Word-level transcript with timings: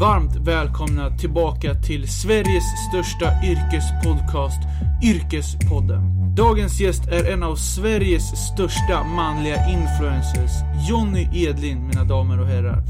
Varmt 0.00 0.36
välkomna 0.36 1.10
tillbaka 1.10 1.74
till 1.74 2.08
Sveriges 2.08 2.64
största 2.88 3.32
yrkespodcast, 3.44 4.60
Yrkespodden. 5.02 6.34
Dagens 6.34 6.80
gäst 6.80 7.06
är 7.08 7.32
en 7.32 7.42
av 7.42 7.56
Sveriges 7.56 8.52
största 8.52 9.04
manliga 9.04 9.68
influencers, 9.68 10.50
Jonny 10.88 11.28
Edlin, 11.32 11.86
mina 11.86 12.04
damer 12.04 12.40
och 12.40 12.46
herrar, 12.46 12.82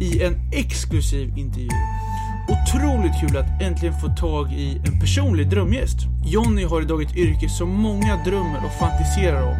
i 0.00 0.22
en 0.22 0.50
exklusiv 0.52 1.38
intervju. 1.38 1.68
Otroligt 2.48 3.20
kul 3.20 3.36
att 3.36 3.62
äntligen 3.62 4.00
få 4.00 4.08
tag 4.08 4.52
i 4.52 4.76
en 4.86 5.00
personlig 5.00 5.50
drömgäst. 5.50 5.98
Jonny 6.24 6.64
har 6.64 6.82
idag 6.82 7.02
ett 7.02 7.16
yrke 7.16 7.48
som 7.48 7.70
många 7.70 8.24
drömmer 8.24 8.60
och 8.64 8.72
fantiserar 8.72 9.42
om 9.42 9.58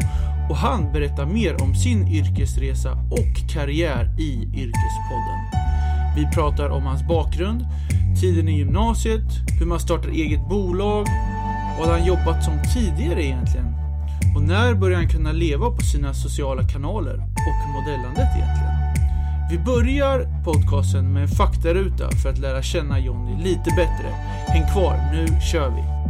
och 0.49 0.57
han 0.57 0.93
berättar 0.93 1.25
mer 1.25 1.63
om 1.63 1.75
sin 1.75 2.07
yrkesresa 2.07 2.91
och 2.91 3.53
karriär 3.53 4.15
i 4.19 4.33
Yrkespodden. 4.33 5.70
Vi 6.15 6.27
pratar 6.33 6.69
om 6.69 6.83
hans 6.83 7.07
bakgrund, 7.07 7.65
tiden 8.21 8.49
i 8.49 8.57
gymnasiet, 8.57 9.59
hur 9.59 9.65
man 9.65 9.79
startar 9.79 10.09
eget 10.09 10.49
bolag, 10.49 11.07
vad 11.79 11.89
han 11.89 12.05
jobbat 12.05 12.43
som 12.43 12.53
tidigare 12.73 13.23
egentligen 13.23 13.81
och 14.35 14.41
när 14.41 14.73
börjar 14.73 14.97
han 14.97 15.09
kunna 15.09 15.31
leva 15.31 15.71
på 15.71 15.81
sina 15.81 16.13
sociala 16.13 16.63
kanaler 16.63 17.15
och 17.17 17.69
modellandet 17.73 18.27
egentligen. 18.35 18.71
Vi 19.51 19.59
börjar 19.59 20.43
podcasten 20.43 21.13
med 21.13 21.21
en 21.23 21.29
faktaruta 21.29 22.11
för 22.11 22.29
att 22.29 22.37
lära 22.37 22.61
känna 22.61 22.99
Jonny 22.99 23.43
lite 23.43 23.69
bättre. 23.75 24.07
Häng 24.47 24.73
kvar, 24.73 25.09
nu 25.13 25.41
kör 25.41 25.69
vi! 25.69 26.00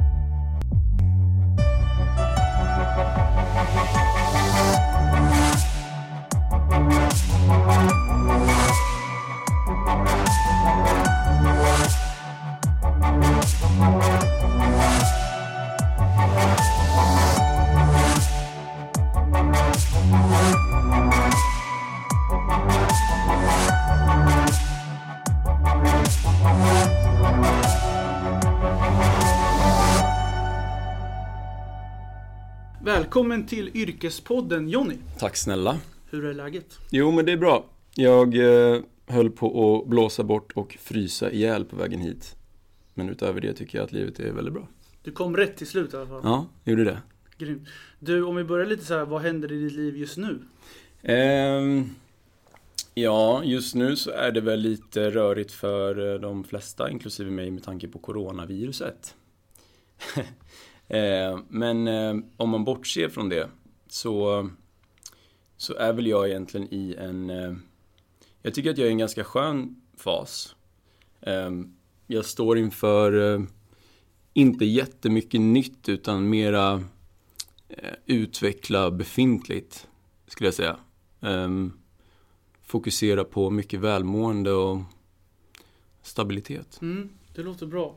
Välkommen 33.22 33.48
till 33.48 33.78
Yrkespodden 33.78 34.70
Jonny. 34.70 34.96
Tack 35.20 35.36
snälla. 35.36 35.80
Hur 36.10 36.26
är 36.26 36.34
läget? 36.34 36.80
Jo, 36.90 37.12
men 37.12 37.26
det 37.26 37.32
är 37.32 37.38
bra. 37.38 37.66
Jag 37.96 38.36
eh, 38.36 38.82
höll 39.08 39.30
på 39.30 39.76
att 39.76 39.90
blåsa 39.90 40.24
bort 40.24 40.52
och 40.52 40.78
frysa 40.80 41.32
ihjäl 41.32 41.66
på 41.66 41.76
vägen 41.76 42.00
hit. 42.00 42.36
Men 42.94 43.10
utöver 43.10 43.42
det 43.42 43.54
tycker 43.54 43.78
jag 43.78 43.86
att 43.86 43.92
livet 43.92 44.20
är 44.20 44.32
väldigt 44.32 44.54
bra. 44.54 44.68
Du 45.04 45.12
kom 45.12 45.38
rätt 45.38 45.58
till 45.58 45.68
slut 45.68 45.94
i 45.94 45.98
alla 45.98 46.08
fall. 46.08 46.22
Ja, 46.24 46.48
gjorde 46.64 46.84
det. 46.84 47.02
Grymt. 47.38 47.68
Du, 48.00 48.24
om 48.24 48.36
vi 48.36 48.44
börjar 48.44 48.66
lite 48.66 48.86
så 48.86 48.94
här, 48.94 49.06
vad 49.06 49.22
händer 49.22 49.52
i 49.52 49.64
ditt 49.64 49.74
liv 49.74 49.98
just 49.98 50.18
nu? 50.18 50.40
Ehm, 51.02 51.90
ja, 52.94 53.44
just 53.44 53.76
nu 53.76 53.96
så 53.96 54.12
är 54.12 54.32
det 54.32 54.42
väl 54.42 54.60
lite 54.60 55.10
rörigt 55.10 55.52
för 55.52 56.14
eh, 56.14 56.20
de 56.20 56.44
flesta, 56.44 56.90
inklusive 56.90 57.32
mig, 57.32 57.52
med 57.52 57.64
tanke 57.64 57.88
på 57.88 58.00
coronaviruset. 58.00 59.16
Eh, 60.92 61.40
men 61.48 61.88
eh, 61.88 62.16
om 62.38 62.50
man 62.50 62.64
bortser 62.64 63.10
från 63.10 63.30
det 63.30 63.50
så, 63.88 64.50
så 65.58 65.74
är 65.74 65.94
väl 65.94 66.08
jag 66.08 66.30
egentligen 66.30 66.74
i 66.74 66.96
en... 67.00 67.30
Eh, 67.30 67.54
jag 68.42 68.54
tycker 68.54 68.70
att 68.70 68.78
jag 68.78 68.86
är 68.86 68.90
i 68.90 68.92
en 68.92 68.98
ganska 68.98 69.24
skön 69.24 69.82
fas. 69.98 70.56
Ehm, 71.22 71.76
jag 72.08 72.26
står 72.26 72.58
inför 72.58 73.42
inte 74.34 74.66
jättemycket 74.66 75.42
nytt 75.42 75.90
utan 75.90 76.30
mera 76.30 76.84
utveckla 78.06 78.92
befintligt, 78.92 79.88
skulle 80.28 80.48
jag 80.48 80.54
säga. 80.54 80.78
Ehm, 81.22 81.74
fokusera 82.64 83.24
på 83.24 83.50
mycket 83.50 83.80
välmående 83.80 84.52
och 84.52 84.80
stabilitet. 86.02 86.82
Mm, 86.82 87.10
det 87.36 87.44
låter 87.44 87.66
bra. 87.66 87.96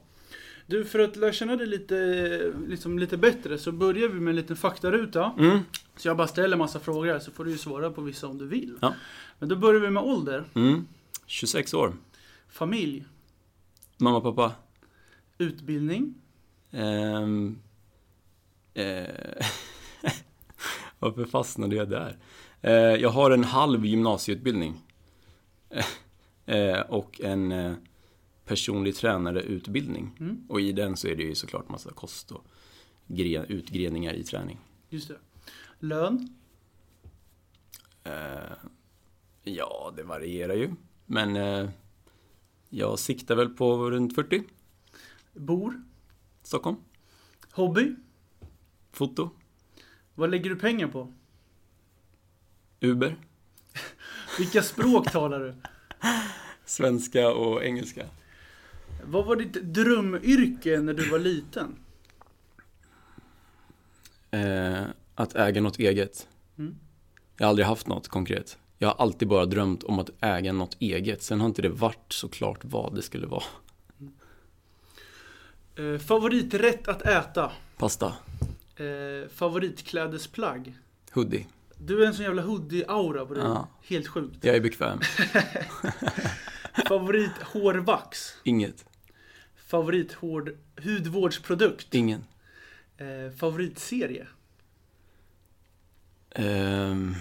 Du, 0.67 0.85
för 0.85 0.99
att 0.99 1.17
lära 1.17 1.33
känna 1.33 1.57
dig 1.57 1.67
lite, 1.67 2.53
liksom 2.69 2.99
lite 2.99 3.17
bättre 3.17 3.59
så 3.59 3.73
börjar 3.73 4.09
vi 4.09 4.21
med 4.21 4.31
en 4.33 4.37
liten 4.37 4.57
faktaruta. 4.57 5.33
Mm, 5.39 5.59
Så 5.97 6.09
jag 6.09 6.17
bara 6.17 6.27
ställer 6.29 6.57
massa 6.57 6.81
frågor 6.81 7.07
här 7.07 7.19
så 7.19 7.31
får 7.31 7.45
du 7.45 7.51
ju 7.51 7.59
svara 7.59 7.91
på 7.91 8.01
vissa 8.01 8.27
om 8.27 8.39
du 8.39 8.47
vill. 8.47 8.79
Ja. 8.83 8.95
Men 9.39 9.49
då 9.49 9.57
börjar 9.57 9.81
vi 9.81 9.91
med 9.91 10.03
ålder, 10.03 10.45
mm. 10.55 10.87
26 11.27 11.75
år. 11.75 11.97
familj, 12.49 13.05
Mamma, 13.99 14.21
pappa. 14.21 14.53
utbildning, 15.39 16.15
Ehm, 16.71 17.59
eh, 18.75 19.05
varför 20.99 21.25
fastnade 21.25 21.77
jag 21.77 21.91
där? 21.91 22.17
Eh, 22.63 22.73
jag 22.73 23.09
har 23.11 23.31
en 23.31 23.45
halv 23.45 23.87
gymnasieutbildning. 23.87 24.81
Eh, 26.47 26.81
och 26.81 27.21
en 27.21 27.53
eh, 27.53 27.73
personlig 28.45 28.95
tränareutbildning. 28.97 30.17
Mm. 30.21 30.45
Och 30.49 30.61
i 30.61 30.73
den 30.73 30.97
så 30.97 31.09
är 31.09 31.17
det 31.17 31.23
ju 31.23 31.35
såklart 31.35 31.69
massa 31.69 31.91
kost 31.93 32.33
och 32.33 32.45
gre- 33.09 33.47
utgreningar 33.49 34.15
i 34.15 34.25
träning. 34.25 34.59
just 34.89 35.09
det. 35.09 35.19
Lön, 35.79 36.29
Eh, 38.07 38.57
ja, 39.43 39.93
det 39.97 40.03
varierar 40.03 40.55
ju. 40.55 40.71
Men 41.07 41.37
eh, 41.37 41.69
jag 42.69 42.99
siktar 42.99 43.35
väl 43.37 43.49
på 43.49 43.91
runt 43.91 44.15
40. 44.15 44.43
bor, 45.33 45.83
Stockholm. 46.43 46.77
hobby. 47.51 47.95
Foto. 48.93 49.31
Vad 50.15 50.31
lägger 50.31 50.51
du 50.51 50.57
pengar 50.57 50.89
på? 50.89 51.13
Uber. 52.81 53.17
Vilka 54.39 54.63
språk 54.63 55.13
talar 55.13 55.41
du? 55.41 55.55
Svenska 56.65 57.33
och 57.35 57.65
engelska. 57.65 58.07
Vad 59.07 59.25
var 59.25 59.37
ditt 59.37 59.53
drömyrke 59.53 60.81
när 60.81 60.95
du 60.95 61.11
var 61.11 61.19
liten? 61.19 61.77
Eh, 64.31 64.83
att 65.15 65.35
äga 65.35 65.61
något 65.61 65.79
eget. 65.79 66.29
Mm. 66.59 66.77
Jag 67.37 67.47
har 67.47 67.49
aldrig 67.49 67.67
haft 67.67 67.87
något 67.87 68.09
konkret. 68.09 68.59
Jag 68.79 68.89
har 68.89 68.95
alltid 68.95 69.29
bara 69.29 69.47
drömt 69.47 69.83
om 69.83 69.99
att 69.99 70.11
äga 70.21 70.53
något 70.53 70.77
eget. 70.79 71.23
Sen 71.23 71.41
har 71.41 71.47
inte 71.47 71.63
det 71.63 71.69
varit 71.69 72.13
såklart 72.13 72.59
vad 72.63 72.95
det 72.95 73.03
skulle 73.03 73.27
vara. 73.27 73.45
Eh, 75.77 75.99
favoriträtt 75.99 76.89
att 76.89 77.03
äta? 77.03 77.53
Pasta. 77.77 78.13
Eh, 78.77 79.29
favoritklädesplagg? 79.35 80.79
Hoodie. 81.13 81.47
Du 81.79 82.03
är 82.03 82.07
en 82.07 82.15
sån 82.15 82.25
jävla 82.25 82.43
hoodie-aura 82.43 83.27
på 83.27 83.35
dig. 83.35 83.45
Ja. 83.45 83.69
Helt 83.83 84.09
sjukt. 84.09 84.45
Jag 84.45 84.57
är 84.57 84.61
bekväm. 84.61 85.01
Favorit 86.89 87.43
hårvax? 87.43 88.35
Inget. 88.43 88.85
Favorit 89.67 90.13
hård 90.13 90.51
hudvårdsprodukt? 90.85 91.95
Ingen. 91.95 92.25
Eh, 92.97 93.37
favoritserie? 93.37 94.27
Ehm, 96.31 97.15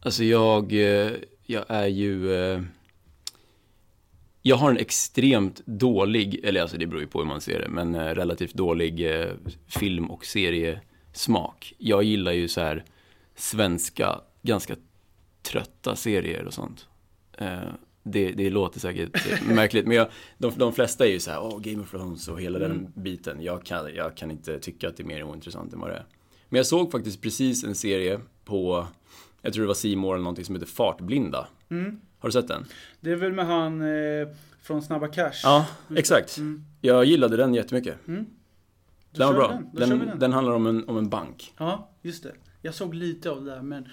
alltså 0.00 0.24
jag, 0.24 0.72
eh, 0.72 1.12
jag 1.42 1.64
är 1.68 1.86
ju... 1.86 2.34
eh, 2.34 2.62
jag 4.42 4.56
har 4.56 4.70
en 4.70 4.76
extremt 4.78 5.66
dålig, 5.66 6.40
eller 6.44 6.62
alltså 6.62 6.76
det 6.76 6.86
beror 6.86 7.02
ju 7.02 7.08
på 7.08 7.18
hur 7.18 7.26
man 7.26 7.40
ser 7.40 7.60
det, 7.60 7.68
men 7.68 7.94
eh, 7.94 8.14
relativt 8.14 8.54
dålig 8.54 9.06
film 9.66 10.10
och 10.10 10.24
seriesmak. 10.26 11.74
Jag 11.78 12.02
gillar 12.02 12.32
ju 12.32 12.48
så 12.48 12.60
här 12.60 12.84
svenska, 13.34 14.20
ganska 14.42 14.76
trötta 15.42 15.96
serier 15.96 16.44
och 16.44 16.54
sånt. 16.54 16.88
Det, 18.08 18.32
det 18.32 18.50
låter 18.50 18.80
säkert 18.80 19.10
märkligt, 19.46 19.86
men 19.86 19.96
jag, 19.96 20.08
de, 20.38 20.52
de 20.56 20.72
flesta 20.72 21.06
är 21.06 21.10
ju 21.10 21.20
så 21.20 21.30
här, 21.30 21.40
åh, 21.42 21.60
Game 21.60 21.82
of 21.82 21.90
Thrones 21.90 22.28
och 22.28 22.40
hela 22.40 22.58
Mm. 22.58 22.70
den 22.70 23.02
biten. 23.02 23.42
Jag 23.42 23.64
kan, 23.64 23.94
jag 23.94 24.16
kan 24.16 24.30
inte 24.30 24.58
tycka 24.58 24.88
att 24.88 24.96
det 24.96 25.02
är 25.02 25.06
mer 25.06 25.22
ointressant 25.22 25.72
än 25.72 25.80
vad 25.80 25.90
det 25.90 25.96
är. 25.96 26.06
Men 26.48 26.56
jag 26.56 26.66
såg 26.66 26.92
faktiskt 26.92 27.22
precis 27.22 27.64
en 27.64 27.74
serie 27.74 28.20
på, 28.44 28.86
jag 29.42 29.52
tror 29.52 29.62
det 29.62 29.68
var 29.68 29.96
More 29.96 30.14
eller 30.16 30.22
någonting 30.22 30.44
som 30.44 30.54
heter 30.54 30.66
Fartblinda. 30.66 31.48
Mm. 31.70 32.00
Har 32.18 32.28
du 32.28 32.32
sett 32.32 32.48
den? 32.48 32.64
Det 33.00 33.10
är 33.10 33.16
väl 33.16 33.32
med 33.32 33.46
han 33.46 33.80
eh, 33.80 34.28
från 34.62 34.82
Snabba 34.82 35.08
Cash? 35.08 35.40
Ja, 35.42 35.66
exakt. 35.96 36.38
Mm. 36.38 36.64
Jag 36.80 37.04
gillade 37.04 37.36
den 37.36 37.54
jättemycket. 37.54 38.08
Mm. 38.08 38.26
Då 39.12 39.18
Den 39.18 39.26
var 39.28 39.34
bra. 39.34 39.62
Den, 39.72 39.88
den. 39.88 40.18
den 40.18 40.32
handlar 40.32 40.52
om 40.52 40.66
en, 40.66 40.88
om 40.88 40.98
en 40.98 41.08
bank. 41.08 41.54
Ja, 41.58 41.90
just 42.02 42.22
det. 42.22 42.32
Jag 42.62 42.74
såg 42.74 42.94
lite 42.94 43.30
av 43.30 43.44
det 43.44 43.50
där 43.50 43.62
men 43.62 43.88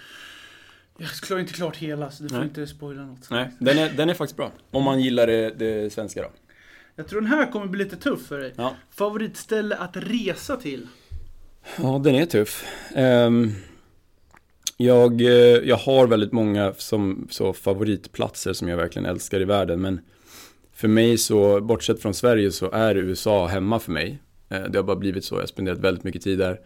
jag 1.03 1.11
klarar 1.11 1.41
inte 1.41 1.53
klart 1.53 1.77
hela 1.77 2.11
så 2.11 2.23
du 2.23 2.29
får 2.29 2.35
Nej. 2.35 2.45
inte 2.45 2.67
spoila 2.67 3.01
något. 3.05 3.29
Nej, 3.29 3.49
den 3.59 3.77
är, 3.77 3.89
den 3.89 4.09
är 4.09 4.13
faktiskt 4.13 4.37
bra. 4.37 4.51
Om 4.71 4.83
man 4.83 4.99
gillar 5.01 5.27
det, 5.27 5.49
det 5.49 5.93
svenska 5.93 6.21
då. 6.21 6.29
Jag 6.95 7.07
tror 7.07 7.21
den 7.21 7.29
här 7.29 7.51
kommer 7.51 7.67
bli 7.67 7.83
lite 7.83 7.95
tuff 7.95 8.27
för 8.27 8.39
dig. 8.39 8.53
Ja. 8.57 8.75
Favoritställe 8.91 9.75
att 9.75 9.97
resa 9.97 10.55
till? 10.57 10.87
Ja, 11.81 12.01
den 12.03 12.15
är 12.15 12.25
tuff. 12.25 12.65
Ehm, 12.95 13.51
Jag, 14.77 15.21
eh, 15.21 15.27
jag 15.63 15.75
har 15.77 16.07
väldigt 16.07 16.31
många 16.31 16.73
som 16.77 17.27
så 17.31 17.53
favoritplatser 17.53 18.53
som 18.53 18.67
jag 18.67 18.77
verkligen 18.77 19.05
älskar 19.05 19.39
i 19.41 19.45
världen 19.45 19.81
men 19.81 19.99
för 20.73 20.87
mig 20.87 21.17
så, 21.17 21.61
bortsett 21.61 22.01
från 22.01 22.13
Sverige 22.13 22.51
så 22.51 22.71
är 22.71 22.95
USA 22.95 23.47
hemma 23.47 23.79
för 23.79 23.91
mig. 23.91 24.19
Eh, 24.49 24.63
det 24.63 24.77
har 24.77 24.83
bara 24.83 24.95
blivit 24.95 25.25
så, 25.25 25.35
jag 25.35 25.41
har 25.41 25.47
spenderat 25.47 25.79
väldigt 25.79 26.03
mycket 26.03 26.21
tid 26.21 26.39
där 26.39 26.59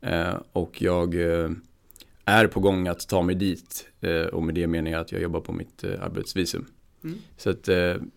eh, 0.00 0.34
och 0.52 0.82
jag 0.82 1.14
är 2.26 2.46
på 2.46 2.60
gång 2.60 2.88
att 2.88 3.08
ta 3.08 3.22
mig 3.22 3.34
dit 3.34 3.88
och 4.32 4.42
med 4.42 4.54
det 4.54 4.66
menar 4.66 4.90
jag 4.90 5.00
att 5.00 5.12
jag 5.12 5.22
jobbar 5.22 5.40
på 5.40 5.52
mitt 5.52 5.84
arbetsvisum. 5.84 6.66
Mm. 7.04 7.18
Så 7.36 7.50
att 7.50 7.62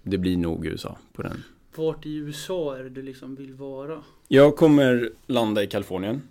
det 0.04 0.18
blir 0.18 0.38
nog 0.38 0.66
USA 0.66 0.98
på 1.14 1.22
den. 1.22 1.44
Vart 1.76 2.06
i 2.06 2.16
USA 2.16 2.78
är 2.78 2.84
det 2.84 2.90
du 2.90 3.02
liksom 3.02 3.36
vill 3.36 3.54
vara? 3.54 4.04
Jag 4.28 4.56
kommer 4.56 5.12
landa 5.28 5.64
i 5.64 5.68
Kalifornien. 5.68 6.22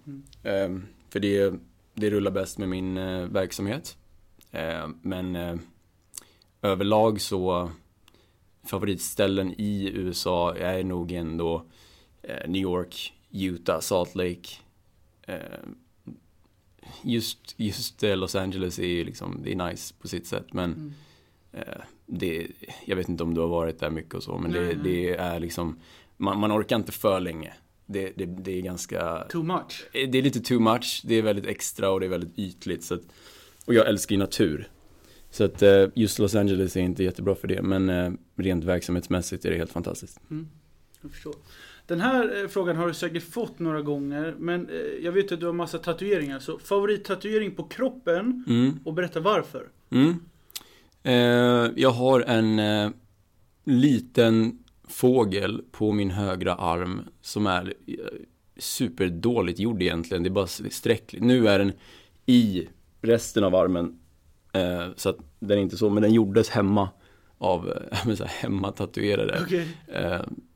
Mm. 0.44 0.82
För 1.10 1.20
det 1.20 1.54
det 2.00 2.10
rullar 2.10 2.30
bäst 2.30 2.58
med 2.58 2.68
min 2.68 2.96
eh, 2.96 3.20
verksamhet. 3.20 3.96
Eh, 4.50 4.88
men 5.02 5.36
eh, 5.36 5.56
överlag 6.62 7.20
så 7.20 7.70
favoritställen 8.64 9.54
i 9.58 9.90
USA 9.94 10.54
är 10.56 10.84
nog 10.84 11.12
ändå 11.12 11.64
eh, 12.22 12.48
New 12.48 12.62
York, 12.62 13.12
Utah, 13.30 13.80
Salt 13.80 14.14
Lake. 14.14 14.48
Eh, 16.88 17.10
just, 17.10 17.54
just 17.56 18.02
eh, 18.02 18.16
Los 18.16 18.34
Angeles 18.34 18.78
är 18.78 18.86
ju 18.86 19.04
liksom, 19.04 19.40
det 19.42 19.52
är 19.52 19.68
nice 19.68 19.94
på 20.00 20.08
sitt 20.08 20.26
sätt 20.26 20.52
men 20.52 20.72
mm. 20.74 20.92
det, 22.06 22.46
jag 22.84 22.96
vet 22.96 23.08
inte 23.08 23.22
om 23.22 23.34
du 23.34 23.40
har 23.40 23.48
varit 23.48 23.80
där 23.80 23.90
mycket 23.90 24.14
och 24.14 24.22
så 24.22 24.38
men 24.38 24.52
det, 24.52 24.74
det, 24.74 25.10
är 25.10 25.40
liksom 25.40 25.78
man, 26.16 26.40
man 26.40 26.52
orkar 26.52 26.76
inte 26.76 26.92
för 26.92 27.20
länge 27.20 27.52
det, 27.88 28.12
det, 28.16 28.26
det, 28.26 28.58
är 28.58 28.62
ganska... 28.62 29.26
Too 29.28 29.42
much? 29.42 29.86
Eh, 29.92 30.10
det 30.10 30.18
är 30.18 30.22
lite 30.22 30.40
too 30.40 30.60
much, 30.60 31.02
det 31.04 31.14
är 31.14 31.22
väldigt 31.22 31.46
extra 31.46 31.90
och 31.90 32.00
det 32.00 32.06
är 32.06 32.10
väldigt 32.10 32.38
ytligt. 32.38 32.84
Så 32.84 32.94
att, 32.94 33.02
och 33.64 33.74
jag 33.74 33.88
älskar 33.88 34.14
ju 34.14 34.18
natur. 34.18 34.68
Så 35.30 35.44
att 35.44 35.62
eh, 35.62 35.86
just 35.94 36.18
Los 36.18 36.34
Angeles 36.34 36.76
är 36.76 36.80
inte 36.80 37.04
jättebra 37.04 37.34
för 37.34 37.48
det, 37.48 37.62
men 37.62 37.88
eh, 37.88 38.12
rent 38.36 38.64
verksamhetsmässigt 38.64 39.44
är 39.44 39.50
det 39.50 39.56
helt 39.56 39.72
fantastiskt. 39.72 40.20
Mm, 40.30 40.48
jag 41.00 41.10
förstår. 41.10 41.34
Den 41.88 42.00
här 42.00 42.48
frågan 42.48 42.76
har 42.76 42.86
du 42.88 42.94
säkert 42.94 43.22
fått 43.22 43.58
några 43.58 43.82
gånger, 43.82 44.34
men 44.38 44.70
jag 45.02 45.12
vet 45.12 45.32
att 45.32 45.40
du 45.40 45.46
har 45.46 45.52
massa 45.52 45.78
tatueringar. 45.78 46.38
Så 46.38 46.58
favorittatuering 46.58 47.54
på 47.54 47.64
kroppen 47.64 48.44
mm. 48.48 48.78
och 48.84 48.94
berätta 48.94 49.20
varför. 49.20 49.68
Mm. 49.90 50.20
Eh, 51.02 51.72
jag 51.76 51.90
har 51.90 52.20
en 52.20 52.58
eh, 52.58 52.90
liten 53.64 54.58
fågel 54.88 55.62
på 55.70 55.92
min 55.92 56.10
högra 56.10 56.54
arm 56.54 57.00
som 57.20 57.46
är 57.46 57.74
eh, 57.86 57.94
superdåligt 58.56 59.58
gjord 59.58 59.82
egentligen. 59.82 60.22
Det 60.22 60.28
är 60.28 60.30
bara 60.30 60.46
streck. 60.46 61.14
Nu 61.20 61.48
är 61.48 61.58
den 61.58 61.72
i 62.26 62.68
resten 63.00 63.44
av 63.44 63.54
armen. 63.54 63.98
Eh, 64.52 64.86
så 64.96 65.08
att 65.08 65.18
den 65.38 65.58
är 65.58 65.62
inte 65.62 65.76
så, 65.76 65.90
men 65.90 66.02
den 66.02 66.12
gjordes 66.12 66.48
hemma 66.48 66.88
av 67.38 67.72
så 68.16 68.24
här, 68.24 68.42
hemmatatuerare. 68.42 69.42
Okay. 69.42 69.64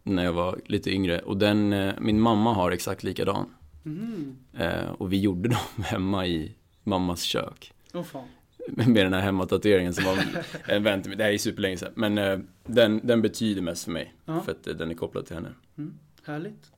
Eh, 0.04 0.12
när 0.12 0.24
jag 0.24 0.32
var 0.32 0.60
lite 0.66 0.90
yngre. 0.90 1.18
Och 1.18 1.36
den, 1.36 1.72
eh, 1.72 1.94
min 2.00 2.20
mamma 2.20 2.52
har 2.52 2.70
exakt 2.70 3.02
likadan. 3.02 3.54
Mm. 3.84 4.36
Eh, 4.58 4.90
och 4.90 5.12
vi 5.12 5.20
gjorde 5.20 5.48
dem 5.76 5.84
hemma 5.84 6.26
i 6.26 6.54
mammas 6.84 7.22
kök. 7.22 7.72
Oh, 7.94 8.02
fan 8.02 8.28
med 8.66 9.06
den 9.06 9.12
här 9.12 9.20
hemmatatueringen 9.20 9.94
som 9.94 10.04
var 10.04 10.18
en 10.66 10.82
vän 10.82 11.02
till 11.02 11.08
mig. 11.08 11.18
Det 11.18 11.24
här 11.24 11.32
är 11.32 11.38
superlänge 11.38 11.76
sedan. 11.76 11.92
Men 11.94 12.18
uh, 12.18 12.38
den, 12.66 13.00
den 13.04 13.22
betyder 13.22 13.62
mest 13.62 13.84
för 13.84 13.90
mig. 13.90 14.14
Ja. 14.24 14.40
För 14.40 14.52
att 14.52 14.68
uh, 14.68 14.74
den 14.74 14.90
är 14.90 14.94
kopplad 14.94 15.26
till 15.26 15.36
henne. 15.36 15.48
Mm, 15.78 15.94
härligt. 16.24 16.72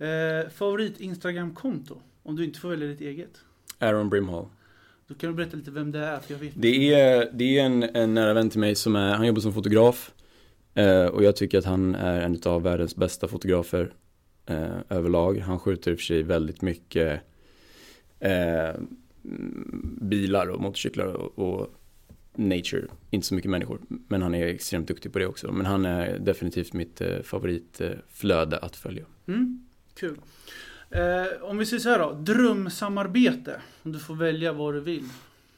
Uh, 0.00 0.50
favorit 0.50 1.00
Instagram-konto? 1.00 2.00
Om 2.22 2.36
du 2.36 2.44
inte 2.44 2.60
får 2.60 2.68
välja 2.68 2.88
ditt 2.88 3.00
eget? 3.00 3.40
Aaron 3.78 4.10
Brimhall. 4.10 4.46
Då 5.06 5.14
kan 5.14 5.30
du 5.30 5.36
berätta 5.36 5.56
lite 5.56 5.70
vem 5.70 5.92
det 5.92 5.98
är, 5.98 6.18
för 6.20 6.34
jag 6.34 6.38
vet 6.38 6.52
Det 6.54 6.94
är, 6.94 7.30
det 7.32 7.58
är 7.58 7.64
en, 7.64 7.82
en 7.82 8.14
nära 8.14 8.34
vän 8.34 8.50
till 8.50 8.60
mig 8.60 8.74
som 8.74 8.96
är, 8.96 9.14
han 9.14 9.26
jobbar 9.26 9.40
som 9.40 9.52
fotograf. 9.52 10.12
Och 11.12 11.24
jag 11.24 11.36
tycker 11.36 11.58
att 11.58 11.64
han 11.64 11.94
är 11.94 12.20
en 12.20 12.40
av 12.44 12.62
världens 12.62 12.96
bästa 12.96 13.28
fotografer 13.28 13.92
överlag. 14.88 15.38
Han 15.38 15.58
skjuter 15.58 15.90
i 15.90 15.94
och 15.94 15.98
för 15.98 16.04
sig 16.04 16.22
väldigt 16.22 16.62
mycket 16.62 17.20
bilar 20.00 20.46
och 20.46 20.60
motorcyklar 20.60 21.06
och, 21.06 21.38
och 21.38 21.78
nature, 22.38 22.86
inte 23.10 23.26
så 23.26 23.34
mycket 23.34 23.50
människor. 23.50 23.80
Men 23.88 24.22
han 24.22 24.34
är 24.34 24.46
extremt 24.46 24.88
duktig 24.88 25.12
på 25.12 25.18
det 25.18 25.26
också. 25.26 25.52
Men 25.52 25.66
han 25.66 25.84
är 25.84 26.18
definitivt 26.18 26.72
mitt 26.72 27.00
eh, 27.00 27.22
favoritflöde 27.22 28.58
att 28.58 28.76
följa. 28.76 29.04
Mm, 29.28 29.66
kul. 29.94 30.18
Eh, 30.90 31.42
om 31.42 31.58
vi 31.58 31.66
säger 31.66 31.80
så 31.80 31.88
här 31.88 31.98
då, 31.98 32.12
drömsamarbete. 32.12 33.60
Om 33.82 33.92
du 33.92 33.98
får 33.98 34.14
välja 34.14 34.52
vad 34.52 34.74
du 34.74 34.80
vill. 34.80 35.08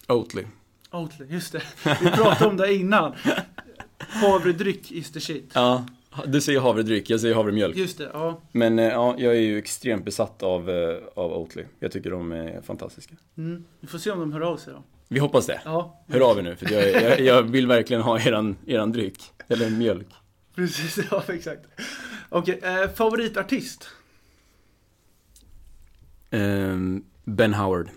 Oatly. 0.09 0.45
Oatly, 0.91 1.27
just 1.27 1.53
det. 1.53 1.63
Vi 2.01 2.11
pratade 2.11 2.51
om 2.51 2.57
det 2.57 2.75
innan. 2.75 3.15
Havredryck 4.09 4.93
is 4.93 5.13
the 5.13 5.21
shit. 5.21 5.51
Ja. 5.55 5.87
Du 6.27 6.41
säger 6.41 6.61
havredryck, 6.61 7.11
jag 7.11 7.21
säger 7.21 7.35
havremjölk. 7.35 7.77
Just 7.77 7.99
det, 7.99 8.11
ja. 8.13 8.41
Men 8.53 8.79
eh, 8.79 8.85
ja, 8.85 9.15
jag 9.19 9.37
är 9.37 9.41
ju 9.41 9.59
extremt 9.59 10.05
besatt 10.05 10.43
av, 10.43 10.71
eh, 10.71 10.97
av 11.15 11.33
Oatly. 11.33 11.65
Jag 11.79 11.93
tycker 11.93 12.11
de 12.11 12.33
är 12.33 12.63
fantastiska. 12.63 13.15
Mm. 13.39 13.65
Vi 13.81 13.87
får 13.87 13.99
se 13.99 14.11
om 14.11 14.21
de 14.21 14.33
hör 14.33 14.41
av 14.41 14.57
sig 14.57 14.73
då. 14.73 14.83
Vi 15.09 15.19
hoppas 15.19 15.47
det. 15.47 15.61
Ja. 15.65 16.05
Hör 16.09 16.21
av 16.21 16.39
er 16.39 16.43
nu, 16.43 16.57
för 16.57 16.73
jag, 16.73 17.03
jag, 17.03 17.21
jag 17.21 17.43
vill 17.43 17.67
verkligen 17.67 18.03
ha 18.03 18.21
eran, 18.21 18.57
eran 18.67 18.93
dryck. 18.93 19.33
Eller 19.49 19.71
mjölk. 19.71 20.09
Precis, 20.55 21.05
ja 21.11 21.23
exakt. 21.29 21.67
Okej, 22.29 22.57
okay, 22.59 22.83
eh, 22.83 22.91
favoritartist? 22.91 23.89
Um, 26.31 27.05
ben 27.25 27.55
Howard. 27.55 27.89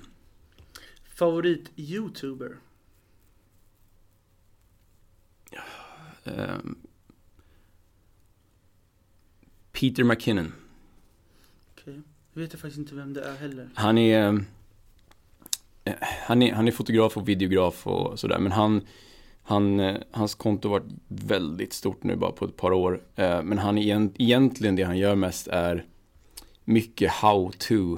Favorit-youtuber? 1.16 2.56
Um, 6.24 6.78
Peter 9.72 10.04
McKinnon. 10.04 10.54
Okej. 11.74 11.84
Okay. 11.84 12.02
Jag 12.34 12.42
vet 12.42 12.52
faktiskt 12.52 12.78
inte 12.78 12.96
vem 12.96 13.14
det 13.14 13.24
är 13.24 13.36
heller. 13.36 13.70
Han 13.74 13.98
är, 13.98 14.42
eh, 15.84 15.94
han 16.02 16.42
är, 16.42 16.54
han 16.54 16.68
är 16.68 16.72
fotograf 16.72 17.18
och 17.18 17.30
videograf 17.30 17.88
och 17.88 18.20
sådär. 18.20 18.40
Men 18.40 18.52
han, 18.52 18.81
han, 19.44 19.80
eh, 19.80 19.98
hans 20.12 20.36
konto 20.36 20.70
har 20.70 20.80
varit 20.80 20.92
väldigt 21.08 21.74
stort 21.74 22.04
nu 22.04 22.16
bara 22.16 22.31
på 22.31 22.46
ett 22.46 22.58
par 22.58 22.72
år. 22.74 23.02
Eh, 23.16 23.44
men 23.44 23.58
han 23.58 23.78
egentligen 23.78 24.75
det 24.75 24.84
han 24.84 24.98
gör 24.98 25.16
mest 25.16 25.48
är 25.48 25.86
mycket 26.64 27.12
how 27.12 27.52
to 27.58 27.98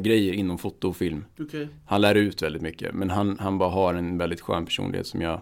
grejer 0.00 0.32
inom 0.32 0.58
foto 0.58 0.88
och 0.88 0.96
film. 0.96 1.24
Okay. 1.38 1.68
Han 1.86 2.00
lär 2.00 2.14
ut 2.14 2.42
väldigt 2.42 2.62
mycket. 2.62 2.94
Men 2.94 3.10
han, 3.10 3.38
han 3.38 3.58
bara 3.58 3.70
har 3.70 3.94
en 3.94 4.18
väldigt 4.18 4.40
skön 4.40 4.64
personlighet 4.64 5.06
som 5.06 5.20
jag 5.20 5.40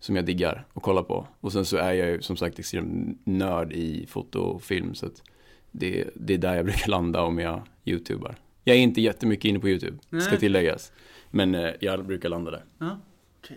som 0.00 0.16
jag 0.16 0.24
diggar 0.24 0.66
och 0.72 0.82
kollar 0.82 1.02
på. 1.02 1.26
Och 1.40 1.52
sen 1.52 1.64
så 1.64 1.76
är 1.76 1.92
jag 1.92 2.08
ju 2.08 2.22
som 2.22 2.36
sagt 2.36 2.58
extremt 2.58 3.26
nörd 3.26 3.72
i 3.72 4.06
foto 4.06 4.40
och 4.40 4.62
film 4.62 4.94
så 4.94 5.06
att 5.06 5.22
det, 5.70 6.10
det 6.14 6.34
är 6.34 6.38
där 6.38 6.54
jag 6.54 6.64
brukar 6.64 6.88
landa 6.88 7.22
om 7.22 7.38
jag 7.38 7.62
youtubar. 7.84 8.36
Jag 8.64 8.76
är 8.76 8.80
inte 8.80 9.00
jättemycket 9.00 9.44
inne 9.44 9.58
på 9.58 9.68
youtube, 9.68 9.98
Nej. 10.08 10.20
ska 10.20 10.36
tilläggas. 10.36 10.92
Men 11.30 11.54
eh, 11.54 11.70
jag 11.80 12.06
brukar 12.06 12.28
landa 12.28 12.50
där. 12.50 12.64
Ja, 12.78 12.98
okay. 13.38 13.56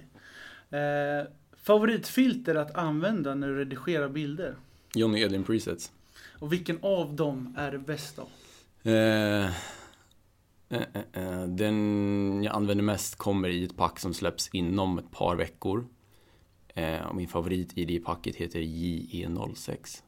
eh, 0.80 1.26
favoritfilter 1.64 2.56
att 2.56 2.76
använda 2.76 3.36
när 3.36 3.48
du 3.48 3.58
redigerar 3.58 4.10
bilder? 4.10 4.56
Johnny 4.96 5.22
Edlin 5.22 5.44
presets. 5.44 5.92
Och 6.40 6.54
vilken 6.54 6.78
av 6.82 7.16
dem 7.16 7.56
är 7.58 7.72
det 7.72 7.80
bästa? 7.80 8.22
Eh, 8.84 9.46
eh, 10.70 10.82
eh, 11.14 11.44
den 11.48 12.44
jag 12.44 12.56
använder 12.56 12.84
mest 12.84 13.16
kommer 13.16 13.50
i 13.50 13.64
ett 13.64 13.78
pack 13.78 14.00
som 14.00 14.14
släpps 14.14 14.50
inom 14.54 14.98
ett 14.98 15.12
par 15.12 15.36
veckor. 15.36 15.88
Eh, 16.74 17.08
och 17.08 17.16
min 17.16 17.28
favorit 17.28 17.78
i 17.78 17.86
det 17.86 18.00
packet 18.00 18.36
heter 18.36 18.60
JE06. 18.60 20.02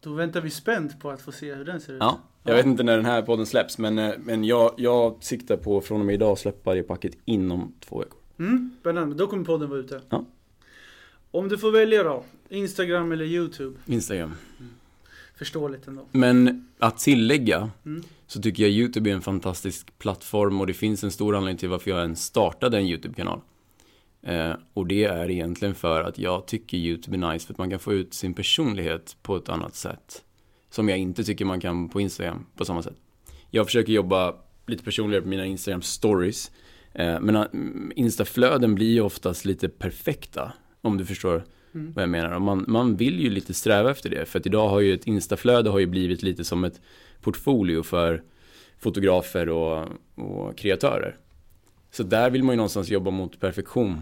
Då 0.00 0.12
väntar 0.12 0.40
vi 0.40 0.50
spänt 0.50 1.00
på 1.00 1.10
att 1.10 1.22
få 1.22 1.32
se 1.32 1.54
hur 1.54 1.64
den 1.64 1.80
ser 1.80 1.92
ut. 1.92 1.98
Ja, 2.00 2.20
jag 2.42 2.54
vet 2.54 2.66
inte 2.66 2.82
när 2.82 2.96
den 2.96 3.06
här 3.06 3.22
podden 3.22 3.46
släpps 3.46 3.78
men, 3.78 3.98
eh, 3.98 4.14
men 4.18 4.44
jag, 4.44 4.74
jag 4.76 5.24
siktar 5.24 5.56
på 5.56 5.80
från 5.80 6.00
och 6.00 6.06
med 6.06 6.14
idag 6.14 6.38
släppa 6.38 6.74
det 6.74 6.82
packet 6.82 7.12
inom 7.24 7.74
två 7.80 7.98
veckor. 7.98 8.18
Mm, 8.38 8.76
spännande. 8.80 9.14
Då 9.14 9.26
kommer 9.26 9.44
podden 9.44 9.70
vara 9.70 9.80
ute. 9.80 10.00
Ja. 10.08 10.24
Om 11.30 11.48
du 11.48 11.58
får 11.58 11.70
välja 11.70 12.02
då? 12.02 12.24
Instagram 12.48 13.12
eller 13.12 13.24
YouTube? 13.24 13.76
Instagram. 13.86 14.34
Mm. 14.58 14.72
Förståeligt 15.36 15.88
ändå. 15.88 16.06
Men 16.12 16.68
att 16.78 16.98
tillägga 16.98 17.70
mm. 17.84 18.02
så 18.26 18.42
tycker 18.42 18.62
jag 18.62 18.72
YouTube 18.72 19.10
är 19.10 19.14
en 19.14 19.22
fantastisk 19.22 19.98
plattform 19.98 20.60
och 20.60 20.66
det 20.66 20.74
finns 20.74 21.04
en 21.04 21.10
stor 21.10 21.36
anledning 21.36 21.58
till 21.58 21.68
varför 21.68 21.90
jag 21.90 22.00
ens 22.00 22.24
startade 22.24 22.78
en 22.78 22.86
YouTube-kanal. 22.86 23.40
Eh, 24.26 24.52
och 24.74 24.86
det 24.86 25.04
är 25.04 25.30
egentligen 25.30 25.74
för 25.74 26.02
att 26.02 26.18
jag 26.18 26.46
tycker 26.46 26.76
YouTube 26.76 27.16
är 27.16 27.32
nice 27.32 27.46
för 27.46 27.54
att 27.54 27.58
man 27.58 27.70
kan 27.70 27.78
få 27.78 27.92
ut 27.92 28.14
sin 28.14 28.34
personlighet 28.34 29.16
på 29.22 29.36
ett 29.36 29.48
annat 29.48 29.74
sätt. 29.74 30.24
Som 30.70 30.88
jag 30.88 30.98
inte 30.98 31.24
tycker 31.24 31.44
man 31.44 31.60
kan 31.60 31.88
på 31.88 32.00
Instagram 32.00 32.46
på 32.56 32.64
samma 32.64 32.82
sätt. 32.82 32.96
Jag 33.50 33.66
försöker 33.66 33.92
jobba 33.92 34.34
lite 34.66 34.84
personligare 34.84 35.22
på 35.22 35.28
mina 35.28 35.46
Instagram 35.46 35.82
stories. 35.82 36.50
Eh, 36.92 37.20
men 37.20 37.36
uh, 37.36 37.44
Instaflöden 37.96 38.74
blir 38.74 38.92
ju 38.92 39.00
oftast 39.00 39.44
lite 39.44 39.68
perfekta. 39.68 40.52
Om 40.80 40.98
du 40.98 41.04
förstår 41.04 41.44
mm. 41.74 41.92
vad 41.92 42.02
jag 42.02 42.10
menar. 42.10 42.38
man, 42.38 42.64
man 42.68 42.96
vill 42.96 43.20
ju 43.20 43.30
lite 43.30 43.54
sträva 43.54 43.90
efter 43.90 44.10
det. 44.10 44.26
För 44.26 44.38
att 44.38 44.46
idag 44.46 44.68
har 44.68 44.80
ju 44.80 44.94
ett 44.94 45.06
Instaflöde 45.06 45.70
har 45.70 45.78
ju 45.78 45.86
blivit 45.86 46.22
lite 46.22 46.44
som 46.44 46.64
ett 46.64 46.80
portfolio 47.20 47.82
för 47.82 48.22
fotografer 48.78 49.48
och, 49.48 49.88
och 50.14 50.58
kreatörer. 50.58 51.16
Så 51.90 52.02
där 52.02 52.30
vill 52.30 52.42
man 52.42 52.52
ju 52.52 52.56
någonstans 52.56 52.90
jobba 52.90 53.10
mot 53.10 53.40
perfektion. 53.40 54.00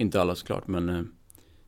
Inte 0.00 0.20
alla 0.20 0.34
såklart, 0.34 0.66
men 0.66 0.88
eh, 0.88 1.02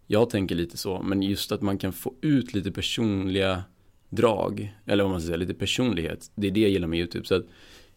jag 0.06 0.30
tänker 0.30 0.54
lite 0.54 0.76
så. 0.76 1.02
Men 1.02 1.22
just 1.22 1.52
att 1.52 1.62
man 1.62 1.78
kan 1.78 1.92
få 1.92 2.14
ut 2.20 2.54
lite 2.54 2.72
personliga 2.72 3.64
drag, 4.08 4.76
eller 4.86 5.04
vad 5.04 5.10
man 5.10 5.20
ska 5.20 5.26
säga, 5.26 5.36
lite 5.36 5.54
personlighet. 5.54 6.30
Det 6.34 6.46
är 6.46 6.50
det 6.50 6.60
jag 6.60 6.70
gillar 6.70 6.88
med 6.88 6.98
YouTube. 6.98 7.24
Så 7.24 7.34
att, 7.34 7.44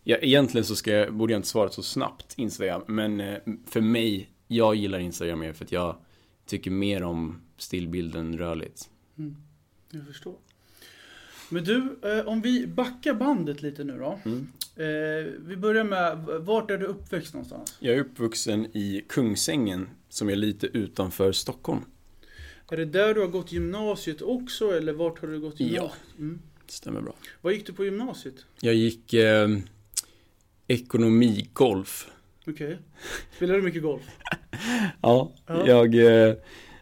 ja, 0.04 0.18
egentligen 0.18 0.66
så 0.66 0.76
ska 0.76 0.92
jag, 0.92 1.14
borde 1.14 1.34
jag 1.34 1.40
inte 1.40 1.48
svara 1.48 1.70
så 1.70 1.84
snabbt, 1.84 2.34
Instagram. 2.38 2.82
Men 2.88 3.20
eh, 3.20 3.38
för 3.66 3.82
mig, 3.82 4.30
jag 4.48 4.76
gillar 4.76 5.00
Instagram 5.00 5.40
mer 5.40 5.54
för 5.54 5.66
att 5.66 5.72
jag 5.72 5.96
tycker 6.46 6.72
mer 6.72 7.04
om 7.04 7.42
stillbilden 7.58 8.38
rörligt. 8.38 8.90
Mm, 9.18 9.36
jag 9.92 10.08
förstår. 10.08 10.36
Men 11.50 11.64
du, 11.64 12.00
eh, 12.04 12.28
om 12.28 12.42
vi 12.42 12.68
backar 12.68 13.14
bandet 13.14 13.62
lite 13.62 13.84
nu 13.84 13.98
då. 13.98 14.20
Mm. 14.26 14.48
Vi 15.40 15.58
börjar 15.58 15.84
med, 15.84 16.18
vart 16.40 16.72
är 16.72 16.78
du 16.78 16.86
uppväxt 16.86 17.34
någonstans? 17.34 17.78
Jag 17.80 17.96
är 17.96 18.00
uppvuxen 18.00 18.66
i 18.66 19.06
Kungsängen, 19.10 19.90
som 20.14 20.30
är 20.30 20.36
lite 20.36 20.68
utanför 20.68 21.32
Stockholm. 21.32 21.82
Är 22.72 22.78
det 22.78 22.86
där 22.86 23.14
du 23.14 23.22
har 23.22 23.28
gått 23.28 23.52
gymnasiet 23.52 24.22
också 24.22 24.78
eller 24.78 24.94
vart 24.94 25.20
har 25.20 25.28
du 25.28 25.40
gått 25.40 25.60
gymnasiet? 25.60 25.92
Ja. 26.16 26.20
Mm. 26.20 26.40
Stämmer 26.68 27.02
bra. 27.02 27.16
Vad 27.42 27.54
gick 27.54 27.68
du 27.68 27.74
på 27.74 27.86
gymnasiet? 27.86 28.46
Jag 28.62 28.74
gick 28.74 29.14
eh, 29.14 29.48
ekonomi, 30.68 31.50
golf. 31.54 32.08
Okej. 32.48 32.54
Okay. 32.54 32.78
Spelade 33.36 33.60
du 33.60 33.64
mycket 33.64 33.84
golf? 33.84 34.02
ja, 35.02 35.32
ja, 35.48 35.68
jag 35.68 35.96
eh, 35.96 36.36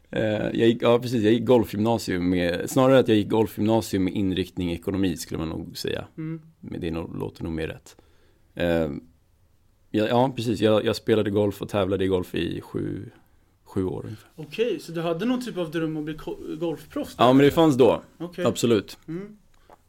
eh, 0.09 0.49
jag 0.53 0.67
gick, 0.67 0.83
ja 0.83 0.99
precis, 0.99 1.23
jag 1.23 1.33
gick 1.33 1.45
golfgymnasium 1.45 2.29
med, 2.29 2.69
snarare 2.69 2.99
att 2.99 3.07
jag 3.07 3.17
gick 3.17 3.29
golfgymnasium 3.29 4.03
med 4.03 4.13
inriktning 4.13 4.71
ekonomi 4.71 5.17
skulle 5.17 5.37
man 5.37 5.49
nog 5.49 5.77
säga. 5.77 6.07
Mm. 6.17 6.41
Men 6.59 6.81
det 6.81 6.91
låter 6.91 7.43
nog 7.43 7.53
mer 7.53 7.67
rätt. 7.67 7.95
Eh, 8.55 8.91
ja, 9.91 10.07
ja, 10.07 10.33
precis, 10.35 10.61
jag, 10.61 10.85
jag, 10.85 10.95
spelade 10.95 11.29
golf 11.29 11.61
och 11.61 11.69
tävlade 11.69 12.05
i 12.05 12.07
golf 12.07 12.35
i 12.35 12.61
sju, 12.61 13.09
sju 13.71 13.85
år 13.85 14.01
ungefär. 14.05 14.29
Okej, 14.35 14.79
så 14.79 14.91
du 14.91 15.01
hade 15.01 15.25
någon 15.25 15.41
typ 15.41 15.57
av 15.57 15.71
dröm 15.71 15.97
att 15.97 16.03
bli 16.03 16.17
golfproffs? 16.59 17.15
Ja, 17.17 17.33
men 17.33 17.45
det 17.45 17.51
fanns 17.51 17.77
då. 17.77 18.01
Okay. 18.19 18.45
Absolut. 18.45 18.97
Mm. 19.07 19.37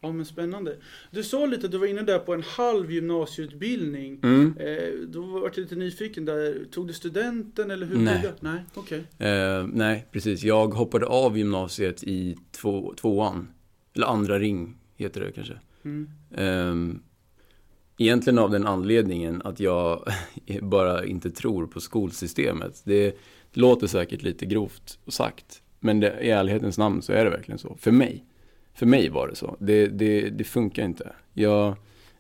Ja 0.01 0.13
men 0.13 0.27
spännande. 0.27 0.77
Du 1.11 1.23
sa 1.23 1.47
lite, 1.47 1.69
du 1.69 1.79
var 1.79 1.87
inne 1.87 2.03
där 2.03 2.19
på 2.19 2.35
en 2.35 2.43
halv 2.43 2.93
gymnasieutbildning. 2.93 4.21
Mm. 4.23 4.57
Eh, 4.59 5.09
då 5.09 5.23
var 5.23 5.41
jag 5.41 5.59
lite 5.59 5.75
nyfiken 5.75 6.25
där. 6.25 6.65
Tog 6.71 6.87
du 6.87 6.93
studenten 6.93 7.71
eller 7.71 7.87
hur? 7.87 7.99
Nej. 7.99 8.21
Du? 8.23 8.31
Nej, 8.41 8.65
okej. 8.75 9.05
Okay. 9.17 9.29
Eh, 9.29 9.67
nej, 9.73 10.07
precis. 10.13 10.43
Jag 10.43 10.75
hoppade 10.75 11.07
av 11.07 11.39
gymnasiet 11.39 12.03
i 12.03 12.37
två, 12.51 12.95
tvåan. 12.97 13.49
Eller 13.95 14.07
andra 14.07 14.39
ring 14.39 14.77
heter 14.97 15.21
det 15.21 15.33
kanske. 15.33 15.59
Mm. 15.85 16.09
Eh, 16.31 16.97
egentligen 17.99 18.39
av 18.39 18.51
den 18.51 18.67
anledningen 18.67 19.43
att 19.45 19.61
jag 19.61 20.13
bara 20.63 21.05
inte 21.05 21.31
tror 21.31 21.67
på 21.67 21.81
skolsystemet. 21.81 22.83
Det 22.85 23.17
låter 23.53 23.87
säkert 23.87 24.23
lite 24.23 24.47
grovt 24.47 24.99
sagt. 25.09 25.63
Men 25.81 26.01
det, 26.01 26.21
i 26.21 26.31
ärlighetens 26.31 26.79
namn 26.79 27.03
så 27.03 27.13
är 27.13 27.25
det 27.25 27.31
verkligen 27.31 27.59
så. 27.59 27.77
För 27.81 27.91
mig. 27.91 28.25
För 28.75 28.87
mig 28.87 29.09
var 29.09 29.29
det 29.29 29.37
så. 29.37 29.57
Det, 29.61 29.87
det, 29.87 30.31
det 30.31 30.45
funkar 30.45 30.85
inte. 30.85 31.13
Jag, 31.33 31.77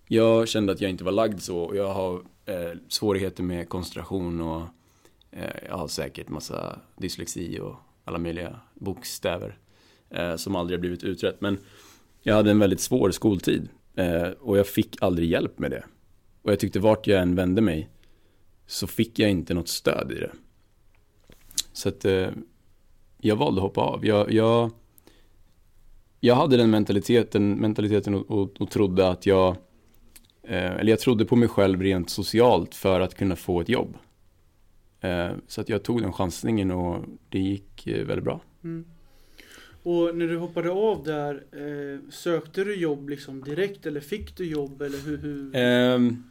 jag 0.06 0.48
kände 0.48 0.72
att 0.72 0.80
jag 0.80 0.90
inte 0.90 1.04
var 1.04 1.12
lagd 1.12 1.40
så 1.40 1.58
och 1.58 1.76
jag 1.76 1.94
har 1.94 2.14
eh, 2.46 2.78
svårigheter 2.88 3.42
med 3.42 3.68
koncentration 3.68 4.40
och 4.40 4.62
eh, 5.30 5.56
jag 5.68 5.76
har 5.76 5.88
säkert 5.88 6.28
massa 6.28 6.78
dyslexi 6.96 7.60
och 7.60 7.76
alla 8.04 8.18
möjliga 8.18 8.60
bokstäver 8.74 9.58
eh, 10.10 10.36
som 10.36 10.56
aldrig 10.56 10.78
har 10.78 10.80
blivit 10.80 11.04
utrett. 11.04 11.40
Men 11.40 11.58
jag 12.22 12.34
hade 12.34 12.50
en 12.50 12.58
väldigt 12.58 12.80
svår 12.80 13.10
skoltid 13.10 13.68
eh, 13.94 14.28
och 14.40 14.58
jag 14.58 14.66
fick 14.66 15.02
aldrig 15.02 15.30
hjälp 15.30 15.58
med 15.58 15.70
det. 15.70 15.84
Och 16.42 16.52
jag 16.52 16.58
tyckte 16.58 16.80
vart 16.80 17.06
jag 17.06 17.22
än 17.22 17.34
vände 17.34 17.60
mig 17.60 17.88
så 18.66 18.86
fick 18.86 19.18
jag 19.18 19.30
inte 19.30 19.54
något 19.54 19.68
stöd 19.68 20.12
i 20.12 20.14
det. 20.14 20.30
Så 21.72 21.88
att 21.88 22.04
eh, 22.04 22.28
jag 23.18 23.36
valde 23.36 23.60
att 23.60 23.62
hoppa 23.62 23.80
av. 23.80 24.06
Jag, 24.06 24.32
jag 24.32 24.70
jag 26.24 26.34
hade 26.34 26.56
den 26.56 26.70
mentaliteten, 26.70 27.54
mentaliteten 27.54 28.14
och, 28.14 28.30
och, 28.30 28.60
och 28.60 28.70
trodde 28.70 29.08
att 29.08 29.26
jag, 29.26 29.56
eh, 30.42 30.72
eller 30.72 30.90
jag 30.90 31.00
trodde 31.00 31.24
på 31.24 31.36
mig 31.36 31.48
själv 31.48 31.82
rent 31.82 32.10
socialt 32.10 32.74
för 32.74 33.00
att 33.00 33.14
kunna 33.14 33.36
få 33.36 33.60
ett 33.60 33.68
jobb. 33.68 33.96
Eh, 35.00 35.30
så 35.46 35.60
att 35.60 35.68
jag 35.68 35.82
tog 35.82 36.02
den 36.02 36.12
chansningen 36.12 36.70
och 36.70 37.04
det 37.28 37.38
gick 37.38 37.86
eh, 37.86 38.06
väldigt 38.06 38.24
bra. 38.24 38.40
Mm. 38.64 38.84
Och 39.82 40.16
när 40.16 40.26
du 40.26 40.36
hoppade 40.38 40.70
av 40.70 41.04
där, 41.04 41.44
eh, 41.52 42.10
sökte 42.10 42.64
du 42.64 42.76
jobb 42.76 43.08
liksom 43.08 43.44
direkt 43.44 43.86
eller 43.86 44.00
fick 44.00 44.36
du 44.36 44.44
jobb 44.44 44.82
eller 44.82 44.98
hur? 44.98 45.18
hur? 45.18 45.56
Ehm, 45.56 46.24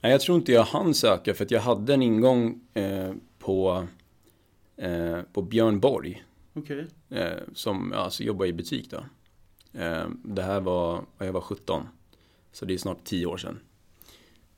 nej, 0.00 0.12
jag 0.12 0.20
tror 0.20 0.38
inte 0.38 0.52
jag 0.52 0.64
hann 0.64 0.94
söka 0.94 1.34
för 1.34 1.44
att 1.44 1.50
jag 1.50 1.60
hade 1.60 1.94
en 1.94 2.02
ingång 2.02 2.60
eh, 2.74 3.12
på, 3.38 3.86
eh, 4.78 5.22
på 5.32 5.42
Björn 5.42 5.80
Borg 5.80 6.24
Okay. 6.58 6.84
Eh, 7.08 7.38
som 7.52 7.92
alltså, 7.92 8.22
jobbar 8.22 8.46
i 8.46 8.52
butik 8.52 8.90
då. 8.90 9.04
Eh, 9.80 10.08
det 10.24 10.42
här 10.42 10.60
var, 10.60 11.04
jag 11.18 11.32
var 11.32 11.40
17. 11.40 11.88
Så 12.52 12.64
det 12.64 12.74
är 12.74 12.78
snart 12.78 13.04
10 13.04 13.26
år 13.26 13.36
sedan. 13.36 13.58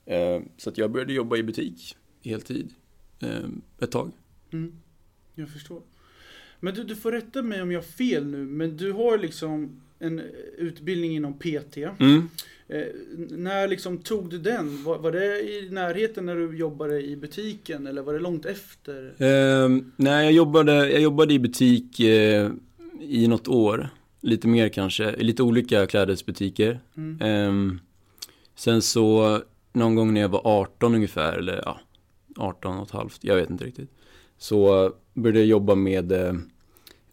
Eh, 0.05 0.41
så 0.57 0.71
att 0.71 0.79
jag 0.79 0.91
började 0.91 1.13
jobba 1.13 1.37
i 1.37 1.43
butik 1.43 1.97
heltid 2.23 2.75
eh, 3.21 3.49
ett 3.79 3.91
tag. 3.91 4.13
Mm. 4.53 4.73
Jag 5.35 5.49
förstår. 5.49 5.83
Men 6.61 6.75
du, 6.75 6.85
du 6.85 6.97
får 6.97 7.13
rätta 7.13 7.43
mig 7.43 7.63
om 7.63 7.73
jag 7.73 7.79
har 7.79 7.87
fel 7.87 8.27
nu, 8.27 8.45
men 8.45 8.77
du 8.77 8.93
har 8.93 9.19
liksom 9.19 9.83
en 9.99 10.19
utbildning 10.57 11.17
inom 11.17 11.39
PT. 11.39 11.77
Mm. 11.77 12.29
Eh, 12.73 12.87
när 13.29 13.69
liksom 13.69 13.99
tog 13.99 14.31
du 14.31 14.39
den? 14.39 14.85
Var, 14.85 14.99
var, 14.99 15.13
det 15.13 15.41
i 15.41 15.69
närheten 15.71 16.27
när 16.27 16.37
du 16.37 16.57
jobbade 16.57 17.03
i 17.03 17.17
butiken 17.17 17.87
eller 17.87 18.03
var 18.03 18.13
det 18.13 18.19
långt 18.19 18.47
efter? 18.47 19.15
Eh, 19.19 19.69
nej, 19.97 20.25
jag 20.25 20.33
jobbade, 20.33 20.91
jag 20.91 21.01
jobbade 21.01 21.35
i 21.35 21.39
butik 21.39 22.01
eh, 22.01 22.51
i 23.01 23.29
något 23.29 23.49
år. 23.49 23.89
Lite 24.21 24.49
mer 24.49 24.69
kanske, 24.69 25.11
i 25.11 25.25
lite 25.25 25.43
olika 25.43 25.87
klädesbutiker. 25.87 26.81
Mm. 26.97 27.21
Eh, 27.21 27.79
sen 28.55 28.83
så 28.83 29.39
någon 29.73 29.95
gång 29.95 30.15
när 30.15 30.21
jag 30.21 30.29
var 30.29 30.43
18 30.45 30.95
ungefär, 30.95 31.33
eller 31.33 31.63
ja, 31.65 31.81
18 32.37 32.79
och 32.79 32.87
ett 32.87 32.91
halvt, 32.91 33.19
jag 33.21 33.37
vet 33.37 33.51
inte 33.51 33.65
riktigt. 33.65 33.91
Så 34.39 34.93
började 35.15 35.39
jag 35.39 35.49
jobba 35.49 35.75
med, 35.75 36.13
eh, 36.13 36.35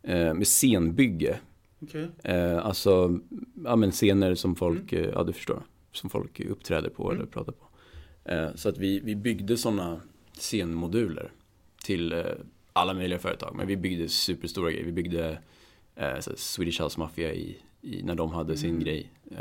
eh, 0.03 0.33
med 0.33 0.47
scenbygge 0.47 1.39
Okay. 1.81 2.07
Eh, 2.23 2.65
alltså, 2.65 3.19
ja 3.65 3.75
men 3.75 3.91
scener 3.91 4.35
som 4.35 4.55
folk, 4.55 4.93
mm. 4.93 5.05
eh, 5.05 5.11
ja 5.13 5.23
du 5.23 5.33
förstår, 5.33 5.63
som 5.91 6.09
folk 6.09 6.39
uppträder 6.39 6.89
på 6.89 7.09
mm. 7.09 7.15
eller 7.15 7.31
pratar 7.31 7.51
på. 7.51 7.67
Eh, 8.27 8.55
så 8.55 8.69
att 8.69 8.77
vi, 8.77 8.99
vi 8.99 9.15
byggde 9.15 9.57
sådana 9.57 10.01
scenmoduler 10.33 11.31
till 11.83 12.13
eh, 12.13 12.23
alla 12.73 12.93
möjliga 12.93 13.19
företag. 13.19 13.55
Men 13.55 13.67
vi 13.67 13.77
byggde 13.77 14.09
superstora 14.09 14.71
grejer. 14.71 14.85
Vi 14.85 14.91
byggde 14.91 15.37
eh, 15.95 16.19
Swedish 16.35 16.81
House 16.81 16.99
Mafia 16.99 17.33
i, 17.33 17.57
i, 17.81 18.03
när 18.03 18.15
de 18.15 18.31
hade 18.31 18.53
mm. 18.53 18.57
sin 18.57 18.79
grej. 18.79 19.11
Eh, 19.31 19.37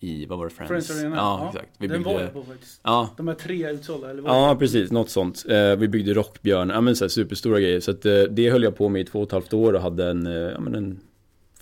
I, 0.00 0.26
vad 0.26 0.38
var 0.38 0.44
det, 0.44 0.50
Friends? 0.50 0.68
Friends 0.68 0.90
Arena. 0.90 1.16
Ja, 1.16 1.38
ja, 1.40 1.48
exakt. 1.48 1.72
Vi 1.78 1.86
Den 1.86 2.02
byggde, 2.02 2.14
var 2.14 2.20
jag 2.20 2.32
på 2.32 2.42
faktiskt. 2.42 2.80
Ja. 2.82 3.14
De 3.16 3.28
här 3.28 3.34
tre 3.34 3.70
utsålda, 3.70 4.10
eller 4.10 4.22
vad 4.22 4.32
Ja, 4.32 4.56
precis. 4.58 4.90
Något 4.90 5.10
sånt. 5.10 5.44
vi 5.78 5.88
byggde 5.88 6.14
Rockbjörn, 6.14 6.68
ja 6.68 6.80
men 6.80 6.96
så 6.96 7.04
här, 7.04 7.08
superstora 7.08 7.60
grejer. 7.60 7.80
Så 7.80 7.90
att 7.90 8.02
det 8.30 8.50
höll 8.50 8.62
jag 8.62 8.76
på 8.76 8.88
med 8.88 9.02
i 9.02 9.04
två 9.04 9.18
och 9.18 9.26
ett 9.26 9.32
halvt 9.32 9.52
år 9.52 9.72
och 9.72 9.80
hade 9.80 10.10
en, 10.10 10.26
ja 10.26 10.60
men 10.60 10.74
en 10.74 11.00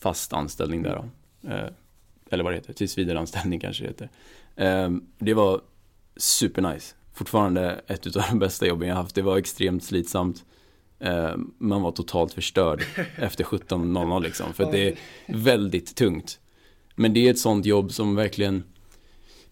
fast 0.00 0.32
anställning 0.32 0.82
där 0.82 0.94
då. 0.94 1.48
Eh, 1.48 1.68
eller 2.30 2.44
vad 2.44 2.52
det 2.52 2.56
heter, 2.56 2.72
tillsvidareanställning 2.72 3.60
kanske 3.60 3.84
det 3.84 3.88
heter. 3.88 4.08
Eh, 4.56 4.90
det 5.18 5.34
var 5.34 5.60
supernice. 6.16 6.94
Fortfarande 7.14 7.80
ett 7.86 8.16
av 8.16 8.24
de 8.30 8.38
bästa 8.38 8.66
jobben 8.66 8.88
jag 8.88 8.96
haft. 8.96 9.14
Det 9.14 9.22
var 9.22 9.36
extremt 9.36 9.84
slitsamt. 9.84 10.44
Eh, 10.98 11.36
man 11.58 11.82
var 11.82 11.92
totalt 11.92 12.32
förstörd 12.32 12.84
efter 13.16 13.44
17.00 13.44 14.22
liksom. 14.22 14.52
För 14.52 14.72
det 14.72 14.88
är 14.88 14.96
väldigt 15.26 15.96
tungt. 15.96 16.40
Men 16.94 17.14
det 17.14 17.26
är 17.26 17.30
ett 17.30 17.38
sånt 17.38 17.66
jobb 17.66 17.92
som 17.92 18.14
verkligen 18.14 18.64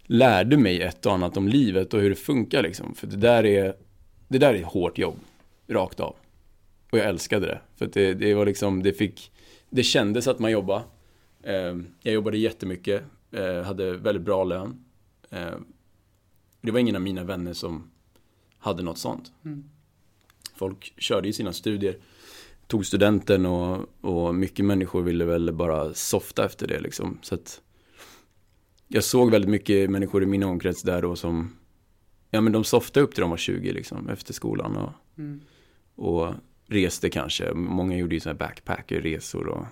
lärde 0.02 0.56
mig 0.56 0.82
ett 0.82 1.06
och 1.06 1.12
annat 1.12 1.36
om 1.36 1.48
livet 1.48 1.94
och 1.94 2.00
hur 2.00 2.10
det 2.10 2.16
funkar 2.16 2.62
liksom. 2.62 2.94
För 2.94 3.06
det 3.06 3.16
där 3.16 3.46
är, 3.46 3.74
det 4.28 4.38
där 4.38 4.54
är 4.54 4.62
hårt 4.62 4.98
jobb, 4.98 5.18
rakt 5.68 6.00
av. 6.00 6.16
Och 6.90 6.98
jag 6.98 7.06
älskade 7.06 7.46
det. 7.46 7.60
För 7.76 7.86
det, 7.92 8.14
det 8.14 8.34
var 8.34 8.46
liksom, 8.46 8.82
det 8.82 8.92
fick 8.92 9.30
det 9.70 9.82
kändes 9.82 10.26
att 10.26 10.38
man 10.38 10.50
jobbade. 10.50 10.84
Ehm, 11.42 11.86
jag 12.02 12.14
jobbade 12.14 12.38
jättemycket, 12.38 13.04
eh, 13.30 13.62
hade 13.62 13.96
väldigt 13.96 14.24
bra 14.24 14.44
lön. 14.44 14.84
Ehm, 15.30 15.64
det 16.60 16.70
var 16.70 16.78
ingen 16.78 16.96
av 16.96 17.02
mina 17.02 17.24
vänner 17.24 17.52
som 17.52 17.90
hade 18.58 18.82
något 18.82 18.98
sånt. 18.98 19.32
Mm. 19.44 19.64
Folk 20.54 20.94
körde 20.96 21.28
i 21.28 21.32
sina 21.32 21.52
studier, 21.52 21.96
tog 22.66 22.86
studenten 22.86 23.46
och, 23.46 23.86
och 24.00 24.34
mycket 24.34 24.64
människor 24.64 25.02
ville 25.02 25.24
väl 25.24 25.52
bara 25.52 25.94
softa 25.94 26.44
efter 26.44 26.66
det 26.66 26.80
liksom. 26.80 27.18
Så 27.22 27.34
att 27.34 27.60
jag 28.88 29.04
såg 29.04 29.30
väldigt 29.30 29.50
mycket 29.50 29.90
människor 29.90 30.22
i 30.22 30.26
min 30.26 30.42
omkrets 30.42 30.82
där 30.82 31.02
då 31.02 31.16
som, 31.16 31.56
ja 32.30 32.40
men 32.40 32.52
de 32.52 32.64
softade 32.64 33.04
upp 33.04 33.14
till 33.14 33.20
de 33.20 33.30
var 33.30 33.36
20 33.36 33.72
liksom 33.72 34.08
efter 34.08 34.34
skolan 34.34 34.76
och, 34.76 34.92
mm. 35.18 35.40
och 35.94 36.34
reste 36.68 37.10
kanske. 37.10 37.54
Många 37.54 37.96
gjorde 37.96 38.14
ju 38.14 38.20
sådana 38.20 38.38
här 38.38 38.48
backpackerresor 38.48 39.46
och... 39.46 39.66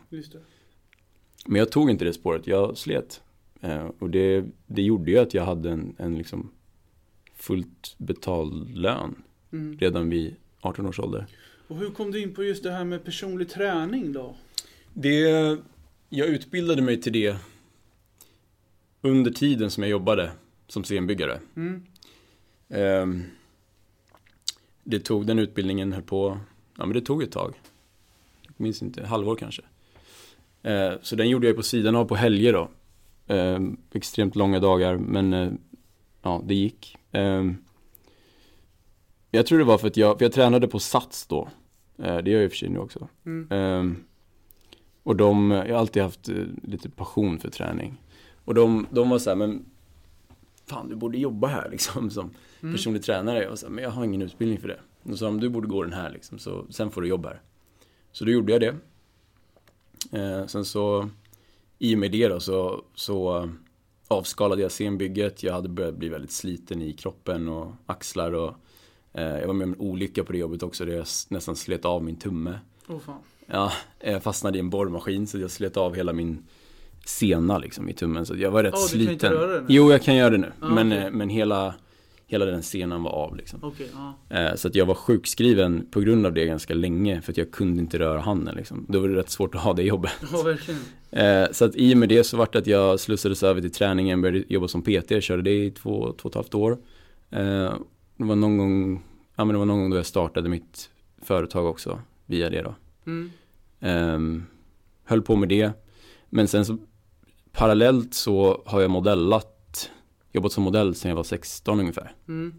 Men 1.46 1.58
jag 1.58 1.72
tog 1.72 1.90
inte 1.90 2.04
det 2.04 2.12
spåret, 2.12 2.46
jag 2.46 2.76
slet. 2.76 3.22
Eh, 3.60 3.90
och 3.98 4.10
det, 4.10 4.44
det 4.66 4.82
gjorde 4.82 5.10
ju 5.10 5.18
att 5.18 5.34
jag 5.34 5.44
hade 5.44 5.70
en, 5.70 5.94
en 5.98 6.18
liksom 6.18 6.50
fullt 7.34 7.94
betald 7.98 8.76
lön 8.76 9.22
Mm. 9.52 9.78
redan 9.78 10.10
vid 10.10 10.36
18 10.60 10.86
års 10.86 10.98
ålder. 11.00 11.26
Och 11.68 11.76
hur 11.76 11.90
kom 11.90 12.10
du 12.10 12.22
in 12.22 12.34
på 12.34 12.44
just 12.44 12.62
det 12.62 12.70
här 12.70 12.84
med 12.84 13.04
personlig 13.04 13.48
träning 13.48 14.12
då? 14.12 14.36
Det, 14.94 15.20
jag 16.08 16.28
utbildade 16.28 16.82
mig 16.82 17.00
till 17.00 17.12
det 17.12 17.36
under 19.00 19.30
tiden 19.30 19.70
som 19.70 19.82
jag 19.82 19.90
jobbade 19.90 20.30
som 20.66 20.84
scenbyggare. 20.84 21.40
Mm. 21.56 21.82
Ehm, 22.68 23.22
det 24.84 25.00
tog, 25.00 25.26
den 25.26 25.38
utbildningen 25.38 25.92
höll 25.92 26.02
på, 26.02 26.38
ja 26.78 26.86
men 26.86 26.92
det 26.92 27.00
tog 27.00 27.22
ett 27.22 27.32
tag. 27.32 27.54
Jag 28.46 28.54
minns 28.56 28.82
inte, 28.82 29.06
halvår 29.06 29.36
kanske. 29.36 29.62
Eh, 30.62 30.92
så 31.02 31.16
den 31.16 31.28
gjorde 31.28 31.46
jag 31.46 31.56
på 31.56 31.62
sidan 31.62 31.96
av 31.96 32.04
på 32.04 32.14
helger 32.16 32.52
då. 32.52 32.68
Ehm, 33.26 33.76
extremt 33.92 34.36
långa 34.36 34.60
dagar, 34.60 34.96
men 34.96 35.32
eh, 35.32 35.52
ja, 36.22 36.42
det 36.44 36.54
gick. 36.54 36.96
Ehm, 37.12 37.56
jag 39.30 39.46
tror 39.46 39.58
det 39.58 39.64
var 39.64 39.78
för 39.78 39.86
att 39.86 39.96
jag, 39.96 40.18
för 40.18 40.24
jag 40.24 40.32
tränade 40.32 40.68
på 40.68 40.78
Sats 40.78 41.26
då. 41.26 41.48
Eh, 41.98 42.16
det 42.18 42.30
gör 42.30 42.38
jag 42.38 42.44
i 42.44 42.46
och 42.46 42.50
för 42.52 42.56
sig 42.58 42.68
nu 42.68 42.78
också. 42.78 43.08
Mm. 43.26 43.48
Ehm, 43.50 44.04
och 45.02 45.16
de, 45.16 45.50
jag 45.50 45.74
har 45.74 45.80
alltid 45.80 46.02
haft 46.02 46.28
eh, 46.28 46.34
lite 46.62 46.90
passion 46.90 47.38
för 47.38 47.50
träning. 47.50 48.02
Och 48.44 48.54
de, 48.54 48.86
de 48.90 49.10
var 49.10 49.18
så 49.18 49.30
här, 49.30 49.36
men 49.36 49.64
fan 50.66 50.88
du 50.88 50.96
borde 50.96 51.18
jobba 51.18 51.48
här 51.48 51.68
liksom 51.72 52.10
som 52.10 52.30
Mm. 52.62 52.74
personlig 52.74 53.02
tränare. 53.02 53.42
Jag 53.42 53.48
var 53.48 53.56
så 53.56 53.66
här, 53.66 53.72
men 53.72 53.84
jag 53.84 53.90
har 53.90 54.04
ingen 54.04 54.22
utbildning 54.22 54.60
för 54.60 54.68
det. 54.68 54.80
Så 55.08 55.16
sa 55.16 55.24
de, 55.26 55.40
du 55.40 55.48
borde 55.48 55.66
gå 55.68 55.82
den 55.82 55.92
här 55.92 56.10
liksom, 56.10 56.38
så 56.38 56.64
sen 56.70 56.90
får 56.90 57.02
du 57.02 57.08
jobba 57.08 57.28
här. 57.28 57.40
Så 58.12 58.24
då 58.24 58.30
gjorde 58.30 58.52
jag 58.52 58.60
det. 58.60 58.74
Eh, 60.18 60.46
sen 60.46 60.64
så, 60.64 61.08
i 61.78 61.94
och 61.94 61.98
med 61.98 62.12
det 62.12 62.28
då 62.28 62.40
så, 62.40 62.84
så 62.94 63.38
eh, 63.38 63.48
avskalade 64.08 64.62
jag 64.62 64.70
scenbygget. 64.70 65.42
Jag 65.42 65.52
hade 65.52 65.68
börjat 65.68 65.94
bli 65.96 66.08
väldigt 66.08 66.30
sliten 66.32 66.82
i 66.82 66.92
kroppen 66.92 67.48
och 67.48 67.72
axlar 67.86 68.32
och 68.32 68.54
eh, 69.12 69.38
jag 69.38 69.46
var 69.46 69.54
med 69.54 69.64
om 69.64 69.72
en 69.72 69.80
olycka 69.80 70.24
på 70.24 70.32
det 70.32 70.38
jobbet 70.38 70.62
också 70.62 70.84
där 70.84 70.92
jag 70.92 71.06
nästan 71.28 71.56
slet 71.56 71.84
av 71.84 72.04
min 72.04 72.16
tumme. 72.16 72.58
Fan. 72.86 73.18
Ja, 73.46 73.72
jag 74.00 74.22
fastnade 74.22 74.58
i 74.58 74.60
en 74.60 74.70
borrmaskin 74.70 75.26
så 75.26 75.38
jag 75.38 75.50
slet 75.50 75.76
av 75.76 75.94
hela 75.94 76.12
min 76.12 76.44
sena 77.04 77.58
liksom 77.58 77.88
i 77.88 77.92
tummen 77.92 78.26
så 78.26 78.36
jag 78.36 78.50
var 78.50 78.62
rätt 78.62 78.74
Ja, 78.74 78.78
du 78.80 78.82
kan 78.82 78.88
sliten. 78.88 79.12
inte 79.12 79.30
röra 79.30 79.54
den? 79.54 79.66
Jo, 79.68 79.90
jag 79.90 80.02
kan 80.02 80.16
göra 80.16 80.30
det 80.30 80.38
nu. 80.38 80.52
Ah, 80.60 80.68
men, 80.68 80.86
okej. 80.92 81.04
eh, 81.04 81.10
men 81.10 81.28
hela, 81.28 81.74
hela 82.28 82.44
den 82.44 82.62
senan 82.62 83.02
var 83.02 83.10
av 83.10 83.36
liksom. 83.36 83.58
Okej, 83.62 83.88
ja. 84.28 84.36
Eh, 84.36 84.54
Så 84.54 84.68
att 84.68 84.74
jag 84.74 84.86
var 84.86 84.94
sjukskriven 84.94 85.86
på 85.90 86.00
grund 86.00 86.26
av 86.26 86.32
det 86.34 86.46
ganska 86.46 86.74
länge 86.74 87.20
för 87.20 87.32
att 87.32 87.36
jag 87.36 87.50
kunde 87.50 87.82
inte 87.82 87.98
röra 87.98 88.20
handen 88.20 88.54
liksom. 88.56 88.86
Då 88.88 89.00
var 89.00 89.08
det 89.08 89.16
rätt 89.16 89.30
svårt 89.30 89.54
att 89.54 89.60
ha 89.60 89.72
det 89.72 89.82
jobbet. 89.82 90.12
Ja. 90.32 91.20
Eh, 91.20 91.48
Så 91.52 91.64
att 91.64 91.76
i 91.76 91.94
och 91.94 91.98
med 91.98 92.08
det 92.08 92.24
så 92.24 92.36
vart 92.36 92.52
det 92.52 92.58
att 92.58 92.66
jag 92.66 93.00
slussades 93.00 93.42
över 93.42 93.60
till 93.60 93.70
träningen, 93.72 94.20
började 94.22 94.44
jobba 94.48 94.68
som 94.68 94.82
PT, 94.82 95.10
jag 95.10 95.22
körde 95.22 95.42
det 95.42 95.64
i 95.64 95.70
två, 95.70 96.12
två 96.12 96.26
och 96.26 96.30
ett 96.30 96.34
halvt 96.34 96.54
år. 96.54 96.72
Eh, 97.30 97.74
Det 98.18 98.24
var 98.24 98.36
någon 98.36 98.58
gång, 98.58 99.02
ja 99.36 99.44
men 99.44 99.54
det 99.54 99.58
var 99.58 99.66
någon 99.66 99.78
gång 99.80 99.90
då 99.90 99.96
jag 99.96 100.06
startade 100.06 100.48
mitt 100.48 100.90
företag 101.22 101.66
också 101.66 101.98
via 102.26 102.50
det 102.50 102.62
då. 102.62 102.74
Mm. 103.06 103.30
Ehm, 103.80 104.44
höll 105.04 105.22
på 105.22 105.36
med 105.36 105.48
det. 105.48 105.70
Men 106.30 106.48
sen 106.48 106.64
så 106.64 106.78
parallellt 107.52 108.14
så 108.14 108.62
har 108.66 108.80
jag 108.80 108.90
modellat, 108.90 109.55
jobbat 110.36 110.52
som 110.52 110.64
modell 110.64 110.94
sedan 110.94 111.08
jag 111.08 111.16
var 111.16 111.24
16 111.24 111.80
ungefär, 111.80 112.14
Mm. 112.28 112.54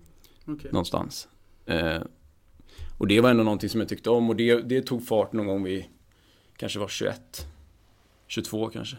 Okej. 0.46 0.72
någonstans. 0.72 1.28
Eh, 1.66 2.02
och 2.98 3.08
det 3.08 3.22
var 3.22 3.30
ändå 3.30 3.44
någonting 3.44 3.70
som 3.70 3.80
jag 3.80 3.90
tyckte 3.90 4.10
om 4.10 4.30
och 4.30 4.36
det, 4.36 4.62
det 4.62 4.82
tog 4.82 5.08
fart 5.08 5.34
någon 5.34 5.48
gång 5.48 5.64
vid, 5.64 5.86
kanske 6.58 6.80
var 6.80 6.88
21, 6.88 7.48
22 8.28 8.70
kanske. 8.70 8.98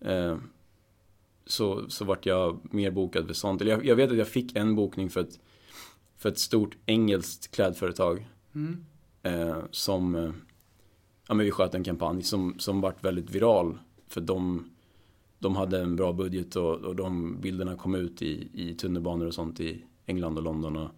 Eh, 0.00 0.36
så, 1.46 1.90
så 1.90 2.04
vart 2.04 2.26
jag 2.26 2.60
mer 2.74 2.90
bokad 2.90 3.26
för 3.26 3.34
sånt. 3.34 3.60
Eller 3.60 3.70
jag, 3.72 3.84
jag 3.86 3.96
vet 3.96 4.10
att 4.10 4.16
jag 4.18 4.28
fick 4.28 4.56
en 4.56 4.74
bokning 4.74 5.10
för 5.10 5.20
ett, 5.20 5.38
för 6.16 6.28
ett 6.28 6.38
stort 6.38 6.76
engelskt 6.86 7.50
klädföretag 7.54 8.26
Mm. 8.54 8.84
eh, 9.22 9.56
som 9.70 10.14
eh, 10.14 10.30
ja, 11.28 11.34
men 11.34 11.44
vi 11.44 11.50
sköt 11.50 11.74
en 11.74 11.84
kampanj 11.84 12.22
som, 12.22 12.54
som 12.58 12.80
vart 12.80 13.04
väldigt 13.04 13.30
viral 13.30 13.78
för 14.08 14.20
de, 14.20 14.70
de 15.44 15.56
hade 15.56 15.80
en 15.80 15.96
bra 15.96 16.12
budget 16.12 16.56
och, 16.56 16.74
och 16.74 16.96
de 16.96 17.40
bilderna 17.40 17.76
kom 17.76 17.94
ut 17.94 18.22
i, 18.22 18.48
i 18.54 18.74
tunnelbanor 18.74 19.26
och 19.26 19.34
sånt 19.34 19.60
i 19.60 19.82
England 20.06 20.36
och 20.36 20.42
London 20.42 20.76
och 20.76 20.88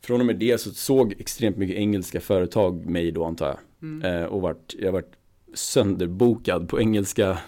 från 0.00 0.20
och 0.20 0.26
med 0.26 0.36
det 0.36 0.60
så 0.60 0.70
såg 0.70 1.14
extremt 1.18 1.56
mycket 1.56 1.76
engelska 1.76 2.20
företag 2.20 2.86
mig 2.86 3.12
då 3.12 3.24
antar 3.24 3.46
jag 3.46 3.58
Mm. 3.82 4.22
eh, 4.22 4.24
och 4.24 4.40
vart, 4.42 4.74
jag 4.78 4.92
vart 4.92 5.12
sönderbokad 5.54 6.68
på 6.68 6.80
engelska 6.80 7.38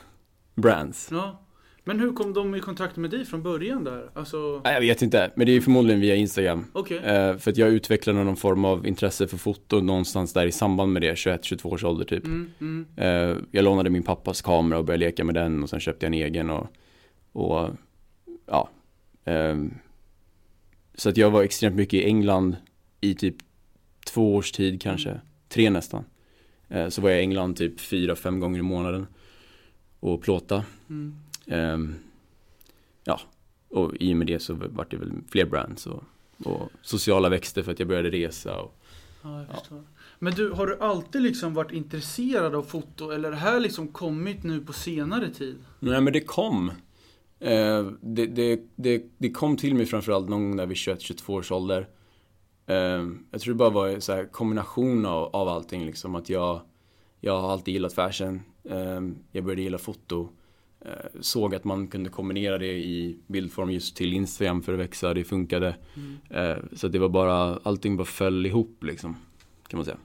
brands. 0.54 1.08
Ja. 1.10 1.45
Men 1.88 2.01
hur 2.01 2.12
kom 2.12 2.33
de 2.33 2.55
i 2.55 2.61
kontakt 2.61 2.96
med 2.96 3.11
dig 3.11 3.25
från 3.25 3.42
början 3.42 3.85
där? 3.85 4.11
Alltså, 4.14 4.61
Nej, 4.64 4.75
jag 4.75 4.81
vet 4.81 5.03
inte, 5.03 5.31
men 5.37 5.46
det 5.46 5.57
är 5.57 5.61
förmodligen 5.61 6.01
via 6.01 6.16
Instagram. 6.16 6.64
okej. 6.72 6.99
Eh, 6.99 7.37
för 7.37 7.51
att 7.51 7.57
jag 7.57 7.68
utvecklade 7.68 8.25
någon 8.25 8.37
form 8.37 8.64
av 8.64 8.87
intresse 8.87 9.29
för 9.29 9.37
foto 9.37 9.81
någonstans 9.81 10.33
där 10.33 10.46
i 10.46 10.53
samband 10.53 10.92
med 10.92 11.03
det, 11.03 11.14
21-22 11.14 11.66
års 11.66 11.85
ålder 11.85 12.05
typ. 12.05 12.25
Mm, 12.25 12.51
mm. 12.61 12.87
Eh, 12.96 13.37
jag 13.51 13.64
lånade 13.64 13.90
min 13.90 14.03
pappas 14.03 14.42
kamera 14.42 14.79
och 14.79 14.85
började 14.85 15.05
leka 15.05 15.25
med 15.25 15.35
den 15.35 15.62
och 15.62 15.70
sen 15.70 15.81
köpte 15.81 16.07
jag 16.07 16.14
en 16.14 16.22
egen 16.22 16.51
och, 16.51 16.66
och 17.33 17.70
ja. 18.46 18.70
ehm, 19.25 19.75
så 20.94 21.09
att 21.09 21.16
jag 21.16 21.31
var 21.31 21.42
extremt 21.42 21.77
mycket 21.77 22.01
i 22.01 22.05
England 22.05 22.57
i 23.01 23.14
typ 23.14 23.37
två 24.07 24.35
års 24.35 24.53
tid 24.53 24.83
kanske, 24.83 25.20
tre 25.49 25.70
nästan. 25.70 26.05
Eh, 26.68 26.88
så 26.88 27.03
var 27.03 27.11
jag 27.11 27.18
i 27.18 27.22
England 27.22 27.57
typ 27.57 27.81
fyra, 27.81 28.16
fem 28.16 28.40
gånger 28.40 28.59
i 28.59 28.62
månaden 28.62 29.07
och 30.01 30.22
plåta. 30.22 30.64
Ehm, 31.46 31.94
ja, 33.04 33.20
och 33.70 33.92
i 34.00 34.12
och 34.12 34.16
med 34.16 34.26
det 34.26 34.38
så 34.40 34.54
vart 34.54 34.90
det 34.90 34.96
väl 34.96 35.12
fler 35.30 35.44
brands 35.46 35.87
och, 35.87 36.02
och 36.44 36.70
sociala 36.82 37.28
växter 37.28 37.62
för 37.62 37.72
att 37.72 37.78
jag 37.78 37.88
började 37.88 38.11
resa 38.11 38.61
och 38.61 38.72
Ja, 39.22 39.38
jag 39.38 39.46
Ja. 39.50 39.54
förstår. 39.61 39.82
Men 40.18 40.35
du, 40.35 40.50
har 40.50 40.66
du 40.66 40.78
alltid 40.80 41.22
liksom 41.22 41.54
varit 41.54 41.72
intresserad 41.72 42.54
av 42.54 42.62
foto 42.62 43.11
eller 43.11 43.28
är 43.28 43.32
det 43.32 43.38
här 43.38 43.61
liksom 43.61 43.88
kommit 43.88 44.42
nu 44.44 44.61
på 44.61 44.72
senare 44.72 45.30
tid? 45.30 45.56
Nej 45.80 46.00
men 46.00 46.12
det 46.12 46.20
kom. 46.20 46.70
Eh, 47.40 47.87
det, 48.00 48.26
det, 48.26 48.61
det, 48.76 49.04
det 49.18 49.30
kom 49.30 49.56
till 49.56 49.74
mig 49.74 49.87
framförallt 49.87 50.28
någon 50.28 50.42
gång 50.42 50.56
där 50.56 50.66
vid 50.66 50.76
21-22 50.76 51.30
års 51.30 51.52
ålder. 51.52 51.88
Eh, 52.66 53.04
jag 53.30 53.40
tror 53.40 53.54
det 53.54 53.59
bara 53.59 53.70
var 53.70 54.11
en 54.18 54.28
kombination 54.28 55.06
av, 55.06 55.24
av 55.37 55.48
allting 55.48 55.87
liksom. 55.87 56.14
Att 56.14 56.28
jag, 56.28 56.61
jag 57.20 57.40
har 57.40 57.52
alltid 57.52 57.74
gillat 57.74 57.92
fashion. 57.92 58.42
Eh, 58.64 59.00
jag 59.32 59.44
började 59.44 59.62
gilla 59.62 59.78
foto. 59.78 60.28
Eh, 60.87 61.20
såg 61.20 61.55
att 61.55 61.64
man 61.64 61.87
kunde 61.88 62.11
kombinera 62.11 62.59
det 62.59 62.72
i 62.72 63.16
bildform 63.27 63.70
just 63.70 63.96
till 63.96 64.12
Instagram 64.12 64.62
för 64.62 64.72
att 64.72 64.79
växa. 64.79 65.14
Det 65.14 65.25
funkade. 65.25 65.77
Mm. 65.94 66.16
Eh, 66.51 66.57
så 66.72 66.87
att 66.87 66.92
det 66.92 66.99
var 66.99 67.09
bara, 67.09 67.59
allting 67.62 67.96
bara 67.96 68.05
föll 68.05 68.46
ihop 68.46 68.85
liksom. 68.85 69.16
Kan 69.68 69.79
man 69.79 69.85
säga. 69.85 69.96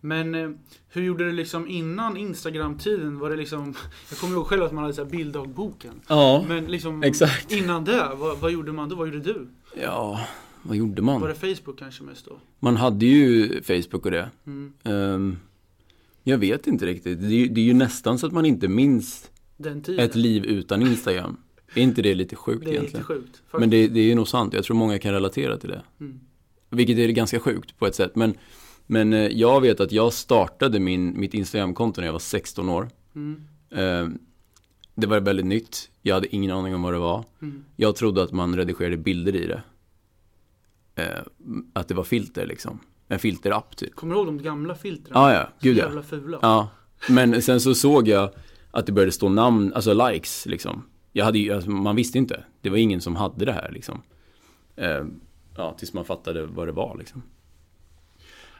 Men 0.00 0.34
eh, 0.34 0.50
hur 0.88 1.02
gjorde 1.02 1.24
du 1.24 1.32
liksom 1.32 1.68
innan 1.68 2.16
Instagram-tiden? 2.16 3.18
Var 3.18 3.30
det 3.30 3.36
liksom, 3.36 3.74
jag 4.10 4.18
kommer 4.18 4.34
ihåg 4.34 4.46
själv 4.46 4.62
att 4.62 4.72
man 4.72 4.82
hade 4.82 4.94
så 4.94 5.04
här 5.04 5.10
bilddagboken. 5.10 6.00
Ja. 6.08 6.44
Men 6.48 6.64
liksom 6.64 7.02
exakt. 7.02 7.52
innan 7.52 7.84
det, 7.84 8.10
vad, 8.16 8.38
vad 8.38 8.50
gjorde 8.50 8.72
man 8.72 8.88
då? 8.88 8.96
Vad 8.96 9.08
gjorde 9.08 9.32
du? 9.32 9.48
Ja, 9.82 10.20
vad 10.62 10.76
gjorde 10.76 11.02
man? 11.02 11.20
Var 11.20 11.28
det 11.28 11.54
Facebook 11.54 11.78
kanske 11.78 12.02
mest 12.02 12.26
då? 12.26 12.38
Man 12.58 12.76
hade 12.76 13.06
ju 13.06 13.48
Facebook 13.62 14.04
och 14.06 14.10
det. 14.10 14.30
Mm. 14.46 14.72
Ehm, 14.82 15.36
jag 16.22 16.38
vet 16.38 16.66
inte 16.66 16.86
riktigt. 16.86 17.20
Det 17.20 17.34
är, 17.34 17.48
det 17.48 17.60
är 17.60 17.64
ju 17.64 17.74
nästan 17.74 18.18
så 18.18 18.26
att 18.26 18.32
man 18.32 18.46
inte 18.46 18.68
minns 18.68 19.29
Den 19.62 19.82
tiden. 19.82 20.04
ett 20.04 20.14
liv 20.14 20.44
utan 20.44 20.82
Instagram. 20.82 21.36
Är 21.74 21.82
inte 21.82 22.02
det 22.02 22.14
lite 22.14 22.36
sjukt 22.36 22.64
det 22.64 22.70
är 22.70 22.72
lite 22.72 22.80
egentligen? 22.80 23.04
sjukt. 23.04 23.36
faktiskt. 23.36 23.60
Men 23.60 23.70
det, 23.70 23.88
det 23.88 24.00
är 24.00 24.04
ju 24.04 24.14
nog 24.14 24.28
sant. 24.28 24.54
Jag 24.54 24.64
tror 24.64 24.76
många 24.76 24.98
kan 24.98 25.12
relatera 25.12 25.56
till 25.56 25.68
det. 25.70 25.82
Mm. 26.00 26.20
Vilket 26.70 26.98
är 26.98 27.08
ganska 27.08 27.40
sjukt 27.40 27.78
på 27.78 27.86
ett 27.86 27.94
sätt. 27.94 28.16
Men, 28.16 28.34
men 28.86 29.12
eh, 29.12 29.18
jag 29.26 29.60
vet 29.60 29.80
att 29.80 29.92
jag 29.92 30.12
startade 30.12 30.80
min, 30.80 31.20
mitt 31.20 31.34
Instagram-konto 31.34 32.00
när 32.00 32.08
jag 32.08 32.12
var 32.12 32.18
16 32.18 32.68
år. 32.68 32.88
Mm. 33.14 33.42
Ehm, 33.70 34.18
det 34.94 35.06
var 35.06 35.20
väldigt 35.20 35.46
nytt. 35.46 35.90
Jag 36.02 36.14
hade 36.14 36.34
ingen 36.36 36.50
aning 36.50 36.74
om 36.74 36.82
vad 36.82 36.92
det 36.92 36.98
var. 36.98 37.24
Mm. 37.42 37.64
Jag 37.76 37.96
trodde 37.96 38.22
att 38.22 38.32
man 38.32 38.56
redigerade 38.56 38.96
bilder 38.96 39.36
i 39.36 39.46
det. 39.46 39.62
Eh, 40.94 41.20
att 41.72 41.88
det 41.88 41.94
var 41.94 42.04
filter 42.04 42.46
liksom. 42.46 42.78
En 43.08 43.18
filterapp 43.18 43.76
typ. 43.76 43.94
Kommer 43.94 44.14
du 44.14 44.20
ihåg 44.20 44.28
de 44.28 44.42
gamla 44.42 44.74
filtren? 44.74 45.12
Ja, 45.14 45.32
ja. 45.32 45.48
Gud 45.60 45.76
Så 45.76 45.80
ja. 45.80 45.86
jävla 45.86 46.02
fula. 46.02 46.38
Ja, 46.42 46.68
men 47.08 47.42
sen 47.42 47.60
så 47.60 47.74
såg 47.74 48.08
jag 48.08 48.30
att 48.70 48.86
det 48.86 48.92
började 48.92 49.12
stå 49.12 49.28
namn, 49.28 49.72
alltså 49.74 50.08
likes 50.10 50.46
liksom. 50.46 50.82
Jag 51.12 51.24
hade 51.24 51.38
ju, 51.38 51.52
alltså, 51.52 51.70
man 51.70 51.96
visste 51.96 52.18
inte. 52.18 52.44
Det 52.60 52.70
var 52.70 52.76
ingen 52.76 53.00
som 53.00 53.16
hade 53.16 53.44
det 53.44 53.52
här 53.52 53.70
liksom. 53.72 54.02
Eh, 54.76 55.04
ja, 55.56 55.74
tills 55.78 55.92
man 55.92 56.04
fattade 56.04 56.46
vad 56.46 56.68
det 56.68 56.72
var 56.72 56.96
liksom. 56.98 57.22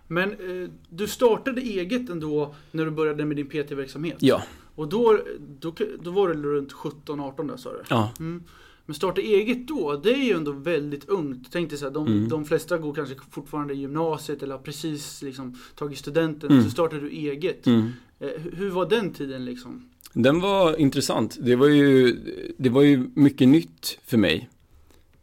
Men 0.07 0.31
eh, 0.31 0.71
du 0.89 1.07
startade 1.09 1.61
eget 1.61 2.11
ändå 2.11 2.55
när 2.71 2.85
du 2.85 2.91
började 2.91 3.25
med 3.25 3.37
din 3.37 3.47
PT-verksamhet? 3.49 4.17
Ja, 4.21 4.43
Och 4.75 4.89
då, 4.89 5.19
då, 5.61 5.75
då 6.03 6.11
var 6.11 6.29
du 6.29 6.35
runt 6.35 6.73
17-18 6.73 7.49
där 7.49 7.57
sa 7.57 7.73
du? 7.73 7.83
ja, 7.91 8.13
Mm. 8.19 8.43
Men 8.87 8.95
starta 8.95 9.21
eget 9.21 9.69
då, 9.69 9.97
det 9.97 10.13
är 10.13 10.25
ju 10.25 10.33
ändå 10.33 10.53
väldigt 10.53 11.09
ungt. 11.09 11.49
Tänk 11.53 11.71
dig 11.71 11.79
så 11.79 11.85
här, 11.85 11.93
de, 11.93 12.07
Mm. 12.07 12.29
de 12.29 12.45
flesta 12.45 12.79
går 12.79 12.95
kanske 12.95 13.15
fortfarande 13.31 13.75
i 13.75 13.77
gymnasiet 13.77 14.43
eller 14.43 14.55
har 14.55 14.63
precis 14.63 15.23
liksom 15.23 15.59
tagit 15.75 15.99
studenten. 15.99 16.51
Mm. 16.51 16.65
Så 16.65 16.71
startar 16.71 16.97
du 17.01 17.11
eget. 17.11 17.67
mm. 17.67 17.89
Eh, 18.21 18.29
hur- 18.39 18.53
hur 18.57 18.71
var 18.71 18.89
den 18.89 19.13
tiden 19.13 19.45
liksom? 19.45 19.89
Den 20.13 20.41
var 20.41 20.81
intressant. 20.81 21.39
Det 21.41 21.57
var 21.57 21.67
ju, 21.67 22.17
det 22.59 22.69
var 22.69 22.83
ju 22.83 23.11
mycket 23.15 23.49
nytt 23.49 23.99
för 24.05 24.17
mig. 24.17 24.49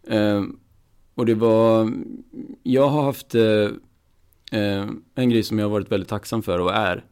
Eh, 0.03 0.43
och 1.15 1.25
det 1.25 1.35
var, 1.35 1.93
jag 2.63 2.89
har 2.89 3.03
haft 3.03 3.35
eh, 3.35 3.69
eh, 4.51 4.89
en 5.15 5.29
grej 5.29 5.43
som 5.43 5.59
jag 5.59 5.65
har 5.65 5.71
varit 5.71 5.91
väldigt 5.91 6.09
tacksam 6.09 6.43
för 6.43 6.59
och 6.59 6.73
är. 6.73 7.05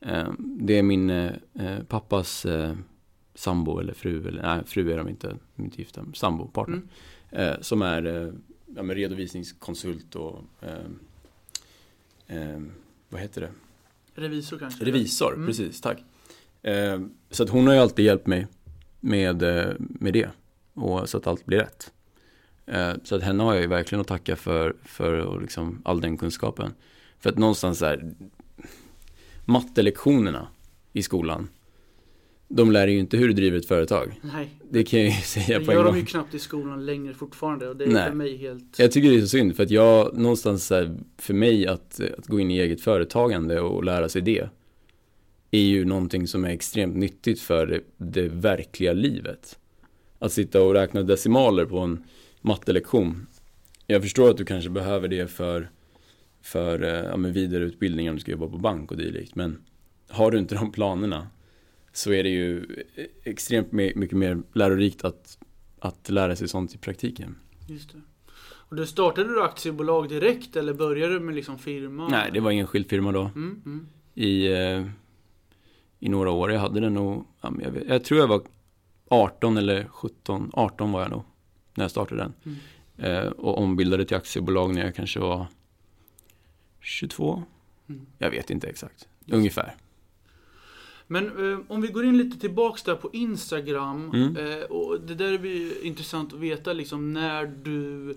Eh, 0.00 0.32
det 0.38 0.78
är 0.78 0.82
min 0.82 1.10
eh, 1.10 1.32
eh, 1.54 1.82
pappas 1.88 2.46
sambo 3.34 3.78
eller 3.78 3.94
fru, 3.94 4.28
eller 4.28 4.42
nej 4.42 4.64
fru 4.66 4.92
är 4.92 4.96
de 4.96 5.08
inte, 5.08 5.36
de 5.56 5.62
är 5.62 5.64
inte 5.64 5.78
gifta, 5.78 6.06
sambo, 6.14 6.48
partner. 6.48 6.82
Mm. 7.30 7.62
som 7.62 7.82
är 7.82 8.32
ja, 8.76 8.82
redovisningskonsult 8.82 10.14
och 10.14 10.44
vad 13.08 13.20
heter 13.20 13.40
det? 13.40 13.50
Revisor 14.14 14.58
kanske? 14.58 14.84
Revisor, 14.84 15.34
mm. 15.34 15.46
precis, 15.46 15.80
tack. 15.80 16.04
Så 17.30 17.42
att 17.42 17.50
hon 17.50 17.66
har 17.66 17.74
ju 17.74 17.80
alltid 17.80 18.04
hjälpt 18.04 18.26
mig 18.26 18.46
med, 19.00 19.42
med 19.78 20.12
det. 20.12 20.30
Och 20.74 21.08
så 21.08 21.16
att 21.16 21.26
allt 21.26 21.46
blir 21.46 21.58
rätt. 21.58 21.92
Eh, 22.66 22.92
så 23.04 23.16
att 23.16 23.22
henne 23.22 23.42
har 23.42 23.54
jag 23.54 23.62
ju 23.62 23.68
verkligen 23.68 24.00
att 24.00 24.06
tacka 24.06 24.36
för, 24.36 24.76
för 24.84 25.40
liksom 25.40 25.82
all 25.84 26.00
den 26.00 26.16
kunskapen. 26.16 26.74
För 27.18 27.30
att 27.30 27.38
någonstans 27.38 27.80
här, 27.80 28.14
mattelektionerna 29.44 30.48
i 30.92 31.02
skolan, 31.02 31.48
de 32.48 32.70
lär 32.70 32.88
ju 32.88 32.98
inte 32.98 33.16
hur 33.16 33.28
du 33.28 33.34
driver 33.34 33.58
ett 33.58 33.68
företag. 33.68 34.20
Nej. 34.34 34.50
Det 34.70 34.84
kan 34.84 35.00
jag 35.00 35.08
ju 35.08 35.14
säga 35.14 35.58
det 35.58 35.64
på 35.64 35.72
en 35.72 35.76
gång. 35.76 35.84
Det 35.84 35.88
gör 35.88 35.94
de 35.94 35.98
ju 35.98 36.06
knappt 36.06 36.34
i 36.34 36.38
skolan 36.38 36.86
längre 36.86 37.14
fortfarande 37.14 37.68
och 37.68 37.76
det 37.76 37.84
är 37.84 37.88
Nej. 37.88 38.08
för 38.08 38.14
mig 38.14 38.36
helt... 38.36 38.78
Jag 38.78 38.92
tycker 38.92 39.10
det 39.10 39.16
är 39.16 39.20
så 39.20 39.28
synd 39.28 39.56
för 39.56 39.62
att 39.62 39.70
jag, 39.70 40.18
någonstans 40.18 40.70
här, 40.70 40.96
för 41.18 41.34
mig 41.34 41.66
att, 41.66 42.00
att 42.18 42.26
gå 42.26 42.40
in 42.40 42.50
i 42.50 42.58
eget 42.58 42.80
företagande 42.80 43.60
och 43.60 43.84
lära 43.84 44.08
sig 44.08 44.22
det 44.22 44.48
är 45.54 45.66
ju 45.66 45.84
någonting 45.84 46.28
som 46.28 46.44
är 46.44 46.48
extremt 46.48 46.96
nyttigt 46.96 47.40
för 47.40 47.66
det, 47.66 47.80
det 47.96 48.28
verkliga 48.28 48.92
livet. 48.92 49.58
Att 50.18 50.32
sitta 50.32 50.62
och 50.62 50.74
räkna 50.74 51.02
decimaler 51.02 51.64
på 51.64 51.78
en 51.78 52.04
mattelektion. 52.40 53.26
Jag 53.86 54.02
förstår 54.02 54.30
att 54.30 54.36
du 54.36 54.44
kanske 54.44 54.70
behöver 54.70 55.08
det 55.08 55.30
för, 55.30 55.70
för 56.42 56.82
eh, 56.82 57.10
ja, 57.10 57.16
med 57.16 57.34
vidareutbildning 57.34 58.08
om 58.10 58.14
du 58.14 58.20
ska 58.20 58.30
jobba 58.30 58.48
på 58.48 58.58
bank 58.58 58.90
och 58.90 58.96
dylikt. 58.96 59.34
Men 59.34 59.62
har 60.08 60.30
du 60.30 60.38
inte 60.38 60.54
de 60.54 60.72
planerna 60.72 61.26
så 61.92 62.12
är 62.12 62.22
det 62.22 62.28
ju 62.28 62.66
extremt 63.22 63.72
mycket 63.72 64.18
mer 64.18 64.42
lärorikt 64.52 65.04
att, 65.04 65.38
att 65.78 66.10
lära 66.10 66.36
sig 66.36 66.48
sånt 66.48 66.74
i 66.74 66.78
praktiken. 66.78 67.36
Just 67.66 67.92
det. 67.92 68.00
Och 68.46 68.76
du 68.76 68.86
startade 68.86 69.28
du 69.28 69.42
aktiebolag 69.42 70.08
direkt 70.08 70.56
eller 70.56 70.74
började 70.74 71.14
du 71.14 71.20
med 71.20 71.34
liksom 71.34 71.58
firma? 71.58 72.08
Nej, 72.08 72.30
det 72.32 72.40
var 72.40 72.50
enskild 72.50 72.88
firma 72.88 73.12
då. 73.12 73.30
Mm, 73.34 73.62
mm. 73.66 73.86
I, 74.14 74.52
eh, 74.52 74.86
I 76.04 76.08
några 76.08 76.30
år. 76.30 76.52
Jag 76.52 76.60
hade 76.60 76.80
den 76.80 76.94
nog, 76.94 77.24
jag, 77.40 77.70
vet, 77.70 77.88
jag 77.88 78.04
tror 78.04 78.20
jag 78.20 78.26
var 78.26 78.42
18 79.08 79.56
eller 79.56 79.84
17, 79.84 80.50
18 80.52 80.92
var 80.92 81.02
jag 81.02 81.10
nog 81.10 81.22
när 81.74 81.84
jag 81.84 81.90
startade 81.90 82.20
den. 82.20 82.32
Mm. 82.44 82.58
Eh, 82.96 83.28
och 83.28 83.58
ombildade 83.58 84.04
till 84.04 84.16
aktiebolag 84.16 84.74
när 84.74 84.84
jag 84.84 84.94
kanske 84.94 85.20
var 85.20 85.46
22. 86.80 87.42
Mm. 87.88 88.06
Jag 88.18 88.30
vet 88.30 88.50
inte 88.50 88.66
exakt. 88.66 89.08
Just. 89.24 89.34
Ungefär. 89.34 89.76
Men 91.06 91.52
eh, 91.52 91.58
om 91.68 91.80
vi 91.80 91.88
går 91.88 92.04
in 92.04 92.18
lite 92.18 92.40
tillbaks 92.40 92.82
där 92.82 92.94
på 92.94 93.10
Instagram. 93.12 94.10
Mm. 94.14 94.36
Eh, 94.36 94.62
och 94.62 95.00
det 95.00 95.14
där 95.14 95.38
blir 95.38 95.84
intressant 95.84 96.32
att 96.32 96.38
veta 96.38 96.72
liksom 96.72 97.12
när 97.12 97.46
du 97.46 98.14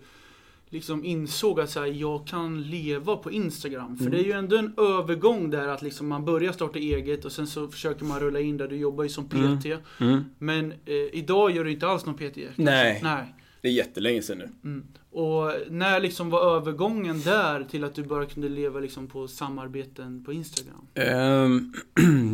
liksom 0.70 1.06
insåg 1.06 1.60
att 1.60 1.70
så 1.70 1.80
här, 1.80 1.88
jag 1.88 2.28
kan 2.28 2.62
leva 2.62 3.16
på 3.16 3.32
Instagram. 3.32 3.98
För 3.98 4.06
mm. 4.06 4.18
det 4.18 4.24
är 4.24 4.26
ju 4.26 4.32
ändå 4.32 4.58
en 4.58 4.74
övergång 4.78 5.50
där 5.50 5.68
att 5.68 5.82
liksom 5.82 6.08
man 6.08 6.26
börjar 6.26 6.52
starta 6.52 6.80
eget 6.80 7.26
och 7.26 7.32
sen 7.32 7.48
så 7.48 7.68
försöker 7.68 8.06
man 8.06 8.20
rulla 8.20 8.40
in 8.40 8.58
där 8.58 8.68
du 8.68 8.76
jobbar 8.76 9.04
ju 9.04 9.10
som 9.10 9.30
PT. 9.30 9.66
Mm. 9.66 9.80
Mm. 10.00 10.24
Men 10.38 10.72
eh, 10.72 10.96
idag 11.14 11.52
gör 11.52 11.64
du 11.64 11.72
inte 11.72 11.88
alls 11.88 12.06
någon 12.06 12.16
PT. 12.16 12.38
Nej. 12.56 13.00
Nej. 13.04 13.34
Det 13.62 13.68
är 13.68 13.72
jättelänge 13.72 14.22
sedan 14.22 14.38
nu. 14.38 14.50
Mm. 14.64 14.88
Och 15.12 15.54
när 15.70 16.00
liksom 16.00 16.30
var 16.30 16.56
övergången 16.58 17.22
där 17.22 17.64
till 17.64 17.84
att 17.84 17.96
du 17.96 18.04
bara 18.04 18.26
kunde 18.26 18.50
leva 18.50 18.80
liksom 18.80 19.08
på 19.08 19.28
samarbeten 19.28 20.24
på 20.24 20.34
Instagram? 20.34 20.88
Um, 20.96 21.74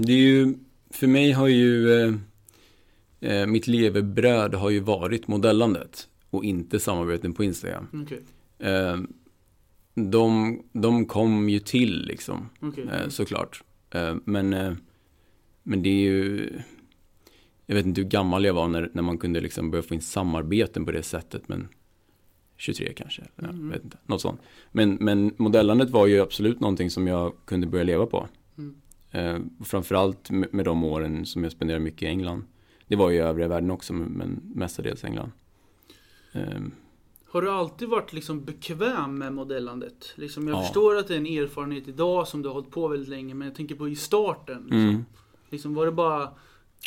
det 0.05 0.13
är 0.13 0.17
ju, 0.17 0.53
för 0.89 1.07
mig 1.07 1.31
har 1.31 1.47
ju 1.47 1.87
uh, 1.87 2.15
uh, 3.23 3.45
mitt 3.45 3.67
levebröd 3.67 4.53
har 4.53 4.69
ju 4.69 4.79
varit 4.79 5.27
modellandet 5.27 6.07
och 6.33 6.43
inte 6.43 6.79
samarbeten 6.79 7.33
på 7.33 7.43
Instagram. 7.43 7.87
Okay. 8.03 8.19
Uh, 8.71 9.03
de, 9.95 10.59
de 10.71 11.05
kom 11.05 11.49
ju 11.49 11.59
till 11.59 12.05
liksom, 12.05 12.49
okay. 12.61 12.85
såklart. 13.09 13.63
men, 14.25 14.49
men 15.63 15.83
det 15.83 15.89
är 15.89 16.01
ju 16.01 16.49
jag 17.65 17.75
vet 17.75 17.85
inte 17.85 18.01
hur 18.01 18.09
gammal 18.09 18.45
jag 18.45 18.53
var 18.53 18.67
när, 18.67 18.89
när 18.93 19.01
man 19.01 19.17
kunde 19.17 19.41
liksom 19.41 19.71
börja 19.71 19.83
få 19.83 19.93
in 19.93 20.01
samarbeten 20.01 20.85
på 20.85 20.91
det 20.91 21.03
sättet. 21.03 21.49
Men 21.49 21.67
23 22.57 22.93
kanske. 22.93 23.23
Mm. 23.37 23.69
vet 23.69 23.83
inte, 23.83 23.97
något 24.05 24.21
sånt. 24.21 24.41
Men, 24.71 24.93
men 24.93 25.33
modellandet 25.37 25.89
var 25.89 26.07
ju 26.07 26.21
absolut 26.21 26.59
någonting 26.59 26.89
som 26.89 27.07
jag 27.07 27.33
kunde 27.45 27.67
börja 27.67 27.83
leva 27.83 28.05
på. 28.05 28.27
Mm. 28.57 28.75
Eh, 29.11 29.63
framförallt 29.65 30.29
med, 30.29 30.53
med 30.53 30.65
de 30.65 30.83
åren 30.83 31.25
som 31.25 31.43
jag 31.43 31.51
spenderade 31.51 31.83
mycket 31.83 32.01
i 32.01 32.05
England. 32.05 32.43
Det 32.87 32.95
var 32.95 33.09
ju 33.09 33.17
i 33.17 33.19
övriga 33.19 33.47
världen 33.47 33.71
också, 33.71 33.93
men 33.93 34.41
mestadels 34.55 35.03
England. 35.03 35.31
Eh. 36.33 36.61
Har 37.27 37.41
du 37.41 37.51
alltid 37.51 37.89
varit 37.89 38.13
liksom 38.13 38.45
bekväm 38.45 39.17
med 39.17 39.33
modellandet? 39.33 40.13
Liksom 40.15 40.47
jag 40.47 40.57
ja. 40.57 40.61
förstår 40.61 40.97
att 40.97 41.07
det 41.07 41.13
är 41.13 41.17
en 41.17 41.25
erfarenhet 41.25 41.87
idag 41.87 42.27
som 42.27 42.41
du 42.41 42.49
har 42.49 42.53
hållit 42.53 42.71
på 42.71 42.87
väldigt 42.87 43.09
länge, 43.09 43.33
men 43.33 43.47
jag 43.47 43.55
tänker 43.55 43.75
på 43.75 43.89
i 43.89 43.95
starten. 43.95 44.61
Liksom, 44.61 44.89
mm. 44.89 45.05
liksom 45.49 45.73
var 45.73 45.85
det 45.85 45.91
bara 45.91 46.29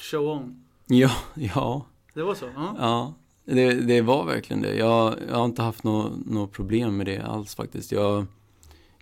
show 0.02 0.28
on? 0.28 0.64
Ja, 0.86 1.10
ja. 1.34 1.86
Det 2.14 2.22
var 2.22 2.34
så? 2.34 2.46
Ja, 2.56 2.74
ja 2.78 3.14
det, 3.54 3.74
det 3.74 4.00
var 4.00 4.24
verkligen 4.24 4.62
det. 4.62 4.74
Jag, 4.76 5.14
jag 5.28 5.36
har 5.36 5.44
inte 5.44 5.62
haft 5.62 5.84
något 5.84 6.26
nå 6.26 6.46
problem 6.46 6.96
med 6.96 7.06
det 7.06 7.18
alls 7.18 7.54
faktiskt. 7.54 7.92
Jag, 7.92 8.26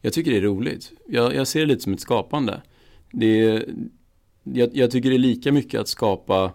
jag 0.00 0.12
tycker 0.12 0.30
det 0.30 0.36
är 0.36 0.42
roligt. 0.42 0.92
Jag, 1.06 1.34
jag 1.34 1.46
ser 1.46 1.60
det 1.60 1.66
lite 1.66 1.82
som 1.82 1.92
ett 1.92 2.00
skapande. 2.00 2.62
Det, 3.10 3.64
jag, 4.42 4.76
jag 4.76 4.90
tycker 4.90 5.10
det 5.10 5.16
är 5.16 5.18
lika 5.18 5.52
mycket 5.52 5.80
att 5.80 5.88
skapa 5.88 6.52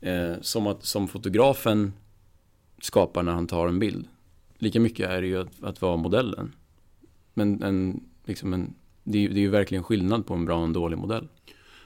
eh, 0.00 0.34
som, 0.40 0.66
att, 0.66 0.84
som 0.84 1.08
fotografen 1.08 1.92
skapar 2.86 3.22
när 3.22 3.32
han 3.32 3.46
tar 3.46 3.68
en 3.68 3.78
bild. 3.78 4.08
Lika 4.58 4.80
mycket 4.80 5.10
är 5.10 5.20
det 5.20 5.26
ju 5.26 5.40
att, 5.40 5.62
att 5.62 5.82
vara 5.82 5.96
modellen. 5.96 6.54
Men 7.34 7.62
en, 7.62 8.04
liksom 8.24 8.52
en, 8.52 8.74
det, 9.02 9.24
är, 9.24 9.28
det 9.28 9.40
är 9.40 9.42
ju 9.42 9.50
verkligen 9.50 9.84
skillnad 9.84 10.26
på 10.26 10.34
en 10.34 10.44
bra 10.44 10.58
och 10.58 10.64
en 10.64 10.72
dålig 10.72 10.98
modell. 10.98 11.28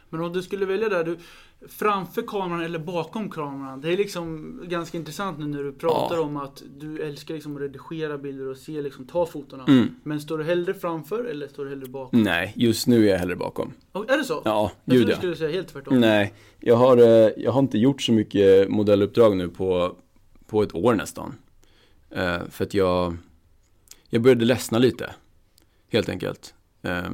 Men 0.08 0.20
om 0.20 0.32
du 0.32 0.42
skulle 0.42 0.66
välja 0.66 0.88
där, 0.88 1.04
du, 1.04 1.16
framför 1.68 2.22
kameran 2.22 2.60
eller 2.62 2.78
bakom 2.78 3.30
kameran. 3.30 3.80
Det 3.80 3.92
är 3.92 3.96
liksom 3.96 4.60
ganska 4.64 4.98
intressant 4.98 5.38
nu 5.38 5.46
när 5.46 5.62
du 5.62 5.72
pratar 5.72 6.16
ja. 6.16 6.22
om 6.22 6.36
att 6.36 6.62
du 6.78 7.02
älskar 7.02 7.34
liksom 7.34 7.56
att 7.56 7.62
redigera 7.62 8.18
bilder 8.18 8.48
och 8.48 8.56
se 8.56 8.82
liksom, 8.82 9.06
ta 9.06 9.26
fotona. 9.26 9.64
Mm. 9.64 9.94
Men 10.02 10.20
står 10.20 10.38
du 10.38 10.44
hellre 10.44 10.74
framför 10.74 11.24
eller 11.24 11.48
står 11.48 11.64
du 11.64 11.70
hellre 11.70 11.86
bakom? 11.86 12.22
Nej, 12.22 12.52
just 12.56 12.86
nu 12.86 13.06
är 13.06 13.10
jag 13.10 13.18
hellre 13.18 13.36
bakom. 13.36 13.72
Och, 13.92 14.10
är 14.10 14.18
det 14.18 14.24
så? 14.24 14.42
Ja, 14.44 14.72
jag 14.84 14.96
gud 14.96 15.08
ja. 15.08 15.16
skulle 15.16 15.36
säga 15.36 15.50
helt 15.50 15.68
tvärtom. 15.68 16.00
Nej, 16.00 16.34
jag 16.60 16.76
har, 16.76 16.96
eh, 16.96 17.30
jag 17.36 17.52
har 17.52 17.60
inte 17.60 17.78
gjort 17.78 18.02
så 18.02 18.12
mycket 18.12 18.70
modelluppdrag 18.70 19.36
nu 19.36 19.48
på, 19.48 19.96
på 20.50 20.62
ett 20.62 20.74
år 20.74 20.94
nästan. 20.94 21.34
Eh, 22.10 22.40
för 22.48 22.64
att 22.64 22.74
jag, 22.74 23.16
jag 24.08 24.22
började 24.22 24.44
ledsna 24.44 24.78
lite. 24.78 25.14
Helt 25.88 26.08
enkelt. 26.08 26.54
Eh, 26.82 27.10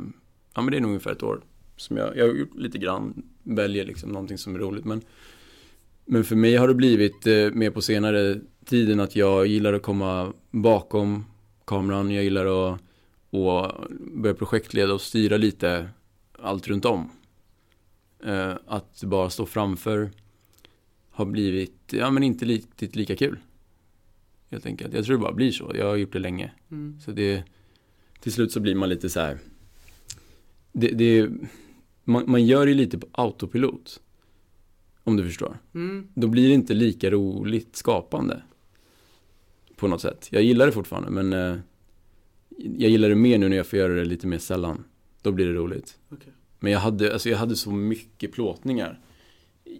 ja 0.55 0.63
men 0.63 0.67
det 0.71 0.77
är 0.77 0.81
nog 0.81 0.89
ungefär 0.89 1.13
ett 1.13 1.23
år 1.23 1.41
som 1.77 1.97
jag, 1.97 2.17
jag 2.17 2.29
har 2.29 2.35
gjort 2.35 2.55
lite 2.55 2.79
grann, 2.79 3.23
väljer 3.43 3.85
liksom 3.85 4.11
någonting 4.11 4.39
som 4.39 4.55
är 4.55 4.59
roligt. 4.59 4.85
Men, 4.85 5.03
men 6.05 6.25
för 6.25 6.37
mig 6.37 6.57
har 6.57 6.69
det 6.69 6.75
blivit 6.75 7.27
eh, 7.27 7.51
mer 7.53 7.71
på 7.71 7.83
senare 7.83 8.41
tiden 8.65 9.01
att 9.01 9.17
jag 9.17 9.47
gillar 9.47 9.73
att 9.73 9.83
komma 9.83 10.33
bakom 10.51 11.25
kameran. 11.65 12.11
Jag 12.11 12.25
gillar 12.25 12.47
att, 12.47 12.81
och 13.31 13.73
börja 14.01 14.35
projektleda 14.35 14.95
och 14.95 15.01
styra 15.01 15.37
lite 15.37 15.89
allt 16.39 16.69
runt 16.69 16.85
om. 16.85 17.11
Eh, 18.25 18.55
att 18.67 19.03
bara 19.05 19.31
stå 19.31 19.47
framför 19.47 20.11
har 21.17 21.27
blivit, 21.27 21.93
ja 21.93 22.11
men 22.11 22.23
inte 22.23 22.45
riktigt 22.45 22.97
lika 22.97 23.17
kul. 23.17 23.39
Helt 24.51 24.67
enkelt. 24.67 24.95
Jag 24.95 25.05
tror 25.05 25.17
det 25.17 25.23
bara 25.23 25.33
blir 25.33 25.53
så. 25.53 25.73
Jag 25.75 25.87
har 25.87 25.97
gjort 25.97 26.13
det 26.13 26.19
länge. 26.19 26.53
Mm. 26.71 27.01
Så 27.01 27.13
det, 27.13 27.45
till 28.21 28.33
slut 28.33 28.53
så 28.53 28.61
blir 28.61 28.75
man 28.75 28.89
lite 28.89 29.09
så 29.09 29.21
här. 29.21 29.39
Det, 30.73 30.89
det, 30.89 31.31
man, 32.05 32.31
man 32.31 32.47
gör 32.47 32.67
det 32.67 32.75
lite 32.75 32.99
på 32.99 33.07
autopilot. 33.13 34.01
Om 35.05 35.17
du 35.17 35.25
förstår. 35.25 35.59
Mm. 35.75 36.09
Då 36.15 36.29
blir 36.29 36.49
det 36.49 36.55
inte 36.55 36.75
lika 36.75 37.11
roligt 37.11 37.77
skapande. 37.77 38.43
På 39.77 39.89
något 39.89 40.01
sätt. 40.01 40.29
Jag 40.31 40.43
gillar 40.43 40.67
det 40.67 40.73
fortfarande 40.73 41.11
men 41.11 41.33
eh, 41.33 41.59
jag 42.59 42.91
gillar 42.91 43.09
det 43.09 43.15
mer 43.15 43.39
nu 43.39 43.49
när 43.49 43.57
jag 43.57 43.67
får 43.67 43.79
göra 43.79 43.93
det 43.95 44.05
lite 44.05 44.27
mer 44.27 44.39
sällan. 44.39 44.85
Då 45.23 45.33
blir 45.33 45.47
det 45.47 45.53
roligt. 45.53 45.99
Okay. 46.11 46.33
Men 46.59 46.73
jag 46.73 46.81
hade, 46.81 47.13
alltså 47.13 47.29
jag 47.29 47.39
hade 47.39 47.57
så 47.57 47.71
mycket 47.71 48.33
plåtningar 48.33 49.01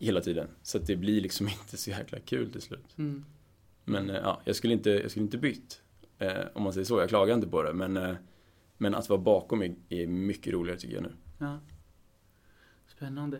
hela 0.01 0.21
tiden. 0.21 0.49
Så 0.63 0.79
att 0.79 0.87
det 0.87 0.97
blir 0.97 1.21
liksom 1.21 1.49
inte 1.63 1.77
så 1.77 1.91
jäkla 1.91 2.19
kul 2.21 2.51
till 2.51 2.63
slut. 2.63 2.95
Mm. 2.99 3.25
Men 3.85 4.11
eh, 4.11 4.17
ja, 4.17 4.41
jag 4.45 4.57
skulle 4.57 4.73
inte, 4.73 4.91
jag 4.91 5.11
skulle 5.11 5.25
inte 5.25 5.39
bytt. 5.39 5.81
Eh, 6.19 6.33
om 6.55 6.63
man 6.63 6.73
säger 6.73 6.85
så, 6.85 7.01
jag 7.01 7.09
klagar 7.09 7.35
inte 7.35 7.47
på 7.49 7.63
det. 7.63 7.73
Men, 7.73 7.97
eh, 7.97 8.15
men 8.79 8.95
att 8.95 9.09
vara 9.09 9.21
bakom 9.21 9.63
är, 9.63 9.75
är 9.89 10.07
mycket 10.07 10.53
roligare 10.53 10.79
tycker 10.79 10.95
jag 10.95 11.03
nu. 11.03 11.13
Ja. 11.39 11.59
Spännande. 12.97 13.39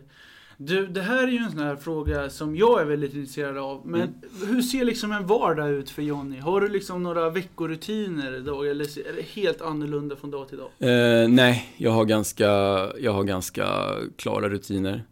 Du, 0.59 0.87
det 0.87 1.01
här 1.01 1.23
är 1.23 1.31
ju 1.31 1.37
en 1.37 1.51
sån 1.51 1.59
här 1.59 1.75
fråga 1.75 2.29
som 2.29 2.55
jag 2.55 2.81
är 2.81 2.85
väldigt 2.85 3.13
intresserad 3.13 3.57
av. 3.57 3.87
Men 3.87 4.01
Mm. 4.01 4.13
hur 4.47 4.61
ser 4.61 4.85
liksom 4.85 5.11
en 5.11 5.27
vardag 5.27 5.69
ut 5.69 5.89
för 5.89 6.01
Jonny? 6.01 6.39
Har 6.39 6.61
du 6.61 6.69
liksom 6.69 7.03
några 7.03 7.29
veckorutiner 7.29 8.35
idag? 8.35 8.67
Eller 8.67 9.07
är 9.09 9.13
det 9.15 9.21
helt 9.21 9.61
annorlunda 9.61 10.15
från 10.15 10.31
dag 10.31 10.49
till 10.49 10.57
dag? 10.57 10.69
Eh, 10.79 11.27
nej, 11.29 11.73
jag 11.77 11.91
har 11.91 12.05
ganska, 12.05 12.45
jag 12.99 13.11
har 13.13 13.23
ganska 13.23 13.95
klara 14.15 14.49
rutiner. 14.49 15.03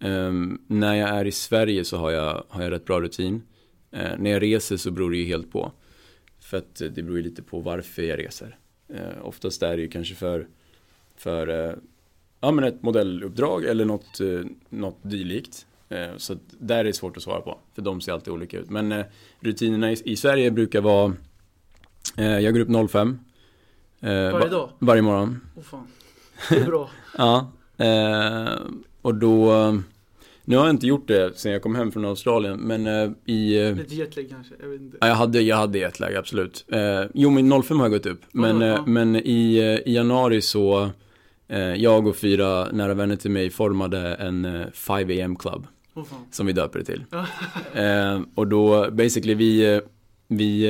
Ehm, 0.00 0.58
när 0.66 0.94
jag 0.94 1.08
är 1.08 1.24
i 1.24 1.32
Sverige 1.32 1.84
så 1.84 1.96
har 1.96 2.10
jag, 2.10 2.44
har 2.48 2.62
jag 2.62 2.70
rätt 2.70 2.84
bra 2.84 3.00
rutin. 3.00 3.42
Eh, 3.90 4.10
när 4.18 4.30
jag 4.30 4.42
reser 4.42 4.76
så 4.76 4.90
beror 4.90 5.10
det 5.10 5.16
ju 5.16 5.24
helt 5.24 5.52
på. 5.52 5.72
För 6.40 6.56
att 6.58 6.74
det 6.74 7.02
beror 7.02 7.16
ju 7.16 7.22
lite 7.22 7.42
på 7.42 7.60
varför 7.60 8.02
jag 8.02 8.18
reser. 8.18 8.58
Eh, 8.88 9.22
oftast 9.26 9.62
är 9.62 9.76
det 9.76 9.82
ju 9.82 9.88
kanske 9.88 10.14
för, 10.14 10.46
för 11.16 11.68
eh, 11.68 11.74
ja, 12.40 12.50
men 12.52 12.64
ett 12.64 12.82
modelluppdrag 12.82 13.64
eller 13.64 13.84
något, 13.84 14.20
eh, 14.20 14.40
något 14.68 14.98
dylikt. 15.02 15.66
Så 16.16 16.36
där 16.58 16.78
är 16.78 16.84
det 16.84 16.92
svårt 16.92 17.16
att 17.16 17.22
svara 17.22 17.40
på, 17.40 17.58
för 17.74 17.82
de 17.82 18.00
ser 18.00 18.12
alltid 18.12 18.32
olika 18.32 18.58
ut. 18.58 18.70
Men 18.70 18.92
eh, 18.92 19.04
rutinerna 19.40 19.92
i, 19.92 19.96
i 20.04 20.16
Sverige 20.16 20.50
brukar 20.50 20.80
vara, 20.80 21.12
jag 22.16 22.54
går 22.54 22.60
upp 22.60 22.90
05. 22.90 23.18
Eh, 24.00 24.08
Varje 24.10 24.30
va- 24.32 24.48
dag? 24.48 24.70
Varje 24.78 25.02
morgon. 25.02 25.40
Åh 25.56 25.62
fan. 25.62 25.86
Det 26.48 26.56
är 26.56 26.64
bra. 26.66 26.90
Ja, 27.18 27.52
och 29.02 29.14
då, 29.14 29.52
nu 30.50 30.56
har 30.56 30.64
jag 30.64 30.72
inte 30.74 30.86
gjort 30.86 31.08
det 31.08 31.38
sen 31.38 31.52
jag 31.52 31.62
kom 31.62 31.74
hem 31.74 31.92
från 31.92 32.04
Australien, 32.04 32.60
men 32.60 32.86
eh, 32.86 33.10
i, 33.26 33.58
eh, 33.66 33.74
Lite 33.74 33.94
jetlag 33.94 34.26
kanske, 34.30 34.54
jag 34.60 34.68
vet 34.68 34.80
inte. 34.80 34.96
ja, 35.00 35.06
jag 35.06 35.14
hade, 35.14 35.40
jag 35.40 35.56
hade 35.56 35.90
läge 36.00 36.18
absolut. 36.18 36.64
Eh, 36.72 37.02
jo, 37.14 37.30
men 37.30 37.62
05 37.62 37.78
har 37.78 37.84
jag 37.84 37.92
gått 37.92 38.06
upp, 38.06 38.20
men, 38.32 38.62
eh, 38.62 38.68
ja. 38.68 38.84
men 38.86 39.16
i, 39.16 39.56
i 39.86 39.92
januari 39.94 40.40
så, 40.42 40.90
jag 41.76 42.06
och 42.06 42.16
fyra 42.16 42.68
nära 42.72 42.94
vänner 42.94 43.16
till 43.16 43.30
mig 43.30 43.50
formade 43.50 44.14
en 44.14 44.44
eh, 44.44 44.66
5 44.72 45.10
am 45.24 45.36
club, 45.36 45.66
fan. 45.94 46.04
som 46.30 46.46
vi 46.46 46.52
döper 46.52 46.78
det 46.78 46.84
till. 46.84 47.04
Och 48.34 48.46
då, 48.46 48.90
basically, 48.90 49.34
vi, 49.34 49.80
vi, 50.28 50.66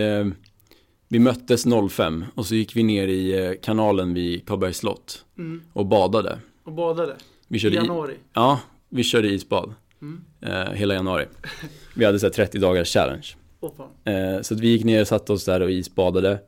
vi 1.09 1.19
möttes 1.19 1.65
05 1.91 2.25
och 2.35 2.47
så 2.47 2.55
gick 2.55 2.77
vi 2.77 2.83
ner 2.83 3.09
i 3.09 3.59
kanalen 3.63 4.15
vid 4.15 4.47
Karlbergs 4.47 4.77
slott 4.79 5.25
Mm. 5.39 5.63
och 5.73 5.87
badade. 5.87 6.39
Och 6.65 6.73
badade? 6.73 7.17
Vi 7.49 7.57
I 7.57 7.61
körde 7.61 7.75
i, 7.75 7.79
januari? 7.79 8.15
Ja, 8.33 8.61
vi 8.91 9.03
körde 9.03 9.29
isbad 9.29 9.75
Mm. 10.03 10.21
eh, 10.41 10.73
hela 10.73 10.95
januari. 10.95 11.27
Vi 11.97 12.05
hade 12.05 12.19
så 12.19 12.27
här 12.27 12.33
30 12.33 12.59
dagars 12.59 12.93
challenge. 12.93 13.27
Eh, 14.05 14.41
så 14.43 14.55
att 14.55 14.61
vi 14.61 14.69
gick 14.69 14.85
ner 14.85 15.01
och 15.01 15.09
satte 15.09 15.33
oss 15.33 15.45
där 15.45 15.61
och 15.61 15.71
isbadade. 15.71 16.39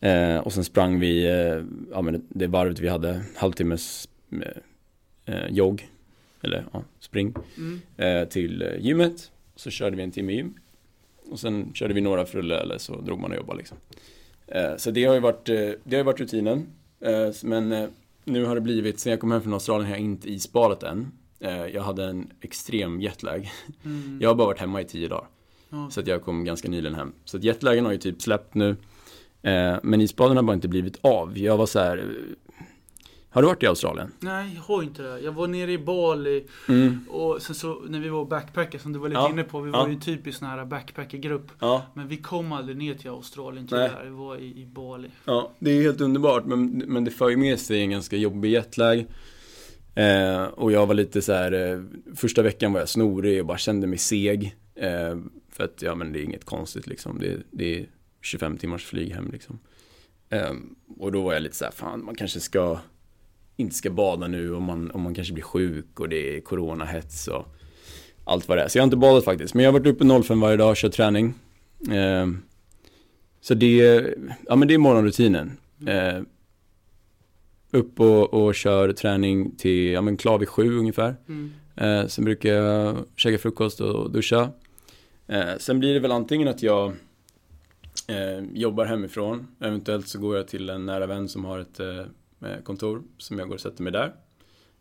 Eh, 0.00 0.36
och 0.36 0.52
sen 0.52 0.64
sprang 0.64 1.00
vi, 1.00 1.24
eh, 1.26 1.62
ja 1.92 2.02
men 2.02 2.26
det, 2.28 2.46
varvet 2.46 2.78
vi 2.80 2.88
hade, 2.88 3.22
halvtimmes 3.36 4.08
eh, 4.32 5.34
eh, 5.34 5.46
jogg, 5.50 5.88
eller 6.42 6.64
ja, 6.72 6.82
spring, 7.00 7.34
Mm. 7.56 8.28
till 8.28 8.76
gymmet. 8.80 9.30
Så 9.56 9.70
körde 9.70 9.96
vi 9.96 10.02
en 10.02 10.10
timme 10.10 10.32
gym. 10.32 10.54
Och 11.30 11.40
sen 11.40 11.72
körde 11.74 11.94
vi 11.94 12.00
några 12.00 12.26
frulle 12.26 12.58
eller 12.60 12.78
så 12.78 13.00
drog 13.00 13.20
man 13.20 13.30
och 13.30 13.36
jobbade 13.36 13.58
liksom. 13.58 13.78
Så 14.76 14.90
det 14.90 15.04
har 15.04 15.14
ju 15.14 15.20
varit, 15.20 15.44
det 15.84 15.96
har 15.96 16.02
varit 16.04 16.20
rutinen. 16.20 16.66
Men 17.42 17.88
nu 18.24 18.44
har 18.44 18.54
det 18.54 18.60
blivit, 18.60 18.98
sen 19.00 19.10
jag 19.10 19.20
kom 19.20 19.30
hem 19.30 19.42
från 19.42 19.52
Australien 19.52 19.86
har 19.90 19.96
jag 19.96 20.04
inte 20.04 20.32
isbadat 20.32 20.82
än. 20.82 21.12
Eh, 21.40 21.66
jag 21.66 21.82
hade 21.82 22.04
en 22.04 22.30
extrem 22.40 23.00
jetlag. 23.00 23.50
Mm. 23.84 24.18
Jag 24.20 24.28
har 24.30 24.34
bara 24.34 24.46
varit 24.46 24.60
hemma 24.60 24.80
i 24.80 24.84
tio 24.84 25.08
dagar. 25.08 25.26
Ja. 25.70 25.90
Så 25.90 26.00
att 26.00 26.06
jag 26.06 26.22
kom 26.22 26.44
ganska 26.44 26.68
nyligen 26.68 26.94
hem. 26.94 27.12
Så 27.24 27.36
att 27.36 27.44
jetlagen 27.44 27.84
har 27.84 27.92
ju 27.92 27.98
typ 27.98 28.22
släppt 28.22 28.54
nu. 28.54 28.76
Eh, 29.42 29.76
men 29.82 30.00
isbaden 30.00 30.36
har 30.36 30.44
bara 30.44 30.54
inte 30.54 30.68
blivit 30.68 30.98
av. 31.00 31.38
Jag 31.38 31.56
var 31.56 31.66
så 31.66 31.78
här. 31.78 31.98
eh, 31.98 32.64
Har 33.30 33.42
du 33.42 33.48
varit 33.48 33.62
i 33.62 33.66
Australien? 33.66 34.12
Nej, 34.20 34.52
jag 34.54 34.62
har 34.62 34.82
inte 34.82 35.02
det. 35.02 35.20
Jag 35.20 35.32
var 35.32 35.46
nere 35.46 35.72
i 35.72 35.78
Bali 35.78 36.46
Mm. 36.68 37.00
och 37.10 37.42
sen 37.42 37.54
så 37.54 37.80
när 37.88 38.00
vi 38.00 38.08
var 38.08 38.24
backpackers 38.24 38.82
som 38.82 38.92
du 38.92 38.98
var 38.98 39.08
lite 39.08 39.20
Ja. 39.20 39.30
inne 39.30 39.42
på. 39.42 39.60
Vi 39.60 39.70
Ja. 39.70 39.78
var 39.78 39.88
ju 39.88 39.94
en 39.94 40.00
typisk 40.00 40.38
sån 40.38 40.48
här 40.48 40.64
backpackergrupp. 40.64 41.46
Ja. 41.58 41.82
Men 41.94 42.08
vi 42.08 42.16
kom 42.16 42.52
aldrig 42.52 42.76
ner 42.76 42.94
till 42.94 43.10
Australien 43.10 43.66
tyvärr. 43.66 44.04
Vi 44.04 44.10
var 44.10 44.36
i, 44.36 44.62
i 44.62 44.66
Bali. 44.66 45.08
Ja, 45.24 45.50
det 45.58 45.70
är 45.70 45.82
helt 45.82 46.00
underbart. 46.00 46.44
Men, 46.44 46.78
men 46.86 47.04
det 47.04 47.10
för 47.10 47.28
ju 47.28 47.36
med 47.36 47.58
sig 47.58 47.80
en 47.80 47.90
ganska 47.90 48.16
jobbig 48.16 48.50
jetlag. 48.50 49.06
Eh, 49.94 50.42
och 50.44 50.72
jag 50.72 50.86
var 50.86 50.94
lite 50.94 51.22
så 51.22 51.32
här. 51.32 51.52
Eh, 51.52 51.82
första 52.16 52.42
veckan 52.42 52.72
var 52.72 52.80
jag 52.80 52.88
snorig 52.88 53.40
och 53.40 53.46
bara 53.46 53.58
kände 53.58 53.86
mig 53.86 53.98
seg. 53.98 54.56
Eh, 54.74 55.18
för 55.50 55.64
att 55.64 55.82
ja, 55.82 55.94
men 55.94 56.12
det 56.12 56.20
är 56.20 56.24
inget 56.24 56.44
konstigt 56.44 56.86
liksom. 56.86 57.18
Det, 57.18 57.36
det 57.50 57.78
är 57.80 57.86
25 58.22 58.56
timmars 58.56 58.84
flyg 58.84 59.12
hem 59.12 59.30
liksom. 59.32 59.58
Eh, 60.30 60.52
och 60.98 61.12
då 61.12 61.22
var 61.22 61.32
jag 61.32 61.42
lite 61.42 61.56
så 61.56 61.64
här, 61.64 61.72
fan 61.72 62.04
man 62.04 62.14
kanske 62.14 62.40
ska 62.40 62.78
inte 63.56 63.74
ska 63.74 63.90
bada 63.90 64.26
nu 64.26 64.54
om 64.54 64.62
man, 64.62 64.90
om 64.90 65.02
man 65.02 65.14
kanske 65.14 65.34
blir 65.34 65.44
sjuk 65.44 66.00
och 66.00 66.08
det 66.08 66.36
är 66.36 66.40
coronahets 66.40 67.28
och 67.28 67.46
allt 68.24 68.48
vad 68.48 68.58
det 68.58 68.62
är. 68.62 68.68
Så 68.68 68.78
jag 68.78 68.82
har 68.82 68.86
inte 68.86 68.96
badat 68.96 69.24
faktiskt. 69.24 69.54
Men 69.54 69.64
jag 69.64 69.72
har 69.72 69.78
varit 69.78 69.86
uppe 69.86 70.22
05 70.22 70.40
varje 70.40 70.56
dag 70.56 70.70
och 70.70 70.76
kört 70.76 70.92
träning. 70.92 71.34
Eh, 71.90 72.26
så 73.40 73.54
det, 73.54 73.76
ja 74.48 74.56
men 74.56 74.68
det 74.68 74.74
är 74.74 74.78
morgonrutinen. 74.78 75.52
Eh, 75.86 76.22
Eh, 77.72 77.78
upp 77.78 78.00
och, 78.00 78.34
och 78.34 78.54
kör 78.54 78.92
träning 78.92 79.56
till, 79.56 79.86
ja 79.92 80.00
men 80.00 80.16
klar 80.16 80.38
vid 80.38 80.48
sju 80.48 80.78
ungefär. 80.78 81.16
Mm. 81.28 81.52
Eh, 81.76 82.06
sen 82.06 82.24
brukar 82.24 82.52
jag 82.54 82.96
käka 83.16 83.38
frukost 83.38 83.80
och 83.80 84.10
duscha. 84.10 84.50
Eh, 85.26 85.48
sen 85.58 85.78
blir 85.78 85.94
det 85.94 86.00
väl 86.00 86.12
antingen 86.12 86.48
att 86.48 86.62
jag 86.62 86.88
eh, 88.08 88.44
jobbar 88.54 88.84
hemifrån. 88.84 89.46
Eventuellt 89.60 90.08
så 90.08 90.18
går 90.18 90.36
jag 90.36 90.48
till 90.48 90.70
en 90.70 90.86
nära 90.86 91.06
vän 91.06 91.28
som 91.28 91.44
har 91.44 91.58
ett 91.58 91.80
eh, 91.80 92.04
kontor 92.64 93.02
som 93.18 93.38
jag 93.38 93.48
går 93.48 93.54
och 93.54 93.60
sätter 93.60 93.82
mig 93.82 93.92
där. 93.92 94.12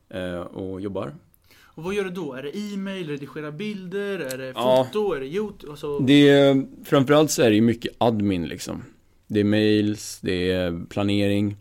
Eh, 0.09 0.39
och 0.41 0.81
jobbar. 0.81 1.15
Och 1.63 1.83
vad 1.83 1.93
gör 1.93 2.03
du 2.03 2.09
då? 2.09 2.33
Är 2.33 2.43
det 2.43 2.57
e-mail, 2.57 3.07
redigera 3.09 3.51
bilder, 3.51 4.19
är 4.19 4.37
det 4.37 4.51
Ja. 4.55 4.87
foto, 4.93 5.13
är 5.13 5.19
det 5.19 5.25
YouTube? 5.25 5.71
Alltså, 5.71 5.99
Det 5.99 6.29
är, 6.29 6.65
framförallt 6.83 7.31
så 7.31 7.41
är 7.41 7.49
det 7.49 7.55
ju 7.55 7.61
mycket 7.61 7.95
admin 7.97 8.45
liksom. 8.47 8.83
Det 9.27 9.39
är 9.39 9.43
mails, 9.43 10.19
det 10.21 10.51
är 10.51 10.85
planering. 10.89 11.55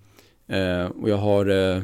Eh, 0.47 0.85
och 0.85 1.11
jag 1.11 1.17
har 1.17 1.47
eh, 1.47 1.83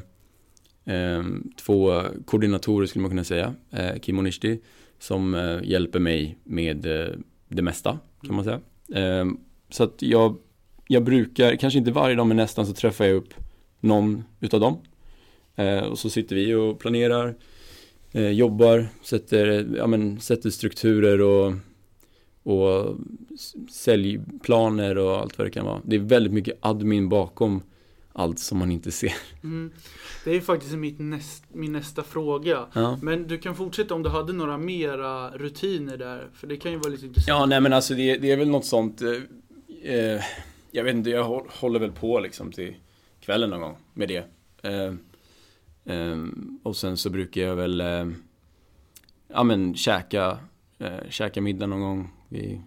eh, 0.94 1.22
två 1.56 2.02
koordinatorer 2.24 2.86
skulle 2.86 3.02
man 3.02 3.10
kunna 3.10 3.24
säga. 3.24 3.54
Eh, 3.70 3.98
Kim 4.00 4.18
och 4.18 4.24
Nishti. 4.24 4.60
Som 4.98 5.34
eh, 5.34 5.58
hjälper 5.62 5.98
mig 5.98 6.38
med 6.44 6.86
eh, 6.86 7.14
det 7.48 7.62
mesta 7.62 7.98
kan 8.26 8.34
man 8.34 8.44
säga. 8.44 8.60
Eh, 8.94 9.26
så 9.70 9.84
att 9.84 10.02
jag, 10.02 10.36
jag 10.88 11.04
brukar, 11.04 11.56
kanske 11.56 11.78
inte 11.78 11.90
varje 11.90 12.16
dag 12.16 12.26
men 12.26 12.36
nästan 12.36 12.66
så 12.66 12.72
träffar 12.72 13.04
jag 13.04 13.16
upp 13.16 13.34
någon 13.80 14.24
utav 14.40 14.60
dem. 14.60 14.78
Eh, 15.56 15.78
och 15.78 15.98
så 15.98 16.10
sitter 16.10 16.36
vi 16.36 16.54
och 16.54 16.78
planerar, 16.78 17.34
eh, 18.12 18.30
jobbar, 18.30 18.88
sätter, 19.02 19.68
ja, 19.76 19.86
men, 19.86 20.20
sätter 20.20 20.50
strukturer 20.50 21.20
och 21.20 21.54
och 22.42 22.96
säljplaner 23.70 24.98
och 24.98 25.18
allt 25.18 25.38
vad 25.38 25.46
det 25.46 25.50
kan 25.50 25.64
vara. 25.64 25.80
Det 25.84 25.96
är 25.96 26.00
väldigt 26.00 26.32
mycket 26.32 26.58
admin 26.60 27.08
bakom 27.08 27.62
allt 28.12 28.38
som 28.38 28.58
man 28.58 28.70
inte 28.70 28.92
ser. 28.92 29.12
mm. 29.42 29.72
Det 30.24 30.30
är 30.36 30.40
faktiskt 30.40 30.72
mitt 30.74 30.98
näst, 31.00 31.44
min 31.52 31.72
nästa 31.72 32.02
fråga. 32.02 32.66
Ja, 32.72 32.98
Men 33.02 33.26
du 33.26 33.38
kan 33.38 33.54
fortsätta 33.56 33.94
om 33.94 34.02
du 34.02 34.08
hade 34.10 34.32
några 34.32 34.58
mera 34.58 35.30
rutiner 35.30 35.96
där. 35.96 36.28
För 36.34 36.46
det 36.46 36.56
kan 36.56 36.72
ju 36.72 36.78
vara 36.78 36.88
lite 36.88 37.06
intressant. 37.06 37.28
ja 37.28 37.46
nej 37.46 37.60
men 37.60 37.72
alltså 37.72 37.94
det, 37.94 38.16
det 38.16 38.30
är 38.30 38.36
väl 38.36 38.48
något 38.48 38.64
sånt. 38.64 39.02
Eh, 39.02 39.92
eh, 39.94 40.20
jag 40.70 40.84
vet 40.84 40.94
inte, 40.94 41.10
jag 41.10 41.24
hå- 41.24 41.50
håller 41.60 41.80
väl 41.80 41.92
på 41.92 42.20
liksom 42.20 42.52
till 42.52 42.74
kvällen 43.20 43.50
någon 43.50 43.60
gång 43.60 43.76
med 43.94 44.08
det. 44.08 44.24
Eh, 44.62 44.94
eh, 45.96 46.16
och 46.62 46.76
sen 46.76 46.96
så 46.96 47.10
brukar 47.10 47.40
jag 47.42 47.56
väl 47.56 47.80
eh, 47.80 48.06
ja 49.28 49.42
men 49.42 49.74
käka, 49.74 50.38
eh, 50.78 51.08
käka 51.10 51.40
middag 51.40 51.66
någon 51.66 51.80
gång 51.80 52.10
vid 52.28 52.62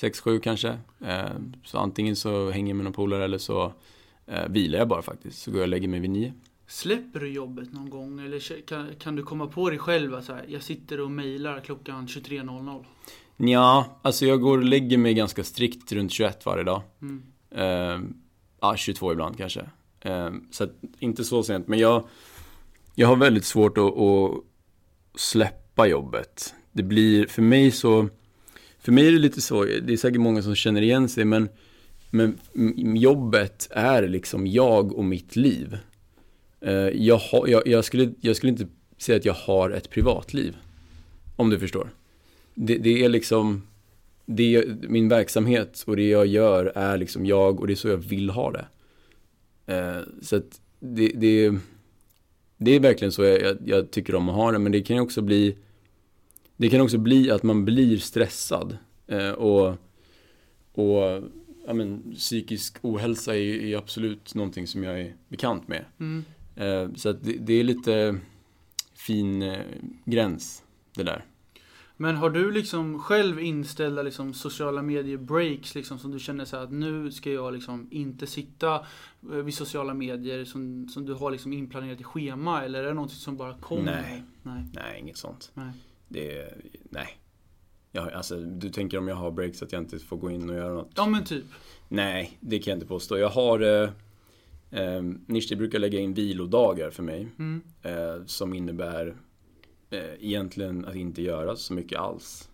6-7 0.00 0.40
kanske. 0.40 0.78
Eh, 1.06 1.30
så 1.64 1.78
antingen 1.78 2.16
så 2.16 2.50
hänger 2.50 2.68
jag 2.70 2.76
med 2.76 2.84
någon 2.84 2.92
polare 2.92 3.24
eller 3.24 3.38
så 3.38 3.72
eh, 4.26 4.48
vilar 4.48 4.78
jag 4.78 4.88
bara 4.88 5.02
faktiskt. 5.02 5.42
Så 5.42 5.50
går 5.50 5.60
jag 5.60 5.64
och 5.64 5.68
lägger 5.68 5.88
mig 5.88 6.00
vid 6.00 6.10
9. 6.10 6.32
Släpper 6.66 7.20
du 7.20 7.32
jobbet 7.32 7.72
någon 7.72 7.90
gång? 7.90 8.20
Eller 8.20 8.66
kan, 8.66 8.88
kan 8.98 9.16
du 9.16 9.22
komma 9.22 9.46
på 9.46 9.70
dig 9.70 9.78
själv 9.78 10.14
att 10.14 10.30
jag 10.48 10.62
sitter 10.62 11.00
och 11.00 11.10
mejlar 11.10 11.60
klockan 11.60 12.06
23.00? 12.06 12.84
Ja, 13.36 13.98
alltså 14.02 14.26
jag 14.26 14.40
går 14.40 14.58
och 14.58 14.64
lägger 14.64 14.98
mig 14.98 15.14
ganska 15.14 15.44
strikt 15.44 15.92
runt 15.92 16.12
21 16.12 16.46
varje 16.46 16.64
dag. 16.64 16.82
Mm. 17.02 17.22
Eh, 17.50 18.08
ja, 18.60 18.76
22 18.76 19.12
ibland 19.12 19.36
kanske. 19.36 19.60
Eh, 20.00 20.30
så 20.50 20.64
att, 20.64 20.70
inte 20.98 21.24
så 21.24 21.42
sent, 21.42 21.68
men 21.68 21.78
jag, 21.78 22.04
jag 22.94 23.08
har 23.08 23.16
väldigt 23.16 23.44
svårt 23.44 23.78
att, 23.78 23.98
att 23.98 24.44
släppa 25.14 25.86
jobbet. 25.86 26.54
Det 26.72 26.82
blir, 26.82 27.26
för 27.26 27.42
mig 27.42 27.70
så, 27.70 28.08
för 28.78 28.92
mig 28.92 29.08
är 29.08 29.12
det 29.12 29.18
lite 29.18 29.40
så, 29.40 29.64
det 29.64 29.92
är 29.92 29.96
säkert 29.96 30.20
många 30.20 30.42
som 30.42 30.54
känner 30.54 30.82
igen 30.82 31.08
sig, 31.08 31.24
men, 31.24 31.48
men 32.10 32.38
jobbet 32.96 33.68
är 33.70 34.08
liksom 34.08 34.46
jag 34.46 34.92
och 34.92 35.04
mitt 35.04 35.36
liv. 35.36 35.78
Eh, 36.60 36.72
jag, 36.74 37.16
har, 37.16 37.46
jag, 37.46 37.66
jag, 37.66 37.84
skulle, 37.84 38.12
jag 38.20 38.36
skulle 38.36 38.52
inte 38.52 38.66
säga 38.98 39.16
att 39.16 39.24
jag 39.24 39.34
har 39.34 39.70
ett 39.70 39.90
privatliv. 39.90 40.56
Om 41.36 41.50
du 41.50 41.58
förstår. 41.58 41.90
Det, 42.54 42.78
det 42.78 43.04
är 43.04 43.08
liksom, 43.08 43.62
det, 44.26 44.64
min 44.88 45.08
verksamhet 45.08 45.84
och 45.86 45.96
det 45.96 46.08
jag 46.08 46.26
gör 46.26 46.72
är 46.74 46.98
liksom 46.98 47.26
jag 47.26 47.60
och 47.60 47.66
det 47.66 47.72
är 47.72 47.74
så 47.74 47.88
jag 47.88 47.96
vill 47.96 48.30
ha 48.30 48.52
det. 48.52 48.66
Eh, 49.66 50.02
så 50.22 50.36
att 50.36 50.60
det, 50.80 51.08
det, 51.08 51.54
det 52.56 52.70
är 52.70 52.80
verkligen 52.80 53.12
så 53.12 53.24
jag, 53.24 53.56
jag, 53.64 53.90
tycker 53.90 54.14
om 54.14 54.28
att 54.28 54.34
ha 54.34 54.52
det, 54.52 54.58
men 54.58 54.72
det 54.72 54.82
kan 54.82 54.96
ju 54.96 55.02
också 55.02 55.22
bli 55.22 55.56
Det 56.56 56.68
kan 56.68 56.80
också 56.80 56.98
bli 56.98 57.30
att 57.30 57.42
man 57.42 57.64
blir 57.64 57.98
stressad 57.98 58.76
eh, 59.06 59.30
och, 59.30 59.74
och 60.72 61.22
ja, 61.66 61.74
men, 61.74 62.14
psykisk 62.14 62.78
ohälsa 62.82 63.36
är, 63.36 63.64
är 63.64 63.76
absolut 63.76 64.34
någonting 64.34 64.66
som 64.66 64.84
jag 64.84 65.00
är 65.00 65.14
bekant 65.28 65.68
med. 65.68 65.84
Mm. 65.98 66.24
Eh, 66.56 66.94
så 66.94 67.08
att 67.08 67.24
det, 67.24 67.32
det, 67.32 67.52
är 67.52 67.64
lite 67.64 68.18
fin 68.94 69.42
eh, 69.42 69.60
gräns 70.04 70.62
det 70.94 71.02
där. 71.02 71.24
Men 71.96 72.16
har 72.16 72.30
du 72.30 72.50
liksom 72.50 72.98
själv 72.98 73.40
inställda 73.40 74.02
liksom 74.02 74.34
sociala 74.34 74.82
medier 74.82 75.16
breaks 75.16 75.74
liksom 75.74 75.98
som 75.98 76.10
du 76.10 76.18
känner 76.18 76.44
så 76.44 76.56
att 76.56 76.72
nu 76.72 77.12
ska 77.12 77.32
jag 77.32 77.54
liksom 77.54 77.88
inte 77.90 78.26
sitta 78.26 78.74
eh, 79.32 79.36
vid 79.36 79.54
sociala 79.54 79.94
medier 79.94 80.44
som, 80.44 80.88
som 80.88 81.06
du 81.06 81.14
har 81.14 81.30
liksom 81.30 81.52
inplanerat 81.52 82.00
i 82.00 82.04
schema 82.04 82.64
eller 82.64 82.82
är 82.82 82.88
det 82.88 82.94
någonting 82.94 83.16
som 83.16 83.36
bara 83.36 83.58
kommer? 83.58 84.02
Nej. 84.02 84.22
Nej. 84.42 84.64
Nej, 84.72 85.00
inget 85.00 85.16
sånt. 85.16 85.50
Nej. 85.54 85.72
Det, 86.08 86.54
nej. 86.90 87.18
Jag, 87.96 88.12
alltså, 88.12 88.36
du 88.36 88.70
tänker 88.70 88.98
om 88.98 89.08
jag 89.08 89.16
har 89.16 89.30
breaks 89.30 89.62
att 89.62 89.72
jag 89.72 89.82
inte 89.82 89.98
får 89.98 90.16
gå 90.16 90.30
in 90.30 90.50
och 90.50 90.56
göra 90.56 90.74
något? 90.74 90.90
Ja 90.94 91.06
men 91.06 91.24
typ. 91.24 91.44
Nej, 91.88 92.38
det 92.40 92.58
kan 92.58 92.70
jag 92.70 92.76
inte 92.76 92.86
påstå. 92.86 93.18
Jag 93.18 93.28
har 93.28 93.60
eh, 93.60 93.90
eh, 94.70 95.02
Nishti 95.26 95.56
brukar 95.56 95.78
lägga 95.78 95.98
in 95.98 96.14
vilodagar 96.14 96.90
för 96.90 97.02
mig. 97.02 97.28
Mm. 97.38 97.62
Eh, 97.82 98.24
som 98.26 98.54
innebär 98.54 99.16
eh, 99.90 100.00
egentligen 100.20 100.84
att 100.84 100.94
inte 100.94 101.22
göra 101.22 101.56
så 101.56 101.72
mycket 101.72 101.98
alls. 101.98 102.48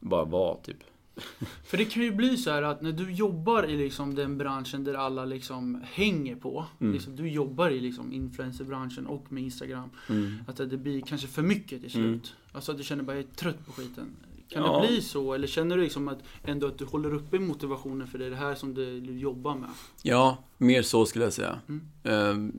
Bara 0.00 0.24
vara 0.24 0.56
typ. 0.56 0.76
För 1.64 1.76
det 1.76 1.84
kan 1.84 2.02
ju 2.02 2.12
bli 2.12 2.36
så 2.36 2.50
här 2.50 2.62
att 2.62 2.82
när 2.82 2.92
du 2.92 3.12
jobbar 3.12 3.62
i 3.62 3.76
liksom 3.76 4.14
den 4.14 4.38
branschen 4.38 4.84
där 4.84 4.94
alla 4.94 5.24
liksom 5.24 5.82
hänger 5.84 6.36
på. 6.36 6.64
Mm. 6.80 6.92
Liksom, 6.92 7.16
du 7.16 7.28
jobbar 7.28 7.70
i 7.70 7.80
liksom 7.80 8.12
influencerbranschen 8.12 9.06
och 9.06 9.32
med 9.32 9.42
Instagram. 9.42 9.90
Mm. 10.08 10.34
Att 10.46 10.56
det 10.56 10.76
blir 10.76 11.00
kanske 11.00 11.26
för 11.26 11.42
mycket 11.42 11.80
till 11.80 11.90
slut. 11.90 12.04
Mm. 12.04 12.20
Alltså 12.52 12.72
att 12.72 12.78
du 12.78 12.84
känner 12.84 13.02
bara 13.02 13.16
jag 13.16 13.24
är 13.24 13.34
trött 13.34 13.66
på 13.66 13.72
skiten. 13.72 14.16
Kan 14.48 14.62
Ja. 14.62 14.80
det 14.80 14.88
bli 14.88 15.02
så? 15.02 15.32
Eller 15.34 15.46
känner 15.46 15.76
du 15.76 15.82
liksom 15.82 16.08
att 16.08 16.18
ändå 16.44 16.66
att 16.66 16.78
du 16.78 16.84
håller 16.84 17.14
uppe 17.14 17.38
motivationen 17.38 18.06
för 18.06 18.18
det 18.18 18.26
är 18.26 18.30
det 18.30 18.36
här 18.36 18.54
som 18.54 18.74
du 18.74 19.18
jobbar 19.18 19.54
med? 19.54 19.68
Ja, 20.02 20.36
mer 20.58 20.82
så 20.82 21.06
skulle 21.06 21.24
jag 21.24 21.32
säga. 21.32 21.60
Mm. 21.68 21.88
Um, 22.30 22.58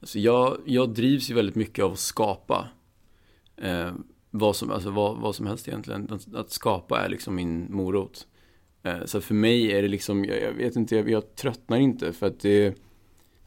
alltså 0.00 0.18
jag, 0.18 0.56
jag 0.64 0.94
drivs 0.94 1.30
ju 1.30 1.34
väldigt 1.34 1.54
mycket 1.54 1.84
av 1.84 1.92
att 1.92 1.98
skapa. 1.98 2.68
Eh, 3.56 3.92
vad, 4.30 4.56
som, 4.56 4.70
alltså 4.70 4.90
vad, 4.90 5.16
vad 5.18 5.34
som 5.34 5.46
helst 5.46 5.68
egentligen. 5.68 6.08
Att, 6.12 6.34
att 6.34 6.50
skapa 6.50 7.00
är 7.00 7.08
liksom 7.08 7.34
min 7.34 7.66
morot. 7.70 8.26
Eh, 8.82 9.04
så 9.04 9.20
för 9.20 9.34
mig 9.34 9.72
är 9.72 9.82
det 9.82 9.88
liksom, 9.88 10.24
jag, 10.24 10.42
jag 10.42 10.52
vet 10.52 10.76
inte, 10.76 10.96
jag, 10.96 11.10
jag 11.10 11.34
tröttnar 11.34 11.76
inte 11.78 12.12
för 12.12 12.26
att 12.26 12.40
det 12.40 12.74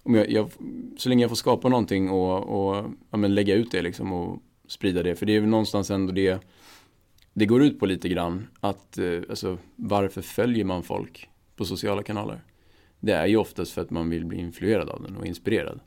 om 0.04 0.16
jag, 0.16 0.32
jag, 0.32 0.50
så 0.98 1.10
länge 1.10 1.24
jag 1.24 1.30
får 1.32 1.36
skapa 1.36 1.70
någonting 1.70 2.10
och, 2.10 2.70
och 2.70 2.86
ja, 3.12 3.18
lägga 3.18 3.56
ut 3.56 3.72
det 3.72 3.82
liksom 3.82 4.14
och 4.14 4.42
sprida 4.68 5.04
det. 5.04 5.16
För 5.16 5.26
det 5.26 5.36
är 5.36 5.40
väl 5.40 5.50
någonstans 5.50 5.92
ändå 5.92 6.14
det 6.14 6.40
det 7.34 7.46
går 7.46 7.64
ut 7.64 7.80
på 7.80 7.86
lite 7.86 8.10
grann. 8.10 8.48
Att, 8.60 8.98
eh, 8.98 9.22
alltså, 9.30 9.58
varför 9.76 10.22
följer 10.22 10.66
man 10.66 10.84
folk 10.84 11.30
på 11.56 11.66
sociala 11.66 12.04
kanaler? 12.04 12.42
Det 13.00 13.12
är 13.12 13.28
ju 13.28 13.38
oftast 13.38 13.72
för 13.72 13.82
att 13.82 13.90
man 13.90 14.10
vill 14.10 14.26
bli 14.26 14.40
influerad 14.40 14.90
av 14.90 15.04
den 15.04 15.16
och 15.18 15.26
inspirerad. 15.26 15.80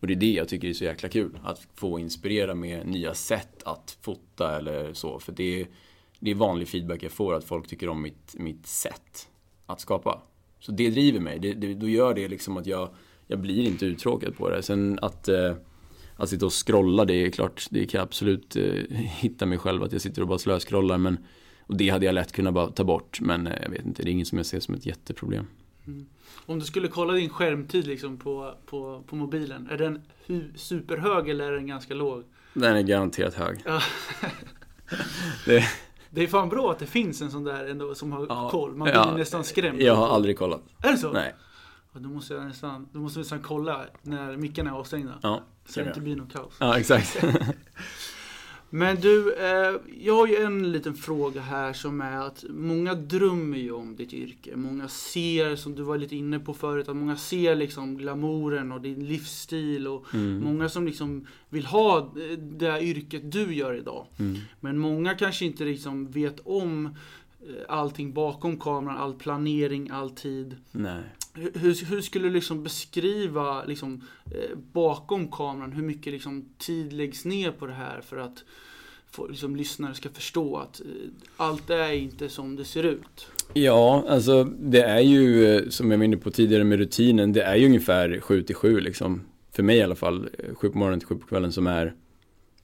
Och 0.00 0.06
det 0.06 0.12
är 0.12 0.16
det 0.16 0.32
jag 0.32 0.48
tycker 0.48 0.68
är 0.68 0.72
så 0.72 0.84
jäkla 0.84 1.08
kul. 1.08 1.38
Att 1.44 1.66
få 1.74 1.98
inspirera 1.98 2.54
med 2.54 2.86
nya 2.86 3.14
sätt 3.14 3.62
att 3.64 3.98
fota 4.00 4.56
eller 4.56 4.92
så. 4.92 5.18
För 5.18 5.32
det 5.32 5.60
är, 5.60 5.66
det 6.20 6.30
är 6.30 6.34
vanlig 6.34 6.68
feedback 6.68 7.02
jag 7.02 7.12
får 7.12 7.34
att 7.34 7.44
folk 7.44 7.68
tycker 7.68 7.88
om 7.88 8.02
mitt, 8.02 8.34
mitt 8.34 8.66
sätt 8.66 9.28
att 9.66 9.80
skapa. 9.80 10.22
Så 10.60 10.72
det 10.72 10.90
driver 10.90 11.20
mig. 11.20 11.38
Det, 11.38 11.52
det, 11.52 11.74
då 11.74 11.88
gör 11.88 12.14
det 12.14 12.28
liksom 12.28 12.56
att 12.56 12.66
jag, 12.66 12.88
jag 13.26 13.38
blir 13.40 13.66
inte 13.66 13.86
uttråkad 13.86 14.36
på 14.36 14.50
det. 14.50 14.62
Sen 14.62 14.98
att, 15.02 15.28
eh, 15.28 15.54
att 16.20 16.28
sitta 16.28 16.46
och 16.46 16.66
scrolla, 16.66 17.04
det 17.04 17.14
är 17.14 17.30
klart, 17.30 17.66
det 17.70 17.86
kan 17.86 17.98
jag 17.98 18.04
absolut 18.06 18.56
eh, 18.56 18.64
hitta 18.98 19.46
mig 19.46 19.58
själv 19.58 19.82
att 19.82 19.92
jag 19.92 20.00
sitter 20.00 20.22
och 20.22 20.28
bara 20.28 20.38
slöscrollar. 20.38 20.98
Men, 20.98 21.18
och 21.60 21.76
det 21.76 21.88
hade 21.88 22.06
jag 22.06 22.14
lätt 22.14 22.32
kunnat 22.32 22.54
bara 22.54 22.66
ta 22.70 22.84
bort. 22.84 23.20
Men 23.20 23.46
eh, 23.46 23.62
jag 23.62 23.70
vet 23.70 23.86
inte, 23.86 24.02
det 24.02 24.10
är 24.10 24.12
inget 24.12 24.28
som 24.28 24.38
jag 24.38 24.46
ser 24.46 24.60
som 24.60 24.74
ett 24.74 24.86
jätteproblem. 24.86 25.46
Om 26.46 26.58
du 26.58 26.64
skulle 26.64 26.88
kolla 26.88 27.12
din 27.12 27.30
skärmtid 27.30 27.86
liksom 27.86 28.16
på, 28.16 28.54
på, 28.66 29.02
på 29.06 29.16
mobilen. 29.16 29.68
Är 29.70 29.76
den 29.78 30.02
superhög 30.56 31.28
eller 31.28 31.44
är 31.44 31.52
den 31.52 31.66
ganska 31.66 31.94
låg? 31.94 32.24
Den 32.54 32.76
är 32.76 32.82
garanterat 32.82 33.34
hög. 33.34 33.58
Ja. 33.64 33.80
Det, 35.46 35.64
Det 36.10 36.22
är 36.22 36.26
fan 36.26 36.48
bra 36.48 36.70
att 36.72 36.78
det 36.78 36.86
finns 36.86 37.20
en 37.22 37.30
sån 37.30 37.44
där 37.44 37.64
ändå 37.66 37.94
som 37.94 38.12
har 38.12 38.26
Ja. 38.28 38.48
koll. 38.50 38.70
Man 38.76 38.84
blir 38.84 38.94
Ja. 38.94 39.16
nästan 39.16 39.44
skrämd. 39.44 39.80
jag 39.82 39.94
har 39.94 40.08
aldrig 40.08 40.38
kollat. 40.38 40.62
Är 40.82 40.92
det 40.92 40.98
så? 40.98 41.12
Nej. 41.12 41.34
Ja, 41.92 42.00
då 42.00 42.08
måste 42.08 42.34
jag 42.34 42.44
nästan, 42.46 42.88
då 42.92 42.98
måste 42.98 43.18
vi 43.18 43.22
nästan 43.22 43.42
kolla 43.42 43.84
när 44.02 44.36
mickarna 44.36 44.70
är 44.70 44.74
avstängda. 44.74 45.14
Ja, 45.22 45.42
Så 45.68 45.80
det 45.80 45.86
inte 45.88 46.00
blir 46.00 46.16
något 46.16 46.32
kaos. 46.32 46.52
ja 46.60 46.78
exakt. 46.78 47.16
Men 48.70 48.96
du, 49.00 49.34
eh, 49.34 49.74
jag 50.00 50.16
har 50.16 50.26
ju 50.26 50.36
en 50.36 50.72
liten 50.72 50.94
fråga 50.94 51.40
här 51.40 51.72
som 51.72 52.00
är 52.00 52.16
att 52.26 52.44
många 52.50 52.94
drömmer 52.94 53.58
ju 53.58 53.72
om 53.72 53.96
ditt 53.96 54.12
yrke. 54.12 54.56
Många 54.56 54.88
ser, 54.88 55.56
som 55.56 55.74
du 55.74 55.82
var 55.82 55.98
lite 55.98 56.16
inne 56.16 56.38
på 56.38 56.54
förut, 56.54 56.88
att 56.88 56.96
många 56.96 57.16
ser 57.16 57.54
liksom 57.56 57.96
glamouren 57.98 58.72
och 58.72 58.80
din 58.80 59.06
livsstil 59.06 59.86
och 59.88 60.14
Mm. 60.14 60.40
många 60.44 60.68
som 60.68 60.86
liksom 60.86 61.26
vill 61.48 61.66
ha 61.66 61.98
eh, 61.98 62.38
det 62.38 62.82
yrket 62.82 63.32
du 63.32 63.54
gör 63.54 63.74
idag. 63.74 64.06
Mm. 64.18 64.36
Men 64.60 64.78
många 64.78 65.14
kanske 65.14 65.44
inte 65.44 65.64
liksom 65.64 66.10
vet 66.10 66.40
om 66.44 66.86
eh, 66.86 67.54
allting 67.68 68.12
bakom 68.12 68.56
kameran, 68.60 68.96
all 68.96 69.14
planering, 69.14 69.90
all 69.90 70.10
tid. 70.10 70.56
Nej. 70.72 71.02
Hur, 71.34 71.84
hur- 71.84 72.00
skulle 72.00 72.28
du 72.28 72.34
liksom 72.34 72.62
beskriva 72.62 73.64
liksom, 73.64 74.04
eh, 74.26 74.58
bakom 74.72 75.30
kameran 75.30 75.72
hur 75.72 75.82
mycket 75.82 76.12
liksom, 76.12 76.48
tid 76.58 76.92
läggs 76.92 77.24
ner 77.24 77.50
på 77.50 77.66
det 77.66 77.72
här 77.72 78.00
för 78.00 78.16
att 78.16 78.44
få, 79.10 79.26
liksom, 79.26 79.56
lyssnare 79.56 79.94
ska 79.94 80.08
förstå 80.08 80.56
att 80.56 80.80
eh, 80.80 80.86
allt 81.36 81.70
är 81.70 81.92
inte 81.92 82.28
som 82.28 82.56
det 82.56 82.64
ser 82.64 82.82
ut? 82.82 83.26
Ja, 83.54 84.04
alltså 84.08 84.44
det 84.44 84.82
är 84.82 85.00
ju 85.00 85.46
eh, 85.56 85.68
som 85.68 85.90
jag 85.90 85.98
var 85.98 86.04
inne 86.04 86.16
på 86.16 86.30
tidigare 86.30 86.64
med 86.64 86.78
rutinen, 86.78 87.32
det 87.32 87.42
är 87.42 87.56
ju 87.56 87.66
ungefär 87.66 88.20
7 88.20 88.42
till 88.42 88.54
7 88.54 88.80
liksom. 88.80 89.22
För 89.52 89.62
mig 89.62 89.76
i 89.76 89.82
alla 89.82 89.94
fall, 89.94 90.28
eh, 90.38 90.54
7 90.54 90.68
på 90.70 90.78
morgonen 90.78 91.00
till 91.00 91.08
7 91.08 91.14
på 91.14 91.26
kvällen 91.26 91.52
som 91.52 91.66
är 91.66 91.94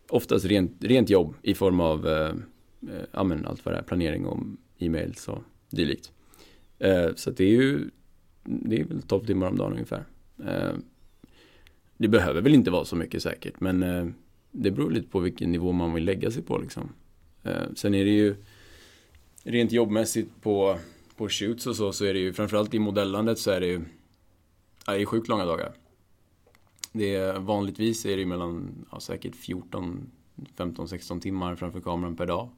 oftast 0.09 0.45
rent, 0.45 0.73
rent 0.85 1.11
jobb 1.11 1.35
i 1.43 1.55
form 1.55 1.81
av, 1.81 2.09
eh, 2.09 2.29
eh, 2.29 3.05
ja 3.13 3.25
men 3.25 3.47
allt 3.47 3.65
vad 3.65 3.75
det 3.75 3.79
är, 3.79 3.83
planering 3.83 4.27
och 4.27 4.39
e-mails 4.79 5.29
och 5.29 5.43
dylikt. 5.71 6.13
Eh, 6.79 7.09
så 7.17 7.31
att 7.31 7.37
det 7.37 7.45
är 7.45 7.49
ju, 7.51 7.91
det 8.45 8.81
är 8.81 8.85
väl 8.85 9.03
12 9.03 9.27
timmar 9.27 9.47
om 9.47 9.57
dagen 9.57 9.73
ungefär. 9.73 10.05
Eh, 10.45 10.73
det 11.97 12.09
behöver 12.09 12.41
väl 12.41 12.55
inte 12.55 12.71
vara 12.71 12.85
så 12.85 12.97
mycket 12.97 13.23
säkert, 13.23 13.61
men 13.61 13.83
eh, 13.83 14.07
det 14.51 14.71
beror 14.71 14.91
lite 14.91 15.09
på 15.09 15.21
vilken 15.21 15.53
nivå 15.53 15.73
man 15.73 15.95
vill 15.95 16.05
lägga 16.05 16.31
sig 16.31 16.43
på 16.43 16.59
liksom. 16.59 16.93
Eh, 17.43 17.63
sen 17.75 17.95
är 17.95 18.05
det 18.05 18.11
ju 18.11 18.37
rent 19.43 19.73
jobbmässigt 19.73 20.43
på, 20.43 20.79
på 21.17 21.29
shoots 21.29 21.67
och 21.67 21.77
så, 21.77 21.93
så 21.93 22.05
är 22.05 22.15
det 22.15 22.21
ju 22.21 22.33
framförallt 22.33 22.75
i 22.75 22.79
modellandet 22.79 23.39
så 23.39 23.51
är 23.51 23.61
det 23.61 23.67
ju, 23.67 23.85
ja, 24.87 24.93
det 24.93 25.03
är 25.03 25.07
sjukt 25.07 25.29
långa 25.29 25.45
dagar. 25.45 25.73
Det 26.93 27.15
är, 27.15 27.39
vanligtvis 27.39 28.07
är 28.07 28.17
det 28.17 28.27
mellan, 28.27 28.87
ja, 28.93 29.01
säkert 29.01 29.37
14, 29.37 30.11
15, 30.55 30.89
16 30.89 31.21
timmar 31.21 31.57
framför 31.57 31.81
kameran 31.81 32.17
per 32.17 32.27
dag. 32.27 32.49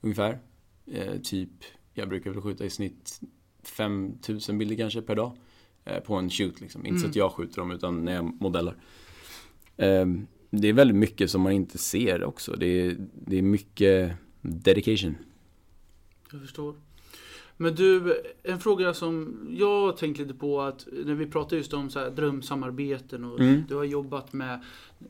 Ungefär. 0.00 0.38
Eh, 0.86 1.20
typ, 1.22 1.50
jag 1.94 2.08
brukar 2.08 2.30
väl 2.30 2.42
skjuta 2.42 2.64
i 2.64 2.70
snitt 2.70 3.20
5000 3.62 4.58
bilder 4.58 4.76
kanske 4.76 5.02
per 5.02 5.16
dag. 5.16 5.32
Eh, 5.84 6.00
på 6.00 6.14
en 6.14 6.30
shoot 6.30 6.60
liksom. 6.60 6.86
Inte 6.86 6.98
så 6.98 7.04
Mm. 7.04 7.10
att 7.10 7.16
jag 7.16 7.32
skjuter 7.32 7.56
dem 7.56 7.70
utan 7.70 8.04
när 8.04 8.14
jag 8.14 8.24
modellar. 8.40 8.74
Eh, 9.76 10.06
det 10.50 10.68
är 10.68 10.72
väldigt 10.72 10.96
mycket 10.96 11.30
som 11.30 11.40
man 11.42 11.52
inte 11.52 11.78
ser 11.78 12.24
också. 12.24 12.52
Det 12.56 12.66
är, 12.66 12.96
det 13.26 13.38
är 13.38 13.42
mycket 13.42 14.12
dedication. 14.40 15.16
Jag 16.32 16.40
förstår. 16.40 16.74
Men 17.56 17.74
du, 17.74 18.22
en 18.42 18.60
fråga 18.60 18.94
som 18.94 19.38
jag 19.50 19.96
tänkte 19.96 20.22
lite 20.22 20.34
på 20.34 20.60
att 20.60 20.86
när 21.04 21.14
vi 21.14 21.26
pratar 21.26 21.56
just 21.56 21.72
om 21.72 21.90
så 21.90 21.98
här 21.98 22.10
drömsamarbeten 22.10 23.24
och 23.24 23.40
Mm. 23.40 23.62
du 23.68 23.74
har 23.74 23.84
jobbat 23.84 24.32
med, 24.32 24.60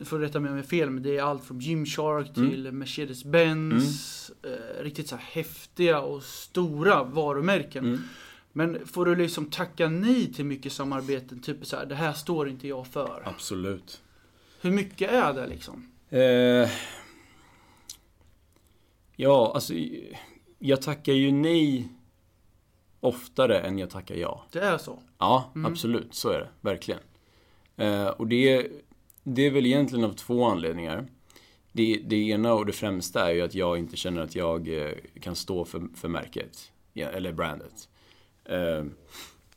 för 0.01 0.17
att 0.17 0.23
rätta 0.29 0.41
mig 0.41 0.51
om 0.51 0.57
jag 0.57 0.63
har 0.65 0.69
fel, 0.69 0.91
men 0.91 1.03
det 1.03 1.17
är 1.19 1.23
allt 1.23 1.45
från 1.45 1.61
Gymshark 1.61 2.37
Mm. 2.37 2.51
till 2.51 2.71
Mercedes-Benz. 2.73 4.31
Eh, 4.43 4.83
riktigt 4.83 5.09
så 5.09 5.17
här 5.17 5.23
häftiga 5.33 6.01
och 6.01 6.23
stora 6.23 7.05
varumärken. 7.05 7.99
Men 8.53 8.87
får 8.87 9.05
du 9.07 9.17
liksom 9.17 9.47
tacka 9.51 9.89
nej 9.89 10.33
till 10.33 10.45
mycket 10.45 10.73
samarbeten? 10.73 11.41
Typ 11.43 11.67
så 11.67 11.77
här, 11.77 11.87
det 11.87 11.95
här 11.95 12.13
står 12.13 12.49
inte 12.49 12.69
jag 12.69 12.87
för. 12.87 13.23
Absolut. 13.25 14.03
Hur 14.61 14.71
mycket 14.71 15.11
är 15.11 15.33
det 15.35 15.47
liksom? 15.47 15.91
Eh, 16.09 16.71
ja, 19.17 19.53
alltså 19.55 19.75
jag 20.59 20.83
tackar 20.83 21.13
ju 21.13 21.33
nej 21.33 21.89
oftare 23.01 23.61
än 23.61 23.79
jag 23.79 23.91
tackar 23.91 24.15
ja. 24.15 24.45
Det 24.53 24.61
är 24.61 24.79
så? 24.79 25.03
Ja, 25.19 25.53
Mm. 25.55 25.73
absolut. 25.73 26.15
Så 26.15 26.29
är 26.31 26.39
det. 26.39 26.49
Verkligen. 26.61 27.01
Eh, 27.77 28.07
och 28.07 28.27
det, 28.27 28.67
det 29.25 29.43
är 29.43 29.51
väl 29.51 29.67
egentligen 29.67 30.05
av 30.05 30.13
två 30.13 30.45
anledningar. 30.45 31.07
Det, 31.73 32.01
det 32.07 32.17
ena 32.17 32.53
och 32.55 32.67
det 32.67 32.73
främsta 32.73 33.31
är 33.31 33.35
ju 33.35 33.43
att 33.43 33.55
jag 33.55 33.79
inte 33.79 33.97
känner 33.97 34.21
att 34.23 34.35
jag 34.35 34.69
eh, 34.87 34.93
kan 35.21 35.37
stå 35.37 35.65
för, 35.65 35.83
för 35.97 36.09
märket. 36.09 36.73
Eller 36.95 37.33
brandet. 37.33 37.89
Eh, 38.51 38.85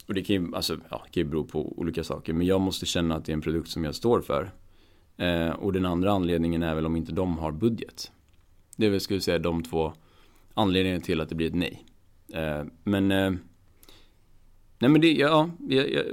och 0.08 0.14
det 0.14 0.24
kan 0.24 0.36
ju, 0.36 0.56
alltså, 0.56 0.78
ja, 0.89 0.98
kan 0.98 1.24
ju 1.24 1.24
bero 1.24 1.44
på 1.44 1.80
olika 1.80 2.04
saker. 2.04 2.34
Men 2.34 2.48
jag 2.48 2.62
måste 2.62 2.86
känna 2.86 3.16
att 3.16 3.26
det 3.26 3.32
är 3.32 3.34
en 3.34 3.41
produkt 3.41 3.70
som 3.70 3.84
jag 3.84 3.96
står 3.96 4.22
för. 4.22 4.52
Eh, 5.18 5.50
och 5.50 5.74
den 5.74 5.86
andra 5.86 6.12
anledningen 6.12 6.64
är 6.64 6.76
väl 6.76 6.86
om 6.86 6.96
inte 6.96 7.12
de 7.12 7.38
har 7.38 7.52
budget. 7.52 8.12
Det 8.76 8.86
är 8.86 8.89
väl, 8.89 9.00
skulle 9.00 9.22
säga, 9.22 9.39
de 9.39 9.64
två 9.64 9.94
anledningarna 10.54 11.02
till 11.02 11.22
att 11.22 11.30
det 11.30 11.36
blir 11.36 11.48
ett 11.48 11.56
nej. 11.56 11.86
Eh, 12.34 12.64
men 12.84 13.12
eh, 13.12 13.32
Nej 14.84 14.89
men 14.89 15.02
det, 15.02 15.14
ja, 15.14 15.50
jag, 15.70 15.91
jag, 15.91 16.06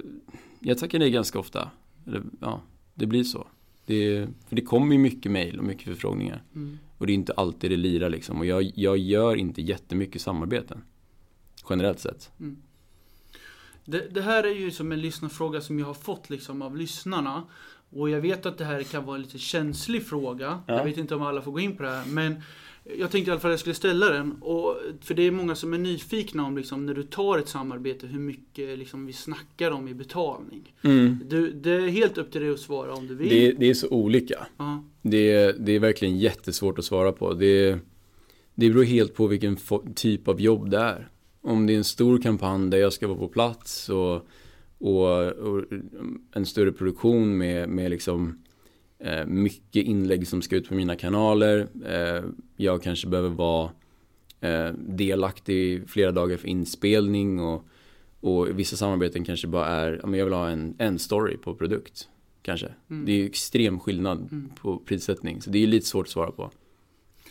jag 0.61 0.78
tackar 0.78 0.99
nej 0.99 1.11
ganska 1.11 1.39
ofta. 1.39 1.70
Eller, 2.07 2.22
ja, 2.41 2.62
det 2.95 3.07
blir 3.07 3.24
så. 3.24 3.47
Det, 3.87 4.28
för 4.49 4.57
det 4.57 4.62
kommer 4.62 4.93
ju 4.93 4.99
mycket 4.99 5.33
mail 5.33 5.59
och 5.59 5.64
mycket 5.64 5.85
förfrågningar. 5.85 6.43
Mm. 6.55 6.78
Och 6.99 7.07
det 7.07 7.12
är 7.12 7.14
inte 7.14 7.33
alltid 7.33 7.70
det 7.70 7.76
lirar 7.76 8.11
liksom. 8.11 8.39
Och 8.39 8.47
jag, 8.47 8.72
jag 8.74 8.99
gör 8.99 9.37
inte 9.37 9.62
jättemycket 9.62 10.22
samarbeten. 10.22 10.83
Generellt 11.70 12.01
sett. 12.01 12.31
Det, 13.91 14.07
det 14.11 14.22
här 14.22 14.45
är 14.45 14.55
ju 14.55 14.70
som 14.70 14.93
en 14.93 15.01
lyssnarfråga 15.01 15.61
som 15.61 15.78
jag 15.78 15.86
har 15.86 15.95
fått 15.95 16.30
liksom 16.30 16.62
av 16.62 16.76
lyssnarna. 16.76 17.43
Och 17.93 18.11
jag 18.11 18.20
vet 18.20 18.47
att 18.47 18.59
det 18.59 18.64
här 18.64 18.82
kan 18.82 19.05
vara 19.05 19.16
en 19.16 19.22
lite 19.22 19.38
känslig 19.38 20.07
fråga. 20.07 20.62
Ja. 20.66 20.76
Jag 20.76 20.84
vet 20.84 20.97
inte 20.99 21.14
om 21.14 21.22
alla 21.22 21.43
får 21.43 21.53
gå 21.53 21.61
in 21.61 21.76
på 21.76 21.82
det 21.82 21.91
här. 21.91 22.07
Men 22.07 22.34
jag 22.99 23.11
tänkte 23.11 23.28
i 23.28 23.32
alla 23.32 23.41
fall 23.41 23.51
att 23.51 23.53
jag 23.53 23.61
skulle 23.61 23.74
ställa 23.74 24.09
den. 24.09 24.32
Och, 24.32 24.76
för 25.01 25.14
det 25.14 25.22
är 25.22 25.30
många 25.30 25.55
som 25.55 25.74
är 25.74 25.78
nyfikna 25.78 26.45
om 26.45 26.57
liksom, 26.57 26.86
när 26.86 26.95
du 26.95 27.03
tar 27.03 27.38
ett 27.38 27.49
samarbete 27.49 28.07
hur 28.07 28.20
mycket 28.20 28.78
liksom, 28.78 29.07
vi 29.07 29.12
snackar 29.12 29.70
om 29.70 29.88
i 29.88 29.95
betalning. 29.95 30.74
Du, 31.24 31.53
det 31.53 31.70
är 31.70 31.88
helt 31.88 32.18
upp 32.18 32.32
till 32.32 32.41
dig 32.41 32.51
att 32.51 32.61
svara 32.61 32.95
om 32.95 33.07
du 33.07 33.14
vill. 33.14 33.28
Det, 33.28 33.53
det 33.53 33.70
är 33.70 33.74
så 33.74 33.88
olika. 33.88 34.47
Ja. 34.57 34.84
Det, 35.03 35.53
det 35.53 35.72
är 35.72 35.78
verkligen 35.80 36.18
jättesvårt 36.18 36.78
att 36.78 36.84
svara 36.84 37.12
på. 37.12 37.34
Det, 37.34 37.78
det 38.55 38.70
beror 38.70 38.84
helt 38.84 39.14
på 39.14 39.26
vilken 39.26 39.57
fo- 39.57 39.95
typ 39.95 40.28
av 40.28 40.41
jobb 40.41 40.70
det 40.70 40.78
är. 40.78 41.09
Om 41.43 41.66
det 41.66 41.72
är 41.72 41.76
en 41.76 41.84
stor 41.84 42.18
kampanj 42.18 42.70
där 42.70 42.78
jag 42.78 42.93
ska 42.93 43.09
vara 43.09 43.18
på 43.18 43.28
plats 43.28 43.88
och, 43.88 44.26
och, 44.78 45.28
och 45.28 45.64
en 46.32 46.47
större 46.47 46.72
produktion 46.72 47.38
med, 47.38 47.68
med 47.68 47.91
liksom 47.91 48.38
eh, 48.99 49.26
mycket 49.26 49.84
inlägg 49.84 50.28
som 50.28 50.43
ska 50.43 50.57
ut 50.57 50.68
på 50.68 50.74
mina 50.74 50.97
kanaler. 50.97 51.66
Eh, 51.86 52.24
jag 52.57 52.82
kanske 52.82 53.09
behöver 53.09 53.28
vara 53.30 53.70
eh, 54.41 54.72
delaktig 54.78 55.88
flera 55.91 56.12
dagar 56.12 56.36
för 56.36 56.49
inspelning 56.49 57.41
och, 57.41 57.64
och 58.20 58.59
vissa 58.59 58.76
samarbeten 58.76 59.24
kanske 59.24 59.47
bara 59.47 59.66
är, 59.66 60.01
men 60.05 60.18
jag 60.18 60.24
vill 60.26 60.34
ha 60.34 60.49
en, 60.49 60.74
en 60.78 60.99
story 60.99 61.36
på 61.36 61.55
produkt. 61.55 62.09
Kanske. 62.43 62.68
Mm. 62.91 63.05
Det 63.07 63.12
är 63.12 63.16
ju 63.16 63.26
extrem 63.26 63.80
skillnad 63.80 64.28
Mm. 64.32 64.51
på 64.61 64.78
prissättning. 64.78 65.43
Så 65.43 65.51
det 65.51 65.62
är 65.62 65.66
lite 65.66 65.86
svårt 65.86 66.07
att 66.07 66.12
svara 66.12 66.30
på. 66.30 66.51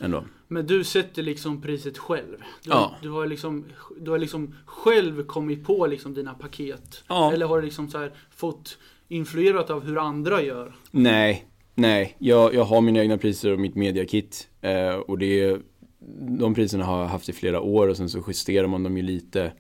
Ändå. 0.02 0.24
Men 0.48 0.68
du 0.68 0.84
sätter 0.84 1.24
liksom 1.24 1.62
priset 1.62 1.98
själv. 1.98 2.38
Du, 2.64 2.70
Ja. 2.70 2.96
du, 3.02 3.10
har, 3.10 3.28
liksom, 3.28 3.66
du 4.00 4.12
har 4.12 4.18
liksom 4.18 4.56
själv 4.66 5.26
kommit 5.26 5.66
på 5.66 5.88
liksom 5.88 6.14
dina 6.14 6.34
paket. 6.34 7.04
Ja. 7.08 7.34
Eller 7.34 7.46
har 7.46 7.60
du 7.60 7.66
liksom 7.66 7.90
så 7.90 7.98
här 7.98 8.12
fått 8.36 8.78
influerat 9.08 9.70
av 9.70 9.86
hur 9.86 9.98
andra 9.98 10.42
gör? 10.44 10.76
Nej, 10.92 11.46
nej. 11.76 12.16
Jag, 12.20 12.54
jag 12.54 12.64
har 12.64 12.82
mina 12.82 13.00
egna 13.00 13.18
priser 13.18 13.52
och 13.52 13.60
mitt 13.60 13.76
mediakit. 13.76 14.48
Eh, 14.62 14.94
och 14.96 15.18
det, 15.18 15.58
de 16.40 16.54
priserna 16.54 16.86
har 16.86 17.02
jag 17.02 17.08
haft 17.08 17.30
i 17.30 17.34
flera 17.34 17.62
år 17.62 17.88
och 17.88 17.98
sen 17.98 18.10
så 18.10 18.24
justerar 18.28 18.68
man 18.68 18.84
dem 18.84 18.98
ju 18.98 19.04
lite 19.04 19.52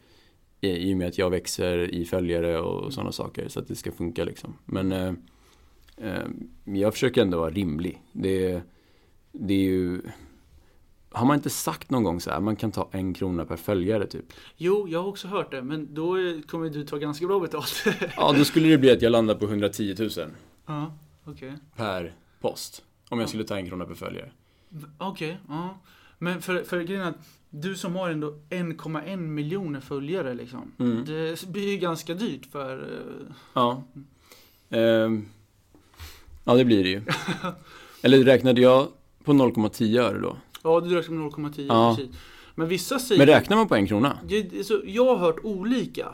i, 0.61 0.69
i 0.69 0.93
och 0.93 0.97
med 0.97 1.07
att 1.07 1.17
jag 1.17 1.29
växer 1.29 1.93
i 1.93 2.05
följare 2.05 2.59
och 2.59 2.93
sådana 2.93 3.11
saker 3.11 3.47
så 3.47 3.59
att 3.59 3.67
det 3.67 3.75
ska 3.75 3.91
funka 3.91 4.23
liksom. 4.23 4.53
Men 4.65 4.91
eh, 4.91 5.13
eh, 5.97 6.27
jag 6.63 6.93
försöker 6.93 7.21
ändå 7.21 7.37
vara 7.37 7.49
rimlig. 7.49 8.01
Det, 8.11 8.61
det 9.31 9.53
är 9.53 9.63
ju 9.63 10.01
har 11.11 11.25
man 11.25 11.35
inte 11.35 11.49
sagt 11.49 11.89
någon 11.89 12.03
gång 12.03 12.21
så 12.21 12.31
här, 12.31 12.39
man 12.39 12.55
kan 12.55 12.71
ta 12.71 12.89
en 12.91 13.13
krona 13.13 13.45
per 13.45 13.55
följare 13.55 14.07
typ? 14.07 14.25
Jo, 14.57 14.87
jag 14.89 15.01
har 15.01 15.09
också 15.09 15.27
hört 15.27 15.51
det. 15.51 15.61
Men 15.61 15.93
då 15.93 16.15
kommer 16.47 16.69
du 16.69 16.83
ta 16.85 16.97
ganska 16.97 17.27
bra 17.27 17.39
betalt. 17.39 17.83
Ja, 18.17 18.33
då 18.37 18.45
skulle 18.45 18.67
det 18.67 18.77
bli 18.77 18.91
att 18.91 19.01
jag 19.01 19.11
landar 19.11 19.35
på 19.35 19.45
110 19.45 19.95
000 19.99 20.09
ja, 20.65 20.93
okej. 21.25 21.53
per 21.75 22.13
post. 22.41 22.83
Om 23.09 23.19
jag 23.19 23.29
skulle 23.29 23.43
ta 23.43 23.57
en 23.57 23.67
krona 23.69 23.85
per 23.85 23.93
följare. 23.95 24.31
Okej, 24.97 25.37
ja. 25.47 25.79
Men 26.17 26.41
för, 26.41 26.63
för 26.63 26.81
grejen 26.81 27.03
är 27.03 27.09
att 27.09 27.27
du 27.49 27.75
som 27.75 27.95
har 27.95 28.09
ändå 28.09 28.27
1,1 28.49 29.15
miljoner 29.17 29.79
följare 29.79 30.33
liksom. 30.33 30.71
Mm. 30.79 31.05
Det 31.05 31.45
blir 31.47 31.69
ju 31.71 31.77
ganska 31.77 32.13
dyrt 32.13 32.45
för... 32.51 32.77
eh, 32.83 33.35
Ja. 33.53 33.83
Ehm, 34.69 35.25
ja, 36.43 36.53
det 36.55 36.65
blir 36.65 36.83
det 36.83 36.89
ju. 36.89 37.01
Eller 38.01 38.23
räknade 38.23 38.61
jag 38.61 38.87
på 39.23 39.33
0,10 39.33 39.99
öre 40.01 40.19
då? 40.19 40.37
Ja, 40.63 40.79
du 40.79 40.95
räknar 40.95 41.15
med 41.15 41.31
0,10 41.31 41.65
Ja. 41.67 41.95
precis. 41.97 42.15
Men 42.55 42.67
vissa 42.67 42.99
säger... 42.99 43.19
Men 43.19 43.27
räknar 43.27 43.57
man 43.57 43.67
på 43.67 43.75
en 43.75 43.87
krona? 43.87 44.17
Det- 44.27 44.63
så 44.67 44.81
jag 44.85 45.05
har 45.05 45.15
hört 45.17 45.39
olika. 45.43 46.05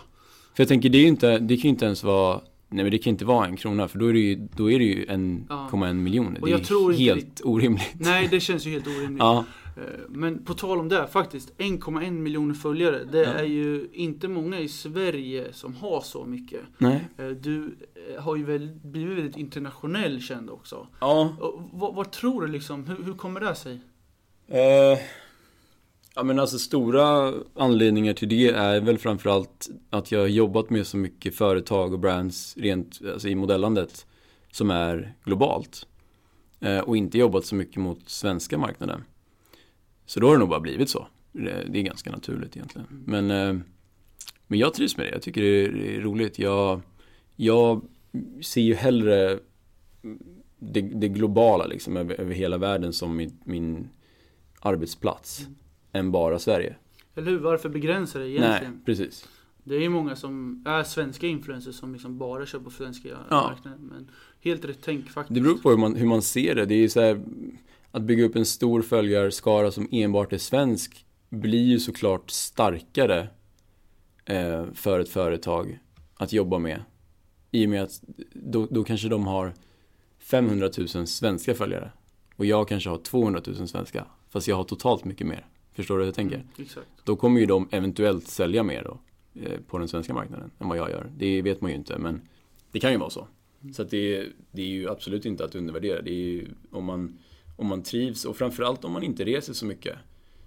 För 0.56 0.64
jag 0.64 0.68
tänker, 0.68 0.89
det 0.89 0.98
är 0.98 1.02
ju 1.02 1.08
inte, 1.08 1.39
det 1.39 1.56
kan 1.58 1.62
ju 1.64 1.70
inte 1.70 1.86
ens 1.86 2.04
vara 2.04 2.41
Nej 2.70 2.84
men 2.84 2.91
det 2.91 2.98
kan 2.98 3.12
inte 3.12 3.26
vara 3.26 3.46
en 3.48 3.58
krona 3.58 3.88
för 3.88 4.00
då 4.00 4.06
är 4.10 4.14
det 4.14 4.20
ju, 4.20 4.36
då 4.56 4.72
är 4.72 4.80
det 4.80 4.86
ju 4.86 5.06
1,1 5.06 5.93
miljoner. 5.93 6.41
Och 6.41 6.48
Det 6.48 6.54
är 6.54 6.93
helt 6.93 7.41
orimligt. 7.43 7.93
Nej, 8.00 8.28
det 8.32 8.39
känns 8.39 8.66
ju 8.68 8.72
helt 8.72 8.88
orimligt. 8.88 9.20
Ja, 9.20 9.46
Eh, 9.78 9.82
Men 10.10 10.46
på 10.46 10.54
tal 10.54 10.80
om 10.80 10.89
det, 10.89 11.08
faktiskt. 11.08 11.54
1,1 11.58 12.12
miljoner 12.12 12.54
följare. 12.54 13.04
Det 13.12 13.18
Ja. 13.20 13.26
är 13.30 13.43
ju 13.43 13.88
inte 13.93 14.28
många 14.28 14.60
i 14.60 14.68
Sverige 14.68 15.54
som 15.54 15.76
har 15.76 16.02
så 16.02 16.26
mycket. 16.26 16.62
nej. 16.78 17.08
Eh, 17.18 17.28
Du 17.28 17.76
eh, 18.16 18.24
har 18.24 18.36
ju 18.36 18.43
väl 18.43 18.70
blivit 18.84 19.18
väldigt 19.18 19.38
internationell 19.38 20.22
känd 20.22 20.50
också. 20.50 20.88
Ja. 21.00 21.36
Vad, 21.74 21.96
vad 21.96 22.12
tror 22.12 22.41
du 22.41 22.48
liksom? 22.48 22.88
Hur, 22.88 23.04
hur 23.04 23.14
kommer 23.14 23.39
det 23.39 23.56
sig? 23.56 23.80
Eh, 24.48 25.00
ja 26.16 26.24
men 26.24 26.39
alltså 26.39 26.60
stora 26.60 27.34
anledningar 27.56 28.14
till 28.14 28.30
det 28.30 28.48
är 28.48 28.82
väl 28.82 28.98
framförallt 28.98 29.70
att 29.89 30.12
jag 30.12 30.20
har 30.20 30.28
jobbat 30.28 30.70
med 30.70 30.88
så 30.88 30.98
mycket 30.98 31.36
företag 31.36 31.93
och 31.93 32.00
brands 32.00 32.58
rent 32.58 33.00
alltså 33.14 33.28
i 33.28 33.36
modellandet 33.36 34.06
som 34.52 34.72
är 34.72 35.14
globalt. 35.24 35.88
Eh, 36.60 36.80
och 36.80 36.98
inte 36.98 37.18
jobbat 37.18 37.46
så 37.46 37.56
mycket 37.56 37.78
mot 37.78 38.10
svenska 38.10 38.58
marknaden. 38.58 39.04
Så 40.06 40.20
då 40.20 40.28
har 40.28 40.34
det 40.34 40.39
nog 40.39 40.50
bara 40.50 40.60
blivit 40.60 40.89
så. 40.89 41.08
Det, 41.32 41.68
det 41.70 41.80
är 41.80 41.84
ganska 41.84 42.12
naturligt 42.12 42.58
egentligen. 42.58 42.88
Men, 43.06 43.32
eh, 43.32 43.62
men 44.48 44.60
jag 44.60 44.74
trivs 44.74 44.98
med 44.98 45.06
det. 45.06 45.12
Jag 45.12 45.22
tycker 45.22 45.41
det 45.41 45.66
är, 45.66 45.72
det 45.72 45.96
är 45.96 46.02
roligt. 46.02 46.39
Jag, 46.39 46.82
jag 47.36 47.82
ser 48.41 48.62
ju 48.62 48.76
hellre 48.76 49.39
det, 50.60 50.82
det 50.82 51.08
globala 51.08 51.66
liksom 51.66 51.98
över, 51.98 52.22
över 52.22 52.34
hela 52.34 52.58
världen 52.58 52.93
som 52.93 53.16
min, 53.16 53.38
min 53.43 53.89
arbetsplats 54.66 55.39
Mm. 55.41 55.55
än 55.91 56.11
bara 56.11 56.39
Sverige. 56.39 56.76
Eller 57.16 57.32
hur? 57.32 57.39
Varför 57.39 57.70
begränsa 57.70 58.20
det 58.20 58.30
egentligen? 58.30 58.74
Nej, 58.74 58.82
precis. 58.86 59.28
Det 59.63 59.76
är 59.76 59.80
ju 59.80 59.89
många 59.89 60.16
som 60.16 60.63
är 60.68 60.84
svenska 60.84 61.28
influencers 61.28 61.76
som 61.76 61.93
liksom 61.93 62.18
bara 62.18 62.45
kör 62.45 62.59
på 62.59 62.70
svenska 62.70 63.09
Ja. 63.09 63.43
marknaden. 63.49 63.80
Men 63.82 64.09
helt 64.41 64.66
rätt 64.66 64.80
tänk 64.82 65.09
faktiskt. 65.09 65.36
Det 65.36 65.41
beror 65.41 65.57
på 65.57 65.70
hur 65.70 65.78
man, 65.78 65.95
hur 65.95 66.07
man 66.07 66.22
ser 66.22 66.55
det. 66.55 66.66
Det 66.66 66.74
är 66.76 66.80
ju 66.80 66.89
så 66.89 67.01
här, 67.01 67.22
att 67.91 68.01
bygga 68.01 68.24
upp 68.26 68.36
en 68.36 68.45
stor 68.45 68.82
följarskara 68.82 69.72
som 69.72 69.88
enbart 69.91 70.34
är 70.34 70.38
svensk 70.38 71.05
blir 71.30 71.63
ju 71.66 71.80
såklart 71.80 72.30
starkare 72.30 73.28
eh, 74.26 74.66
för 74.74 74.99
ett 74.99 75.09
företag 75.09 75.80
att 76.18 76.34
jobba 76.34 76.59
med. 76.59 76.82
I 77.51 77.66
och 77.66 77.70
med 77.70 77.84
att 77.84 78.03
då, 78.34 78.68
då 78.72 78.84
kanske 78.84 79.09
de 79.09 79.28
har 79.28 79.53
500 80.20 80.70
000 80.95 81.07
svenska 81.07 81.53
följare 81.55 81.91
och 82.36 82.45
jag 82.45 82.68
kanske 82.68 82.89
har 82.89 82.97
200 82.97 83.41
000 83.47 83.68
svenska 83.68 84.05
fast 84.36 84.48
jag 84.48 84.56
har 84.56 84.64
totalt 84.64 85.06
mycket 85.06 85.28
mer. 85.28 85.46
Förstår 85.74 85.98
du 85.98 86.04
hur 86.04 86.08
jag 86.08 86.16
tänker? 86.16 86.36
Mm, 86.36 86.48
exakt. 86.58 86.88
Då 87.04 87.16
kommer 87.16 87.40
ju 87.40 87.46
de 87.46 87.68
eventuellt 87.72 88.28
sälja 88.28 88.64
mer 88.64 88.84
då 88.84 89.00
eh, 89.42 89.60
på 89.68 89.78
den 89.78 89.88
svenska 89.88 90.14
marknaden 90.14 90.52
än 90.60 90.70
vad 90.70 90.78
jag 90.78 90.90
gör. 90.90 91.12
Det 91.18 91.42
vet 91.42 91.62
man 91.62 91.72
ju 91.72 91.78
inte 91.78 91.98
men 91.98 92.22
det 92.72 92.80
kan 92.80 92.92
ju 92.92 92.98
vara 92.98 93.10
så. 93.10 93.28
Så 93.74 93.82
att 93.82 93.90
det, 93.90 94.28
det 94.52 94.62
är 94.62 94.68
ju 94.68 94.90
absolut 94.90 95.26
inte 95.26 95.46
att 95.46 95.56
undervärdera. 95.56 96.02
Det 96.02 96.12
är 96.12 96.14
ju 96.14 96.48
om 96.72 96.86
man, 96.86 97.18
om 97.58 97.68
man 97.68 97.84
trivs 97.84 98.26
och 98.26 98.38
framförallt 98.38 98.86
om 98.86 98.92
man 98.92 99.04
inte 99.04 99.24
reser 99.24 99.54
så 99.54 99.66
mycket 99.66 99.96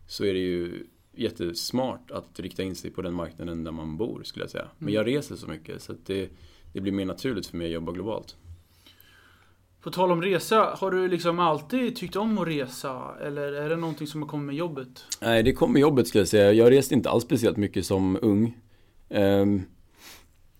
så 0.06 0.24
är 0.24 0.34
det 0.34 0.40
ju 0.40 0.86
jättesmart 1.12 2.10
att 2.10 2.40
rikta 2.40 2.62
in 2.62 2.74
sig 2.74 2.90
på 2.90 3.02
den 3.02 3.14
marknaden 3.14 3.64
där 3.64 3.72
man 3.72 3.96
bor 3.96 4.22
skulle 4.22 4.42
jag 4.42 4.50
säga. 4.50 4.68
Men 4.78 4.94
jag 4.94 5.06
reser 5.06 5.36
så 5.36 5.46
mycket 5.46 5.82
så 5.82 5.94
det, 6.06 6.30
det 6.72 6.80
blir 6.80 6.92
mer 6.92 7.06
naturligt 7.06 7.46
för 7.46 7.56
mig 7.56 7.66
att 7.66 7.72
jobba 7.72 7.92
globalt. 7.92 8.36
På 9.82 9.90
tal 9.90 10.10
om 10.12 10.22
resa, 10.22 10.74
har 10.80 10.90
du 10.90 11.08
liksom 11.08 11.38
alltid 11.38 11.96
tyckt 11.96 12.16
om 12.16 12.38
att 12.38 12.48
resa? 12.48 13.14
Eller 13.20 13.52
är 13.52 13.68
det 13.68 13.76
någonting 13.76 14.06
som 14.06 14.22
har 14.22 14.28
kommit 14.28 14.46
med 14.46 14.54
jobbet? 14.56 15.04
Nej, 15.20 15.42
det 15.42 15.52
kom 15.52 15.72
med 15.72 15.80
jobbet 15.80 16.08
skulle 16.08 16.20
jag 16.20 16.28
säga. 16.28 16.52
Jag 16.52 16.70
reste 16.70 16.94
inte 16.94 17.10
alls 17.10 17.24
speciellt 17.24 17.56
mycket 17.56 17.86
som 17.86 18.18
ung. 18.22 18.56
Ehm, 19.08 19.62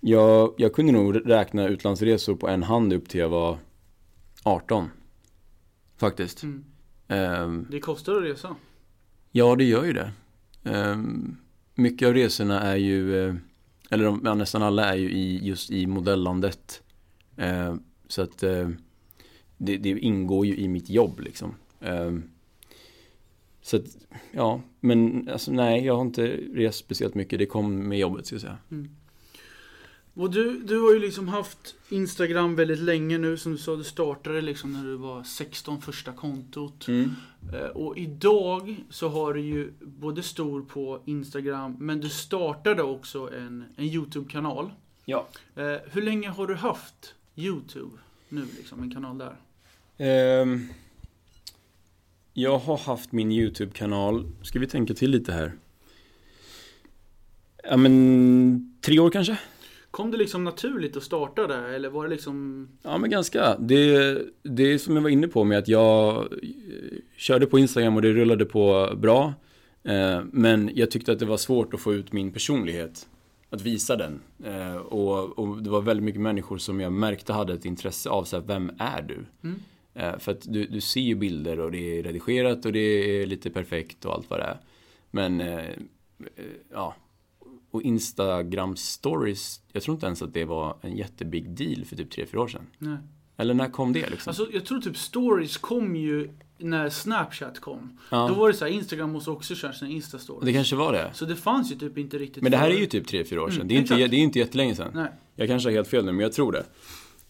jag, 0.01 0.55
jag 0.59 0.75
kunde 0.75 0.93
nog 0.93 1.31
räkna 1.31 1.69
utlandsresor 1.69 2.35
på 2.37 2.49
en 2.49 2.63
hand 2.63 2.93
upp 2.93 3.09
till 3.09 3.21
jag 3.21 3.29
var 3.29 3.59
18. 4.43 4.91
Faktiskt. 5.97 6.43
Mm. 6.43 6.65
Ehm, 7.09 7.67
Det 7.71 7.81
kostar 7.81 8.17
att 8.17 8.23
resa. 8.23 8.57
ja, 9.33 9.57
det 9.57 9.65
gör 9.65 9.85
ju 9.85 9.93
det. 9.93 10.11
Ehm, 10.65 11.37
mycket 11.75 12.09
av 12.09 12.15
resorna 12.15 12.61
är 12.63 12.77
ju, 12.77 13.29
eh, 13.29 13.35
eller 13.91 14.05
de, 14.05 14.39
nästan 14.39 14.63
alla 14.63 14.85
är 14.85 14.97
ju 14.97 15.11
i, 15.11 15.47
just 15.47 15.71
i 15.71 15.87
modellandet. 15.87 16.83
Så 18.09 18.23
att 18.23 18.43
eh, 18.43 18.69
det, 19.59 19.77
det 19.77 19.89
ingår 19.99 20.47
ju 20.47 20.57
i 20.57 20.69
mitt 20.69 20.89
jobb 20.91 21.21
liksom. 21.21 21.55
Ehm, 21.81 22.23
så 23.63 23.77
att, 23.77 23.85
ja, 24.33 24.61
men 24.81 25.29
alltså 25.33 25.53
nej, 25.53 25.85
jag 25.85 25.95
har 25.95 26.03
inte 26.03 26.27
rest 26.55 26.79
speciellt 26.79 27.15
mycket. 27.15 27.39
Det 27.39 27.47
kom 27.47 27.89
med 27.89 27.99
jobbet 27.99 28.27
ska 28.27 28.35
jag 28.35 28.41
säga. 28.41 28.59
Och 30.15 30.31
du, 30.31 30.61
du 30.63 30.81
har 30.81 30.93
ju 30.93 30.99
liksom 30.99 31.29
haft 31.29 31.75
Instagram 31.89 32.55
väldigt 32.55 32.79
länge 32.79 33.19
nu, 33.19 33.37
som 33.37 33.53
du 33.53 33.59
sa, 33.59 33.77
du 33.77 33.85
startade 33.85 34.41
liksom 34.41 34.73
när 34.73 34.85
du 34.85 34.97
var 34.97 35.23
16, 35.23 35.81
första 35.81 36.13
kontot. 36.13 36.89
Mm. 36.89 37.11
Eh, 37.55 37.67
Och 37.67 37.99
idag 37.99 38.77
så 38.91 39.09
har 39.09 39.35
du 39.35 39.41
ju 39.41 39.73
både 39.81 40.23
stor 40.23 40.63
på 40.63 41.03
Instagram, 41.05 41.77
men 41.79 42.01
du 42.01 42.09
startade 42.09 42.83
också 42.83 43.31
en, 43.35 43.65
en 43.77 43.85
YouTube-kanal. 43.85 44.71
Ja. 45.05 45.29
Eh, 45.57 45.77
hur 45.93 46.03
länge 46.03 46.29
har 46.29 46.47
du 46.47 46.55
haft 46.55 47.15
YouTube 47.37 47.99
nu, 48.29 48.47
liksom, 48.57 48.83
en 48.83 48.91
kanal 48.95 49.19
där? 49.19 49.37
Ehm, 49.99 50.69
jag 52.33 52.59
har 52.59 52.79
haft 52.79 53.13
min 53.13 53.33
YouTube-kanal, 53.33 54.27
ska 54.43 54.59
vi 54.59 54.67
tänka 54.67 54.95
till 54.95 55.11
lite 55.11 55.33
här? 55.33 55.53
Ja 57.65 57.77
men, 57.77 58.79
tre 58.81 58.99
år 58.99 59.11
kanske? 59.11 59.39
Kom 59.91 60.11
det 60.11 60.17
liksom 60.17 60.45
naturligt 60.45 60.97
att 60.97 61.03
starta 61.03 61.47
där, 61.47 61.63
eller 61.69 61.89
var 61.89 62.05
det 62.05 62.11
liksom... 62.11 62.69
Ja 62.83 62.99
men 62.99 63.11
ganska. 63.11 63.57
Det, 63.59 64.19
det 64.43 64.63
är 64.73 64.79
som 64.79 64.95
jag 64.97 65.03
var 65.03 65.11
inne 65.11 65.29
på 65.29 65.45
med 65.45 65.59
att 65.59 65.69
jag 65.69 66.17
eh, 66.17 66.99
körde 67.17 67.47
på 67.47 67.59
Instagram 67.59 67.97
och 67.97 68.03
det 68.03 68.13
rullade 68.13 68.45
på 68.45 68.93
bra. 68.97 69.35
Eh, 69.85 70.21
Men 70.33 70.71
jag 70.75 70.91
tyckte 70.91 71.13
att 71.13 71.19
det 71.19 71.27
var 71.27 71.37
svårt 71.37 71.75
att 71.75 71.81
få 71.81 71.95
ut 71.95 72.13
min 72.13 72.33
personlighet. 72.33 73.09
Att 73.51 73.61
visa 73.63 73.97
den. 73.97 74.21
Eh, 74.45 74.77
Och, 74.77 75.39
och 75.39 75.63
det 75.63 75.71
var 75.71 75.81
väldigt 75.83 76.05
mycket 76.05 76.21
människor 76.21 76.59
som 76.59 76.81
jag 76.81 76.93
märkte 76.93 77.33
hade 77.33 77.53
ett 77.55 77.65
intresse 77.65 78.11
av 78.11 78.25
så 78.25 78.37
här, 78.37 78.45
vem 78.47 78.71
är 78.79 79.03
du? 79.03 79.25
Mm. 79.49 79.61
Eh, 79.99 80.19
För 80.19 80.33
att 80.33 80.53
du, 80.53 80.67
du 80.67 80.81
ser 80.81 81.01
ju 81.01 81.15
bilder 81.15 81.61
och 81.61 81.73
det 81.73 81.99
är 81.99 82.03
redigerat 82.03 82.65
och 82.67 82.73
det 82.73 82.79
är 82.79 83.27
lite 83.27 83.51
perfekt 83.51 84.05
och 84.05 84.15
allt 84.15 84.31
vad 84.31 84.41
det 84.41 84.45
är. 84.45 84.59
Men, 85.11 85.41
eh, 85.41 85.59
eh, 85.59 85.75
ja. 86.73 86.95
Och 87.71 87.83
Instagram 87.83 88.77
stories, 88.77 89.61
jag 89.73 89.83
tror 89.83 89.95
inte 89.95 90.07
ens 90.07 90.23
att 90.23 90.35
det 90.35 90.45
var 90.45 90.77
en 90.81 90.97
jättebig 90.97 91.51
deal 91.51 91.85
för 91.85 91.97
typ 91.97 92.13
3-4 92.13 92.37
år 92.37 92.49
sedan. 92.49 92.67
Nej. 92.79 92.99
Eller 93.37 93.55
när 93.55 93.69
kom 93.69 93.93
det 93.93 94.11
liksom? 94.11 94.31
Alltså 94.31 94.49
jag 94.53 94.65
tror 94.65 94.81
typ 94.81 94.97
stories 94.97 95.57
kom 95.57 95.97
ju 95.97 96.31
när 96.59 96.91
Snapchat 96.91 97.61
kom. 97.61 97.99
ja, 98.11 98.29
Då 98.29 98.35
var 98.35 98.49
det 98.49 98.55
så 98.55 98.65
här, 98.65 98.73
Instagram 98.73 99.13
måste 99.13 99.31
också 99.31 99.55
köra 99.55 99.73
sina 99.73 99.91
Insta-stories. 99.91 100.45
det 100.45 100.53
kanske 100.53 100.77
var 100.77 100.93
det. 100.93 101.11
Så 101.15 101.25
det 101.25 101.37
fanns 101.37 101.73
ju 101.73 101.77
typ 101.77 101.99
inte 101.99 102.19
riktigt 102.19 102.43
Men 102.43 102.53
det 102.53 102.59
här 102.59 102.71
är 102.71 102.79
ju 102.79 102.87
typ 102.87 103.07
3-4 103.07 103.39
år 103.39 103.49
sedan. 103.51 103.57
Mm, 103.57 103.69
det, 103.69 103.75
är 103.75 103.79
inte, 103.79 103.95
exakt. 103.95 104.11
det 104.11 104.17
är 104.17 104.21
inte 104.21 104.39
jättelänge 104.39 104.75
sedan. 104.75 104.91
Nej. 104.95 105.09
Jag 105.37 105.49
kanske 105.49 105.69
har 105.69 105.75
helt 105.75 105.89
fel 105.89 106.05
nu, 106.05 106.13
men 106.13 106.21
jag 106.21 106.33
tror 106.33 106.53
det. 106.53 106.65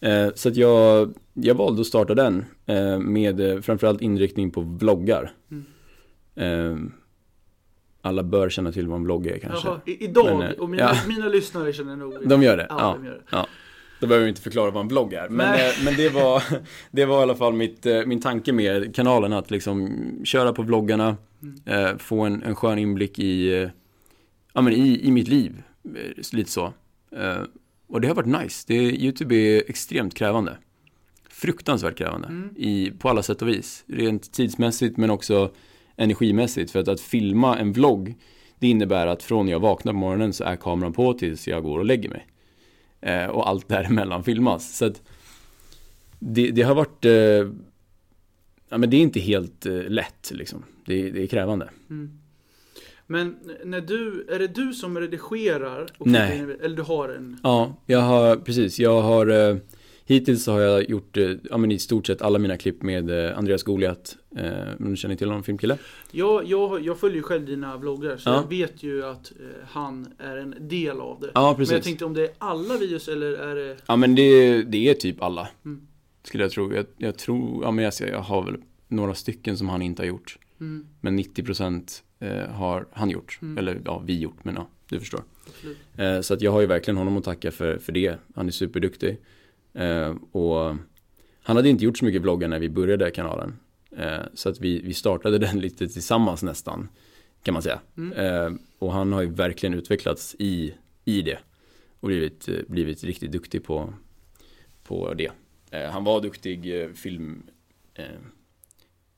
Eh, 0.01 0.29
så 0.35 0.49
att 0.49 0.55
jag, 0.55 1.13
jag 1.33 1.55
valde 1.55 1.81
att 1.81 1.87
starta 1.87 2.15
den 2.15 2.45
eh, 2.65 2.99
med 2.99 3.39
eh, 3.39 3.61
framförallt 3.61 4.01
inriktning 4.01 4.51
på 4.51 4.61
vloggar. 4.61 5.31
Mm. 5.51 5.65
Eh, 6.35 6.91
alla 8.01 8.23
bör 8.23 8.49
känna 8.49 8.71
till 8.71 8.87
vad 8.87 8.97
en 8.97 9.03
vlogg 9.03 9.27
är 9.27 9.37
kanske. 9.37 9.67
Jaha, 9.67 9.79
idag, 9.85 10.39
Men, 10.39 10.59
och 10.59 10.69
mina, 10.69 10.83
ja. 10.83 10.95
mina 11.07 11.27
lyssnare 11.27 11.73
känner 11.73 11.95
nog 11.95 12.29
De 12.29 12.43
gör 12.43 12.57
det? 12.57 12.65
Ja, 12.69 12.75
Ja. 12.79 12.95
de 12.97 13.05
gör 13.05 13.21
det. 13.31 13.45
Då 13.99 14.07
behöver 14.07 14.23
vi 14.25 14.29
inte 14.29 14.41
förklara 14.41 14.71
vad 14.71 14.81
en 14.81 14.87
vlogg 14.87 15.13
är. 15.13 15.29
Men, 15.29 15.51
Nej. 15.51 15.73
men 15.85 15.95
det, 15.95 16.09
var, 16.09 16.43
det 16.91 17.05
var 17.05 17.19
i 17.19 17.23
alla 17.23 17.35
fall 17.35 17.53
mitt, 17.53 17.85
min 18.05 18.21
tanke 18.21 18.53
med 18.53 18.95
kanalen. 18.95 19.33
Att 19.33 19.51
liksom 19.51 19.99
köra 20.23 20.53
på 20.53 20.61
vloggarna. 20.61 21.17
Mm. 21.41 21.85
Eh, 21.85 21.97
få 21.97 22.19
en, 22.21 22.43
en 22.43 22.55
skön 22.55 22.79
inblick 22.79 23.19
i, 23.19 23.69
ja, 24.53 24.61
men 24.61 24.73
i, 24.73 25.07
i 25.07 25.11
mitt 25.11 25.27
liv. 25.27 25.63
Lite 26.33 26.51
så. 26.51 26.73
Eh, 27.15 27.41
och 27.89 28.01
det 28.01 28.07
har 28.07 28.15
varit 28.15 28.41
nice. 28.43 28.65
Det, 28.67 28.75
Youtube 28.75 29.35
är 29.35 29.63
extremt 29.67 30.13
krävande. 30.13 30.57
Fruktansvärt 31.29 31.97
krävande. 31.97 32.27
Mm. 32.27 32.53
I, 32.57 32.91
på 32.91 33.09
alla 33.09 33.23
sätt 33.23 33.41
och 33.41 33.47
vis. 33.47 33.83
Rent 33.87 34.31
tidsmässigt 34.31 34.97
men 34.97 35.09
också 35.09 35.51
energimässigt. 35.95 36.71
För 36.71 36.79
att, 36.79 36.87
att 36.87 37.01
filma 37.01 37.57
en 37.57 37.73
vlogg. 37.73 38.15
Det 38.59 38.67
innebär 38.67 39.07
att 39.07 39.23
från 39.23 39.47
jag 39.47 39.59
vaknar 39.59 39.93
på 39.93 39.99
morgonen 39.99 40.33
så 40.33 40.43
är 40.43 40.55
kameran 40.55 40.93
på 40.93 41.13
tills 41.13 41.47
jag 41.47 41.63
går 41.63 41.79
och 41.79 41.85
lägger 41.85 42.09
mig. 42.09 42.27
Eh, 43.01 43.25
och 43.25 43.49
allt 43.49 43.67
däremellan 43.67 44.23
filmas. 44.23 44.77
Så 44.77 44.85
att 44.85 45.01
det, 46.19 46.51
det 46.51 46.61
har 46.61 46.75
varit 46.75 47.05
eh, 47.05 47.53
Ja 48.69 48.77
men 48.77 48.89
det 48.89 48.97
är 48.97 49.01
inte 49.01 49.19
helt 49.19 49.65
eh, 49.65 49.73
lätt 49.73 50.31
liksom. 50.33 50.63
Det, 50.85 51.11
det 51.11 51.23
är 51.23 51.27
krävande. 51.27 51.69
Mm. 51.89 52.18
Men 53.11 53.35
när 53.65 53.81
du, 53.81 54.25
är 54.29 54.39
det 54.39 54.47
du 54.47 54.73
som 54.73 54.99
redigerar? 54.99 55.87
Nej. 55.99 56.37
in- 56.39 56.55
Eller 56.61 56.75
du 56.75 56.81
har 56.81 57.09
en? 57.09 57.37
Ja, 57.43 57.75
jag 57.85 57.99
har, 57.99 58.35
precis. 58.35 58.79
Jag 58.79 59.01
har, 59.01 59.27
eh, 59.51 59.57
hittills 60.05 60.47
har 60.47 60.59
jag 60.61 60.89
gjort, 60.89 61.17
eh, 61.17 61.31
ja 61.49 61.57
men 61.57 61.71
i 61.71 61.79
stort 61.79 62.07
sett 62.07 62.21
alla 62.21 62.39
mina 62.39 62.57
klipp 62.57 62.81
med 62.83 63.09
eh, 63.29 63.37
Andreas 63.37 63.63
Goliat. 63.63 64.17
Eh, 64.37 64.49
om 64.79 64.89
du 64.89 64.95
känner 64.95 65.15
till 65.15 65.27
honom, 65.27 65.43
filmkille? 65.43 65.77
Jag, 66.11 66.45
jag, 66.45 66.85
jag 66.85 66.99
följer 66.99 67.21
själv 67.21 67.45
dina 67.45 67.77
vloggar, 67.77 68.17
så 68.17 68.29
Ja. 68.29 68.35
jag 68.35 68.49
vet 68.49 68.83
ju 68.83 69.05
att 69.05 69.31
han 69.69 70.07
är 70.19 70.37
en 70.37 70.55
del 70.59 70.99
av 70.99 71.19
det. 71.19 71.27
Ja, 71.33 71.41
Men 71.41 71.47
jag 71.47 71.57
precis. 71.57 71.83
tänkte 71.85 72.05
om 72.05 72.13
det 72.13 72.23
är 72.23 72.31
alla 72.37 72.77
videos 72.77 73.07
eller 73.07 73.31
är 73.33 73.55
det... 73.55 73.77
Ja 73.85 73.95
men 73.95 74.15
det, 74.15 74.61
det 74.63 74.89
är 74.89 74.93
typ 74.93 75.21
alla. 75.23 75.47
Mm. 75.65 75.81
Skulle 76.23 76.43
jag 76.43 76.51
tro. 76.51 76.73
Jag, 76.73 76.85
jag 76.97 77.17
tror, 77.17 77.63
ja 77.63 77.71
men 77.71 77.83
jag, 77.85 77.93
ser- 77.93 78.11
jag 78.11 78.21
har 78.21 78.43
väl 78.43 78.55
några 78.87 79.15
stycken 79.15 79.57
som 79.57 79.69
han 79.69 79.81
inte 79.81 80.01
har 80.01 80.07
gjort. 80.07 80.37
Mm, 80.59 80.85
Men 81.01 81.19
90% 81.19 82.01
eh, 82.19 82.47
har 82.49 82.85
han 82.91 83.09
gjort. 83.09 83.39
Mm. 83.41 83.57
Eller 83.57 83.81
ja, 83.85 84.03
vi 84.05 84.19
gjort, 84.19 84.43
men 84.43 84.55
ja, 84.55 84.67
du 84.89 84.99
förstår. 84.99 85.23
Eh, 85.97 86.21
så 86.21 86.33
att 86.33 86.41
jag 86.41 86.51
har 86.51 86.61
ju 86.61 86.67
verkligen 86.67 86.97
honom 86.97 87.17
att 87.17 87.23
tacka 87.23 87.51
för, 87.51 87.77
för 87.77 87.91
det. 87.91 88.17
Han 88.35 88.47
är 88.47 88.51
superduktig. 88.51 89.17
Eh, 89.73 90.15
och 90.31 90.75
han 91.43 91.55
hade 91.55 91.69
inte 91.69 91.85
gjort 91.85 91.97
så 91.97 92.05
mycket 92.05 92.21
vloggar 92.21 92.47
när 92.47 92.59
vi 92.59 92.69
började 92.69 93.11
kanalen. 93.11 93.59
Eh, 93.97 94.21
så 94.33 94.49
att 94.49 94.59
vi, 94.59 94.81
vi 94.81 94.93
startade 94.93 95.37
den 95.37 95.59
lite 95.61 95.87
tillsammans 95.87 96.43
nästan. 96.43 96.89
Kan 97.43 97.53
man 97.53 97.63
säga. 97.63 97.79
Mm. 97.97 98.59
Och 98.79 98.93
han 98.93 99.13
har 99.13 99.21
ju 99.21 99.29
verkligen 99.29 99.73
utvecklats 99.73 100.35
i, 100.39 100.73
i 101.05 101.21
det. 101.21 101.39
Och 101.99 102.07
blivit, 102.07 102.67
blivit 102.67 103.03
riktigt 103.03 103.31
duktig 103.31 103.63
på, 103.63 103.93
på 104.83 105.13
det. 105.13 105.31
Han 105.91 106.03
var 106.03 106.21
duktig 106.21 106.89
film... 106.95 107.43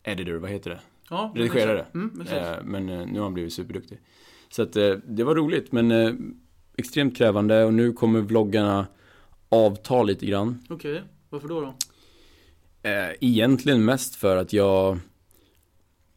Editor, 0.03 0.33
vad 0.33 0.49
heter 0.49 0.69
det? 0.69 0.79
Ja, 1.11 1.31
Redigerare. 1.35 1.85
Mm. 1.93 2.21
Eh, 2.31 2.63
men 2.63 2.89
eh, 2.89 3.05
nu 3.05 3.19
har 3.19 3.23
han 3.23 3.33
blivit 3.33 3.53
superduktig. 3.53 3.99
Så 4.49 4.61
att 4.61 4.75
eh, 4.75 4.91
det 4.91 5.23
var 5.23 5.35
roligt 5.35 5.71
men 5.71 5.91
eh, 5.91 6.13
extremt 6.77 7.17
krävande 7.17 7.63
och 7.63 7.73
nu 7.73 7.93
kommer 7.93 8.21
vloggarna 8.21 8.87
avta 9.49 10.03
lite 10.03 10.25
grann. 10.25 10.59
Okej, 10.69 11.03
varför 11.29 11.47
då 11.47 11.61
då? 11.61 11.75
Egentligen 13.19 13.85
mest 13.85 14.15
för 14.15 14.37
att 14.37 14.53
jag 14.53 14.99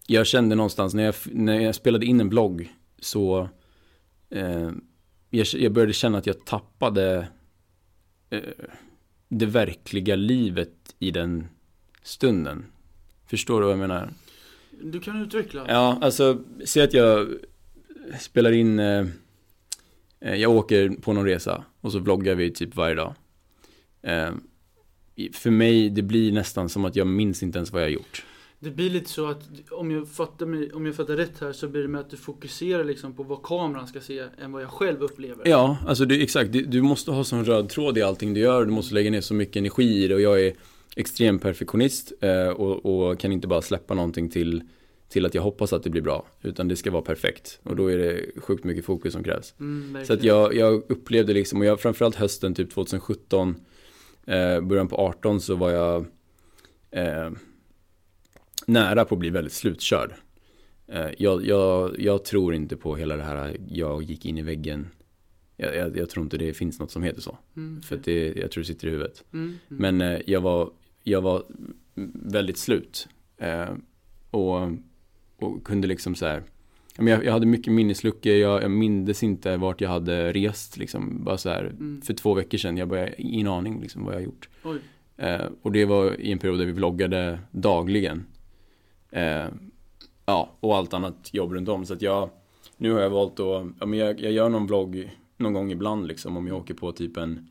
jag 0.06 0.26
kände 0.26 0.54
någonstans 0.54 0.94
när 0.94 1.02
jag, 1.02 1.14
när 1.24 1.60
jag 1.60 1.74
spelade 1.74 2.06
in 2.06 2.20
en 2.20 2.28
vlogg 2.28 2.74
så 2.98 3.48
eh, 4.30 4.70
jag, 5.30 5.46
jag 5.46 5.72
började 5.72 5.92
känna 5.92 6.18
att 6.18 6.26
jag 6.26 6.44
tappade 6.44 7.28
eh, 8.30 8.40
det 9.28 9.46
verkliga 9.46 10.16
livet 10.16 10.94
i 10.98 11.10
den 11.10 11.48
stunden. 12.02 12.66
Förstår 13.26 13.60
du 13.60 13.66
vad 13.66 13.72
jag 13.72 13.78
menar? 13.78 14.10
Du 14.86 15.00
kan 15.00 15.22
utveckla. 15.22 15.64
Ja, 15.68 15.98
alltså, 16.00 16.38
se 16.64 16.82
att 16.82 16.94
jag 16.94 17.28
spelar 18.20 18.52
in, 18.52 18.78
eh, 18.78 19.06
eh, 20.20 20.34
jag 20.34 20.50
åker 20.50 20.88
på 20.88 21.12
någon 21.12 21.24
resa 21.24 21.64
och 21.80 21.92
så 21.92 21.98
vloggar 21.98 22.34
vi 22.34 22.50
typ 22.50 22.76
varje 22.76 22.94
dag. 22.94 23.14
Eh, 24.02 24.30
för 25.32 25.50
mig, 25.50 25.90
det 25.90 26.02
blir 26.02 26.32
nästan 26.32 26.68
som 26.68 26.84
att 26.84 26.96
jag 26.96 27.06
minns 27.06 27.42
inte 27.42 27.58
ens 27.58 27.72
vad 27.72 27.82
jag 27.82 27.86
har 27.86 27.92
gjort. 27.92 28.24
Det 28.58 28.70
blir 28.70 28.90
lite 28.90 29.10
så 29.10 29.26
att 29.26 29.42
om 29.70 29.90
jag, 29.90 30.08
fattar 30.08 30.46
mig, 30.46 30.72
om 30.72 30.86
jag 30.86 30.94
fattar 30.94 31.16
rätt 31.16 31.40
här 31.40 31.52
så 31.52 31.68
blir 31.68 31.82
det 31.82 31.88
med 31.88 32.00
att 32.00 32.10
du 32.10 32.16
fokuserar 32.16 32.84
liksom 32.84 33.12
på 33.12 33.22
vad 33.22 33.42
kameran 33.42 33.86
ska 33.86 34.00
se 34.00 34.24
än 34.38 34.52
vad 34.52 34.62
jag 34.62 34.70
själv 34.70 35.02
upplever. 35.02 35.48
Ja, 35.48 35.76
alltså 35.86 36.04
det, 36.04 36.22
exakt, 36.22 36.52
du, 36.52 36.64
du 36.64 36.82
måste 36.82 37.10
ha 37.10 37.24
sån 37.24 37.44
röd 37.44 37.68
tråd 37.68 37.98
i 37.98 38.02
allting 38.02 38.34
du 38.34 38.40
gör, 38.40 38.64
du 38.64 38.70
måste 38.70 38.94
lägga 38.94 39.10
ner 39.10 39.20
så 39.20 39.34
mycket 39.34 39.56
energi 39.56 40.04
i 40.04 40.08
det 40.08 40.14
och 40.14 40.20
jag 40.20 40.40
är 40.46 40.54
extrem 40.96 41.38
perfektionist 41.38 42.12
eh, 42.20 42.48
och, 42.48 42.86
och 43.10 43.18
kan 43.18 43.32
inte 43.32 43.48
bara 43.48 43.62
släppa 43.62 43.94
någonting 43.94 44.30
till, 44.30 44.62
till 45.08 45.26
att 45.26 45.34
jag 45.34 45.42
hoppas 45.42 45.72
att 45.72 45.82
det 45.82 45.90
blir 45.90 46.02
bra, 46.02 46.26
utan 46.42 46.68
det 46.68 46.76
ska 46.76 46.90
vara 46.90 47.02
perfekt 47.02 47.60
och 47.62 47.76
då 47.76 47.86
är 47.92 47.98
det 47.98 48.40
sjukt 48.40 48.64
mycket 48.64 48.84
fokus 48.84 49.12
som 49.12 49.24
krävs. 49.24 49.54
Mm, 49.60 50.04
Så 50.04 50.12
att 50.12 50.22
jag, 50.24 50.54
jag 50.54 50.82
upplevde 50.88 51.32
liksom, 51.32 51.60
och 51.60 51.66
jag 51.66 51.80
framförallt 51.80 52.16
hösten 52.16 52.54
typ 52.54 52.70
2017, 52.70 53.56
eh, 54.26 54.60
början 54.60 54.88
på 54.88 54.96
18 54.96 55.40
så 55.40 55.54
var 55.54 55.70
jag 55.70 56.06
eh, 56.90 57.30
nära 58.66 59.04
på 59.04 59.14
att 59.14 59.18
bli 59.18 59.30
väldigt 59.30 59.52
slutkörd. 59.52 60.14
Eh, 60.86 61.06
jag, 61.18 61.46
jag, 61.46 62.00
jag 62.00 62.24
tror 62.24 62.54
inte 62.54 62.76
på 62.76 62.96
hela 62.96 63.16
det 63.16 63.22
här, 63.22 63.56
jag 63.68 64.02
gick 64.02 64.26
in 64.26 64.38
i 64.38 64.42
väggen. 64.42 64.88
Jag, 65.56 65.76
jag, 65.76 65.96
jag 65.96 66.10
tror 66.10 66.22
inte 66.24 66.38
det 66.38 66.52
finns 66.54 66.78
något 66.80 66.90
som 66.90 67.02
heter 67.02 67.20
så. 67.20 67.38
Mm, 67.56 67.82
För 67.82 67.96
att 67.96 68.04
det, 68.04 68.32
jag 68.36 68.50
tror 68.50 68.62
det 68.62 68.66
sitter 68.66 68.88
i 68.88 68.90
huvudet. 68.90 69.24
mm, 69.32 69.44
mm. 69.46 69.58
Men 69.96 70.00
eh, 70.14 70.20
jag, 70.26 70.40
var, 70.40 70.70
jag 71.04 71.20
var 71.22 71.42
väldigt 72.14 72.58
slut. 72.58 73.08
Eh, 73.36 73.74
och, 74.30 74.60
och 75.36 75.64
kunde 75.64 75.88
liksom 75.88 76.14
så 76.14 76.26
här. 76.26 76.42
Jag, 76.98 77.24
jag 77.24 77.32
hade 77.32 77.46
mycket 77.46 77.72
minnesluckor, 77.72 78.32
jag, 78.32 78.62
jag 78.62 78.70
mindes 78.70 79.22
inte 79.22 79.56
vart 79.56 79.80
jag 79.80 79.88
hade 79.88 80.32
rest 80.32 80.76
liksom. 80.76 81.24
Bara 81.24 81.38
så 81.38 81.48
här, 81.48 81.64
Mm. 81.64 82.02
för 82.02 82.14
två 82.14 82.34
veckor 82.34 82.58
sedan, 82.58 82.76
jag 82.76 82.88
började 82.88 83.22
ingen 83.22 83.46
aning 83.46 83.80
liksom 83.80 84.04
vad 84.04 84.14
jag 84.14 84.22
gjort. 84.22 84.48
Eh, 85.16 85.46
och 85.62 85.72
det 85.72 85.84
var 85.84 86.20
i 86.20 86.32
en 86.32 86.38
period 86.38 86.58
där 86.58 86.66
vi 86.66 86.72
vloggade 86.72 87.38
dagligen. 87.50 88.24
Eh, 89.10 89.46
ja, 90.26 90.50
och 90.60 90.76
allt 90.76 90.94
annat 90.94 91.30
jobb 91.34 91.52
runt 91.52 91.68
om. 91.68 91.86
Så 91.86 91.94
att 91.94 92.02
jag, 92.02 92.30
nu 92.76 92.92
har 92.92 93.00
jag 93.00 93.10
valt 93.10 93.40
att, 93.40 93.66
ja 93.80 93.86
men 93.86 93.98
jag, 93.98 94.20
jag 94.20 94.32
gör 94.32 94.48
någon 94.48 94.66
vlogg 94.66 95.10
någon 95.36 95.52
gång 95.52 95.72
ibland 95.72 96.06
liksom 96.06 96.36
om 96.36 96.46
jag 96.46 96.56
åker 96.56 96.74
på 96.74 96.92
typ 96.92 97.16
en 97.16 97.48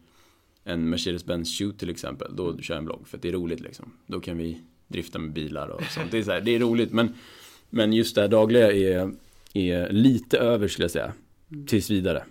en 0.63 0.89
Mercedes-Benz 0.93 1.57
shoot 1.59 1.79
till 1.79 1.89
exempel, 1.89 2.35
då 2.35 2.57
kör 2.57 2.73
jag 2.75 2.79
en 2.79 2.85
vlogg 2.85 3.07
för 3.07 3.17
att 3.17 3.21
det 3.21 3.27
är 3.29 3.33
roligt 3.33 3.59
liksom. 3.59 3.91
Då 4.07 4.19
kan 4.19 4.37
vi 4.37 4.61
drifta 4.87 5.19
med 5.19 5.33
bilar 5.33 5.67
och 5.67 5.83
sånt. 5.83 6.11
Det 6.11 6.17
är, 6.17 6.23
så 6.23 6.31
här, 6.31 6.41
det 6.41 6.55
är 6.55 6.59
roligt 6.59 6.91
men, 6.93 7.13
men 7.69 7.93
just 7.93 8.15
det 8.15 8.21
här 8.21 8.27
dagliga 8.27 8.71
är, 8.71 9.11
är 9.53 9.89
lite 9.91 10.37
över 10.37 10.67
skulle 10.67 10.83
jag 10.83 10.91
säga. 10.91 11.13
Mm. 11.51 11.65
Tills 11.65 11.89
vidare. 11.89 12.23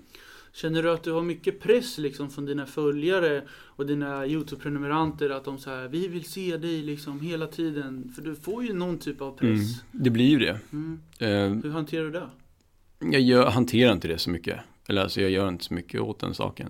Känner 0.55 0.83
du 0.83 0.91
att 0.91 1.03
du 1.03 1.13
har 1.13 1.23
mycket 1.23 1.61
press 1.61 1.99
liksom 1.99 2.31
från 2.31 2.47
dina 2.47 2.67
följare 2.67 3.43
och 3.53 3.87
dina 3.87 4.27
YouTube-prenumeranter 4.27 5.31
att 5.31 5.45
de 5.45 5.59
säger 5.59 5.89
vi 5.89 6.09
vill 6.09 6.25
se 6.25 6.57
dig 6.57 6.83
liksom 6.83 7.21
hela 7.21 7.47
tiden? 7.47 8.13
För 8.15 8.23
du 8.23 8.35
får 8.35 8.65
ju 8.65 8.73
någon 8.73 8.99
typ 8.99 9.21
av 9.21 9.39
Mm, 9.43 9.57
press. 9.57 9.83
det 9.93 10.11
blir 10.11 10.29
ju 10.29 10.39
det. 10.39 10.59
Mm. 10.73 11.01
Eh, 11.19 11.63
Hur 11.65 11.71
hanterar 11.71 12.05
du 12.05 12.11
det? 12.11 12.29
jag 13.13 13.21
gör, 13.21 13.51
hanterar 13.51 13.93
inte 13.93 14.09
det 14.09 14.19
så 14.19 14.31
mycket. 14.31 14.59
Eller 14.89 15.03
alltså 15.03 15.21
jag 15.21 15.31
gör 15.31 15.49
inte 15.49 15.65
så 15.65 15.75
mycket 15.75 16.01
åt 16.01 16.19
den 16.21 16.35
saken. 16.35 16.69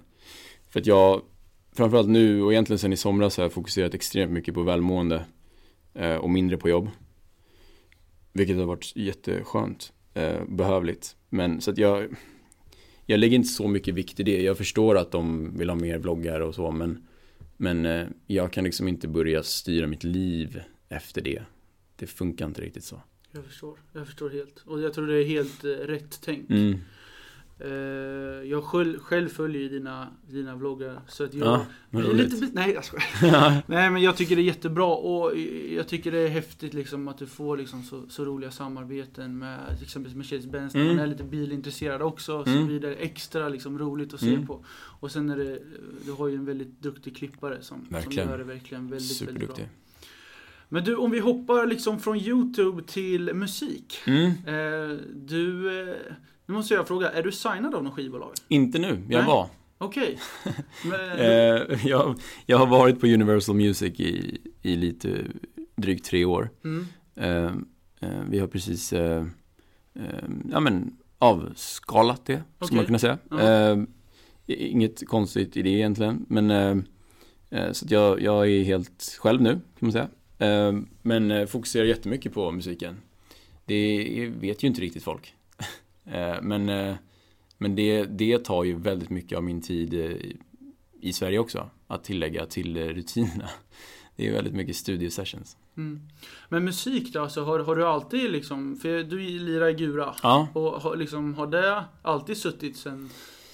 För 0.70 0.80
att 0.80 0.86
jag, 0.86 1.22
framförallt 1.72 2.08
nu 2.08 2.42
och 2.42 2.52
egentligen 2.52 2.78
sen 2.78 2.92
i 2.92 2.96
somras 2.96 3.36
har 3.36 3.44
jag 3.44 3.52
fokuserat 3.52 3.94
extremt 3.94 4.32
mycket 4.32 4.54
på 4.54 4.62
välmående. 4.62 5.24
Eh, 5.94 6.16
och 6.16 6.30
mindre 6.30 6.56
på 6.56 6.68
jobb. 6.68 6.90
Vilket 8.32 8.56
har 8.56 8.64
varit 8.64 8.92
jätteskönt. 8.96 9.92
Eh, 10.14 10.44
behövligt. 10.48 11.16
Men 11.28 11.60
så 11.60 11.70
att 11.70 11.78
jag, 11.78 12.16
jag 13.06 13.20
lägger 13.20 13.36
inte 13.36 13.48
så 13.48 13.68
mycket 13.68 13.94
vikt 13.94 14.20
i 14.20 14.22
det. 14.22 14.42
Jag 14.42 14.58
förstår 14.58 14.98
att 14.98 15.10
de 15.10 15.56
vill 15.58 15.68
ha 15.68 15.76
mer 15.76 15.98
vloggar 15.98 16.40
och 16.40 16.54
så 16.54 16.70
men, 16.70 17.06
men 17.56 17.86
eh, 17.86 18.06
jag 18.26 18.52
kan 18.52 18.64
liksom 18.64 18.88
inte 18.88 19.08
börja 19.08 19.42
styra 19.42 19.86
mitt 19.86 20.04
liv 20.04 20.62
efter 20.88 21.20
det. 21.20 21.42
Det 21.96 22.06
funkar 22.06 22.46
inte 22.46 22.60
riktigt 22.60 22.84
så. 22.84 23.02
Jag 23.32 23.44
förstår. 23.44 23.78
Jag 23.92 24.06
förstår 24.06 24.30
helt. 24.30 24.62
Och 24.66 24.80
jag 24.80 24.94
tror 24.94 25.06
det 25.06 25.24
är 25.24 25.24
helt 25.24 25.64
eh, 25.64 25.68
rätt 25.68 26.22
tänkt. 26.22 26.50
Mm. 26.50 26.78
Eh, 27.58 27.68
jag 28.50 28.64
själv, 28.64 28.98
själv 28.98 29.28
följer 29.28 29.62
ju 29.62 29.68
dina, 29.68 30.08
dina 30.30 30.56
vloggar. 30.56 31.00
Så 31.08 31.24
att 31.24 31.34
jag... 31.34 31.46
Ja, 31.48 31.66
roligt. 31.90 32.32
lite, 32.32 32.48
nej 32.52 32.72
jag 32.72 32.84
skojar. 32.84 33.62
Nej 33.66 33.90
men 33.90 34.02
jag 34.02 34.16
tycker 34.16 34.36
det 34.36 34.42
är 34.42 34.44
jättebra 34.44 34.86
och 34.86 35.38
jag 35.70 35.88
tycker 35.88 36.12
det 36.12 36.18
är 36.18 36.28
häftigt 36.28 36.74
liksom 36.74 37.08
att 37.08 37.18
du 37.18 37.26
får 37.26 37.56
liksom 37.56 37.82
så, 37.82 38.02
så 38.08 38.24
roliga 38.24 38.50
samarbeten 38.50 39.38
med 39.38 39.58
till 39.76 39.84
exempel 39.84 40.12
Mercedes-Benz. 40.14 40.74
Mm. 40.74 40.86
Man 40.86 40.98
är 40.98 41.06
lite 41.06 41.24
bilintresserad 41.24 42.02
också 42.02 42.36
och 42.38 42.44
så 42.46 42.52
Mm. 42.52 42.68
vidare. 42.68 42.94
Extra 42.94 43.48
liksom 43.48 43.78
roligt 43.78 44.14
att 44.14 44.20
se 44.20 44.34
Mm. 44.34 44.46
på. 44.46 44.64
Och 45.00 45.10
sen 45.12 45.30
är 45.30 45.36
det, 45.36 45.58
du 46.06 46.12
har 46.12 46.28
ju 46.28 46.34
en 46.36 46.44
väldigt 46.44 46.80
duktig 46.82 47.16
klippare 47.16 47.62
som, 47.62 47.86
som 48.02 48.12
gör 48.12 48.38
det 48.38 48.44
verkligen 48.44 48.88
väldigt, 48.88 49.22
väldigt 49.22 49.56
bra. 49.56 49.66
Men 50.68 50.84
du, 50.84 50.96
om 50.96 51.10
vi 51.10 51.18
hoppar 51.18 51.66
liksom 51.66 52.00
från 52.00 52.16
YouTube 52.16 52.82
till 52.82 53.34
musik. 53.34 54.00
Mm. 54.06 54.26
Eh, 54.30 54.96
du, 55.14 55.70
eh, 55.90 55.96
nu 56.46 56.54
måste 56.54 56.74
jag 56.74 56.88
fråga, 56.88 57.10
är 57.10 57.22
du 57.22 57.32
signad 57.32 57.74
av 57.74 57.84
någon 57.84 57.92
skivbolag? 57.92 58.32
Inte 58.48 58.78
nu, 58.78 58.88
jag 59.08 59.18
Nej. 59.18 59.26
var. 59.26 59.48
Okej. 59.78 60.18
Men- 60.84 61.18
Eh, 61.18 61.86
jag, 61.86 62.18
jag 62.46 62.58
har 62.58 62.66
varit 62.66 63.00
på 63.00 63.06
Universal 63.06 63.54
Music 63.56 64.00
i, 64.00 64.40
i 64.62 64.76
lite 64.76 65.18
drygt 65.76 66.04
tre 66.04 66.24
år. 66.24 66.50
mm. 66.64 66.86
Eh, 67.16 67.52
eh, 68.10 68.20
vi 68.28 68.38
har 68.38 68.46
precis 68.46 68.92
eh, 68.92 69.26
eh, 69.94 70.02
ja, 70.52 70.60
men, 70.60 70.96
avskalat 71.18 72.26
det, 72.26 72.32
Okej. 72.34 72.66
skulle 72.66 72.76
man 72.78 72.86
kunna 72.86 72.98
säga. 72.98 73.18
Eh, 73.40 73.78
inget 74.46 75.08
konstigt 75.08 75.56
i 75.56 75.62
det 75.62 75.70
egentligen, 75.70 76.26
men 76.28 76.84
så 77.72 77.86
jag, 77.88 78.22
jag 78.22 78.50
är 78.50 78.62
helt 78.64 79.16
själv 79.20 79.42
nu, 79.42 79.50
kan 79.50 79.60
man 79.78 79.92
säga. 79.92 80.08
Men 81.02 81.46
fokuserar 81.48 81.84
jättemycket 81.84 82.34
på 82.34 82.50
musiken. 82.50 82.96
Det 83.64 84.32
vet 84.40 84.62
ju 84.64 84.68
inte 84.68 84.80
riktigt 84.80 85.02
folk. 85.04 85.34
Eh, 86.06 86.42
men 86.42 86.68
eh, 86.68 86.94
men 87.58 87.74
det, 87.74 88.04
det 88.04 88.38
tar 88.44 88.64
ju 88.64 88.74
väldigt 88.78 89.10
mycket 89.10 89.38
av 89.38 89.44
min 89.44 89.60
tid 89.62 89.94
eh, 89.94 90.16
i- 91.00 91.12
Sverige 91.12 91.38
också, 91.38 91.70
att 91.86 92.04
tillägga 92.04 92.46
till 92.46 92.94
rutinerna. 92.94 93.48
Det 94.16 94.28
är 94.28 94.32
väldigt 94.32 94.54
mycket 94.54 94.76
studiesessions. 94.76 95.56
Mm. 95.76 96.00
Men 96.48 96.64
musik 96.64 97.12
då, 97.12 97.22
alltså, 97.22 97.44
har, 97.44 97.58
har 97.58 97.76
du 97.76 97.86
alltid 97.86 98.30
liksom, 98.32 98.76
för 98.76 99.02
du 99.02 99.18
lirar 99.18 99.68
i 99.68 99.72
Gura. 99.72 100.14
Ja, 100.22 100.48
Och 100.54 100.62
har, 100.82 100.96
liksom, 100.96 101.34
har 101.34 101.46
det 101.46 101.84
alltid 102.02 102.36
suttit 102.36 102.76
sen 102.76 103.10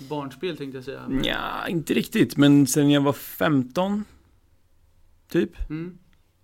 barnspel 0.09 0.57
tänkte 0.57 0.79
jag 0.79 0.85
säga? 0.85 1.03
Men- 1.09 1.25
ja 1.25 1.69
inte 1.69 1.95
riktigt, 1.95 2.37
men 2.37 2.67
sen 2.67 2.91
jag 2.91 3.01
var 3.01 3.13
15, 3.13 4.05
typ. 5.29 5.71
Mm. 5.71 5.99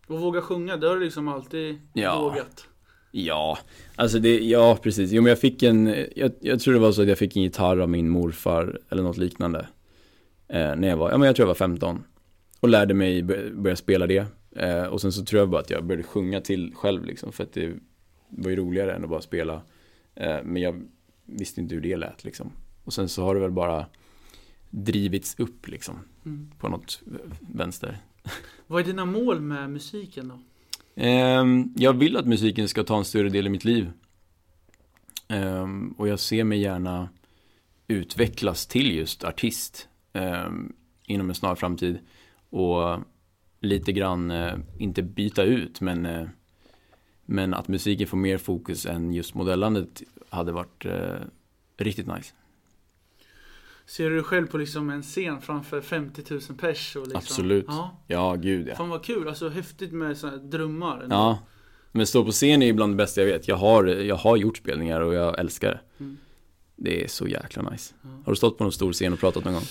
Och 0.07 0.21
våga 0.21 0.43
sjunga, 0.43 0.77
det 0.77 0.87
har 0.89 0.95
du 0.97 1.05
liksom 1.05 1.29
alltid 1.29 1.81
Ja. 1.93 2.21
vågat. 2.21 2.69
Ja, 3.17 3.59
alltså 3.97 4.19
det, 4.19 4.39
ja 4.39 4.79
precis. 4.83 5.13
Jo 5.13 5.23
men 5.23 5.29
jag 5.31 5.39
fick 5.39 5.63
en, 5.63 5.95
jag, 6.17 6.33
jag 6.41 6.61
tror 6.61 6.75
det 6.75 6.81
var 6.81 6.93
så 6.93 7.03
att 7.03 7.09
jag 7.09 7.19
fick 7.19 7.37
en 7.37 7.43
gitarr 7.43 7.79
av 7.79 7.89
min 7.89 8.09
morfar 8.09 8.79
eller 8.91 9.03
något 9.03 9.17
liknande. 9.17 9.69
Eh, 10.49 10.77
när 10.77 10.89
jag 10.89 10.97
var, 10.97 11.11
ja 11.11 11.19
men 11.19 11.27
jag 11.27 11.37
tror 11.37 11.43
jag 11.45 11.49
var 11.49 11.55
15. 11.55 12.05
Och 12.61 12.69
lärde 12.69 12.95
mig 12.95 13.23
bör- 13.23 13.51
börja 13.55 13.77
spela 13.77 14.07
det. 14.07 14.27
Eh, 14.57 14.85
och 14.85 15.01
sen 15.01 15.13
så 15.13 15.25
tror 15.25 15.41
jag 15.41 15.49
bara 15.51 15.61
att 15.61 15.71
jag 15.71 15.85
började 15.85 16.03
sjunga 16.03 16.41
till 16.41 16.75
själv 16.75 17.05
liksom. 17.05 17.33
För 17.33 17.45
att 17.45 17.53
det 17.53 17.75
var 18.29 18.51
ju 18.51 18.57
roligare 18.57 18.95
än 18.95 19.05
att 19.05 19.11
bara 19.11 19.21
spela. 19.21 19.63
Eh, 20.15 20.37
men 20.45 20.63
jag 20.63 20.83
visste 21.25 21.61
inte 21.61 21.75
hur 21.75 21.83
det 21.83 21.97
lät 21.97 22.25
liksom. 22.25 22.51
Och 22.85 22.93
sen 22.93 23.09
så 23.09 23.23
har 23.25 23.35
det 23.35 23.41
väl 23.41 23.51
bara 23.51 23.87
drivits 24.71 25.35
upp 25.39 25.69
liksom. 25.69 25.95
Mm. 26.25 26.51
På 26.59 26.69
något 26.69 27.03
vänster. 27.41 27.99
Vad 28.67 28.81
är 28.81 28.85
dina 28.87 29.05
mål 29.05 29.41
med 29.41 29.71
musiken 29.71 30.29
då? 30.29 30.39
Ehm, 30.95 31.73
jag 31.77 31.93
vill 31.93 32.17
att 32.17 32.27
musiken 32.27 32.69
ska 32.69 32.85
ta 32.85 32.99
en 32.99 33.05
större 33.05 33.29
del 33.29 33.47
i 33.47 33.51
mitt 33.51 33.65
liv. 33.65 33.91
Ehm, 35.29 35.95
och 35.99 36.09
jag 36.09 36.21
ser 36.21 36.45
mig 36.45 36.61
gärna 36.61 37.09
utvecklas 37.89 38.67
till 38.67 38.95
just 38.95 39.25
artist 39.25 39.89
ehm, 40.13 40.73
inom 41.07 41.29
en 41.29 41.35
snar 41.35 41.55
framtid. 41.55 41.99
Och 42.51 42.99
lite 43.61 43.93
grann, 43.93 44.31
eh, 44.31 44.55
inte 44.79 45.03
byta 45.03 45.43
ut, 45.43 45.81
men, 45.81 46.07
eh, 46.07 46.27
men 47.25 47.55
att 47.55 47.69
musiken 47.69 48.07
får 48.07 48.17
mer 48.17 48.39
fokus 48.39 48.87
än 48.87 49.13
just 49.13 49.35
modellandet 49.35 50.03
hade 50.29 50.53
varit 50.53 50.85
eh, 50.85 51.21
riktigt 51.77 52.07
nice. 52.07 52.35
Ser 53.87 54.09
du 54.11 54.15
dig 54.17 54.25
själv 54.25 54.47
på 54.47 54.59
liksom 54.59 54.91
en 54.91 55.03
scen 55.03 55.41
framför 55.41 55.81
50 55.81 56.23
000 56.31 56.41
pers? 56.59 56.97
Och 56.97 57.03
liksom, 57.03 57.19
Absolut. 57.19 57.65
Ja. 57.69 58.03
Ja, 58.07 58.35
gud 58.35 58.69
ja. 58.69 58.75
Fan 58.75 58.89
vad 58.89 59.05
kul, 59.05 59.29
alltså 59.29 59.49
häftigt 59.49 59.93
med 59.93 60.17
sådana 60.17 60.37
här 60.39 60.45
drömmar. 60.45 61.01
ändå. 61.03 61.17
Ja, 61.17 61.39
men 61.93 62.07
stå 62.07 62.25
på 62.25 62.31
scen 62.31 62.63
är 62.63 62.73
bland 62.73 62.93
det 62.93 62.97
bästa 62.97 63.21
jag 63.21 63.27
vet. 63.29 63.49
Jag 63.49 63.57
har, 63.57 63.85
jag 63.85 64.17
har 64.17 64.37
gjort 64.37 64.57
spelningar 64.57 65.01
och 65.01 65.15
jag 65.15 65.39
älskar 65.39 65.69
det. 65.69 65.81
Mm. 66.05 66.17
Det 66.77 67.05
är 67.05 67.09
så 67.09 67.27
jäkla 67.29 67.71
nice. 67.71 67.95
Ja. 68.03 68.09
Har 68.25 68.33
du 68.33 68.37
stått 68.37 68.59
på 68.59 68.65
någon 68.65 68.73
stor 68.73 68.93
scen 68.93 69.13
och 69.13 69.19
pratat 69.19 69.45
någon 69.45 69.55
gång? 69.55 69.63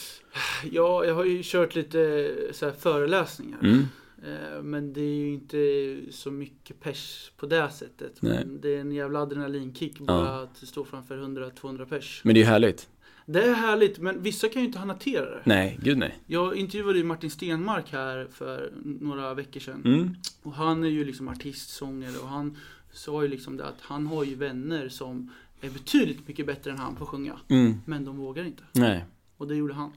Ja, 0.72 1.05
jag 1.05 1.16
har 1.16 1.26
ju 1.26 1.41
kört 1.43 1.76
lite 1.76 2.32
så 2.51 2.72
föreläsningar. 2.72 3.59
Mm. 3.64 3.86
Eh, 4.24 4.61
Men 4.64 4.93
det 4.93 5.01
är 5.01 5.16
ju 5.16 5.34
inte 5.34 5.97
så 6.11 6.32
mycket 6.32 6.80
pers 6.80 7.32
på 7.38 7.45
det 7.45 7.70
sättet. 7.70 8.22
Men 8.22 8.61
det 8.61 8.70
är 8.76 8.80
en 8.82 8.91
jävla 8.91 9.20
adrenalinkick 9.20 9.99
bara 9.99 10.41
att 10.41 10.57
stå 10.57 10.86
framför 10.86 11.18
100-200 11.18 11.86
pers. 11.86 12.22
Men 12.24 12.34
det 12.34 12.39
är 12.39 12.43
ju 12.43 12.47
härligt. 12.49 12.89
Det 13.26 13.43
är 13.43 13.53
härligt, 13.53 13.99
men 13.99 14.21
vissa 14.21 14.49
kan 14.49 14.61
ju 14.61 14.67
inte 14.67 14.80
hantera 14.80 15.26
det. 15.26 15.41
Nej, 15.43 15.80
gud 15.82 15.97
nej. 15.97 16.19
Jag 16.28 16.55
intervjuade 16.55 16.97
ju 16.97 17.03
Martin 17.03 17.32
Stenmark 17.32 17.91
här 17.91 18.28
för 18.32 18.71
några 18.84 19.34
veckor 19.34 19.59
sedan. 19.59 19.82
Mm. 19.86 20.15
Och 20.43 20.53
han 20.53 20.84
är 20.84 20.88
ju 20.88 21.05
liksom 21.05 21.28
artist, 21.28 21.69
sångare 21.69 22.17
och 22.17 22.28
han 22.28 22.57
sa 22.91 23.21
ju 23.21 23.28
liksom 23.28 23.57
det 23.57 23.65
att 23.65 23.82
han 23.82 24.07
har 24.07 24.24
ju 24.24 24.36
vänner 24.36 24.89
som 24.89 25.32
är 25.61 25.69
betydligt 25.69 26.28
mycket 26.28 26.45
bättre 26.45 26.71
än 26.71 26.78
han 26.78 26.95
på 26.95 27.03
att 27.03 27.09
sjunga. 27.09 27.39
Mm. 27.47 27.82
Men 27.86 28.05
de 28.05 28.17
vågar 28.17 28.45
inte. 28.45 28.63
Nej. 28.71 29.05
Och 29.38 29.47
det 29.47 29.55
gjorde 29.55 29.74
han. 29.74 29.91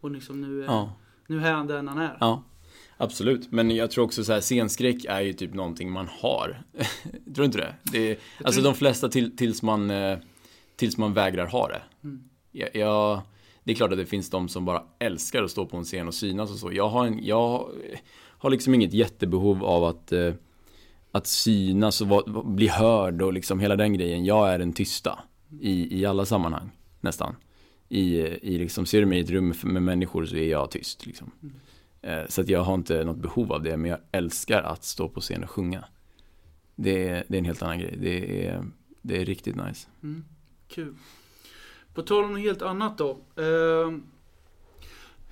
Och 0.00 0.10
liksom 0.10 0.40
nu, 0.40 0.62
är 0.62 0.66
Ja. 0.66 0.92
nu 1.26 1.46
är 1.46 1.52
han 1.52 1.66
den 1.66 1.88
han 1.88 1.98
är. 1.98 2.16
Ja. 2.20 2.42
Absolut. 2.96 3.52
Men 3.52 3.70
jag 3.70 3.90
tror 3.90 4.04
också 4.04 4.24
så 4.24 4.32
här, 4.32 4.40
scenskräck 4.40 5.04
är 5.04 5.20
ju 5.20 5.32
typ 5.32 5.54
någonting 5.54 5.90
man 5.92 6.08
har. 6.20 6.62
tror 7.24 7.34
du 7.34 7.44
inte 7.44 7.58
det? 7.58 7.74
det 7.82 8.10
är, 8.10 8.16
alltså 8.44 8.60
de 8.60 8.74
flesta 8.74 9.08
till, 9.08 9.36
tills 9.36 9.62
man 9.62 9.90
eh, 9.90 10.18
tills 10.76 10.96
man 10.96 11.14
vägrar 11.14 11.46
ha 11.46 11.68
det. 11.68 11.82
Mm. 12.04 12.28
Jag, 12.58 12.76
jag, 12.76 13.20
det 13.64 13.72
är 13.72 13.76
klart 13.76 13.92
att 13.92 13.98
det 13.98 14.06
finns 14.06 14.30
de 14.30 14.48
som 14.48 14.64
bara 14.64 14.82
älskar 14.98 15.42
att 15.42 15.50
stå 15.50 15.66
på 15.66 15.76
en 15.76 15.84
scen 15.84 16.08
och 16.08 16.14
synas 16.14 16.50
och 16.50 16.56
så. 16.58 16.72
Jag 16.72 16.88
har, 16.88 17.06
en, 17.06 17.26
jag 17.26 17.68
har 18.38 18.50
liksom 18.50 18.74
inget 18.74 18.92
jättebehov 18.92 19.64
av 19.64 19.84
att, 19.84 20.12
eh, 20.12 20.34
att 21.12 21.26
synas 21.26 22.00
och 22.00 22.08
va, 22.08 22.22
bli 22.44 22.68
hörd 22.68 23.22
och 23.22 23.32
liksom 23.32 23.60
hela 23.60 23.76
den 23.76 23.92
grejen. 23.92 24.24
Jag 24.24 24.48
är 24.48 24.58
den 24.58 24.72
tysta 24.72 25.18
i, 25.60 26.00
i 26.00 26.06
alla 26.06 26.24
sammanhang, 26.24 26.70
nästan. 27.00 27.36
I, 27.88 28.16
i 28.18 28.58
liksom, 28.58 28.86
ser 28.86 29.00
du 29.00 29.06
mig 29.06 29.18
i 29.18 29.22
ett 29.22 29.30
rum 29.30 29.54
med 29.62 29.82
människor 29.82 30.26
så 30.26 30.36
är 30.36 30.48
jag 30.48 30.70
tyst. 30.70 31.06
Liksom. 31.06 31.30
Eh, 32.02 32.22
Så 32.28 32.40
att 32.40 32.48
jag 32.48 32.60
har 32.62 32.74
inte 32.74 33.04
något 33.04 33.16
behov 33.16 33.52
av 33.52 33.62
det, 33.62 33.76
men 33.76 33.90
jag 33.90 34.00
älskar 34.12 34.62
att 34.62 34.84
stå 34.84 35.08
på 35.08 35.20
scen 35.20 35.44
och 35.44 35.50
sjunga. 35.50 35.84
Det 36.74 37.08
är, 37.08 37.24
det 37.28 37.36
är 37.36 37.38
en 37.38 37.44
helt 37.44 37.62
annan 37.62 37.78
grej. 37.78 37.96
Det 38.00 38.46
är, 38.46 38.64
det 39.02 39.20
är 39.20 39.24
riktigt 39.24 39.56
nice. 39.56 39.88
Mm. 40.02 40.24
Kul. 40.68 40.94
På 41.96 42.02
tal 42.02 42.24
om 42.24 42.32
något 42.32 42.40
helt 42.40 42.62
annat 42.62 42.98
då. 42.98 43.10
Eh, 43.36 43.90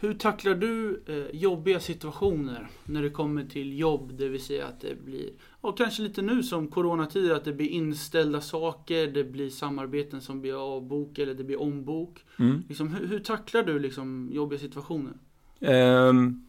Hur 0.01 0.15
tacklar 0.15 0.55
du 0.55 1.03
eh, 1.07 1.41
jobbiga 1.41 1.81
situationer 1.81 2.69
när 2.85 3.03
det 3.03 3.11
kommer 3.11 3.45
till 3.45 3.79
jobb? 3.79 4.13
Det 4.19 4.29
vill 4.29 4.41
säga 4.41 4.67
att 4.67 4.81
det 4.81 5.05
blir, 5.05 5.31
och 5.61 5.79
kanske 5.79 6.03
lite 6.03 6.23
nu 6.23 6.43
som 6.43 6.69
coronatid, 6.69 7.33
att 7.33 7.45
det 7.45 7.53
blir 7.53 7.69
inställda 7.69 8.41
saker, 8.41 9.07
det 9.07 9.25
blir 9.25 9.51
samarbeten 9.51 10.21
som 10.21 10.41
blir 10.41 10.77
avbok 10.77 11.19
eller 11.19 11.35
det 11.35 11.45
blir 11.45 11.63
ombok. 11.63 12.25
Mm. 12.39 12.63
Liksom, 12.69 12.95
hur, 12.95 13.07
hur 13.07 13.19
tacklar 13.19 13.63
du 13.63 13.79
liksom 13.79 14.31
jobbiga 14.33 14.61
situationer? 14.61 15.13
Ehm, 15.61 16.45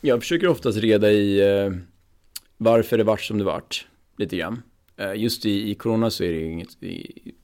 jag 0.00 0.20
försöker 0.20 0.48
oftast 0.48 0.78
reda 0.78 1.10
i 1.10 1.40
eh, 1.40 1.72
varför 2.56 2.98
det 2.98 3.04
vart 3.04 3.22
som 3.22 3.38
det 3.38 3.44
vart, 3.44 3.86
lite 4.16 4.36
grann. 4.36 4.62
Eh, 4.96 5.14
just 5.14 5.46
i, 5.46 5.70
i 5.70 5.74
corona 5.74 6.10
så 6.10 6.24
är 6.24 6.32
det 6.32 6.38
ju 6.38 6.52
inget 6.52 6.76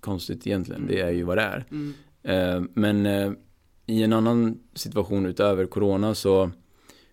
konstigt 0.01 0.46
egentligen, 0.46 0.86
det 0.86 1.01
är 1.01 1.11
ju 1.11 1.22
vad 1.22 1.38
det 1.38 1.42
är. 1.42 1.64
Mm. 1.70 1.94
Eh, 2.22 2.68
men 2.74 3.07
eh, 3.07 3.32
i 3.86 4.03
en 4.03 4.12
annan 4.12 4.59
situation 4.74 5.26
utöver 5.26 5.66
corona 5.66 6.14
så 6.14 6.51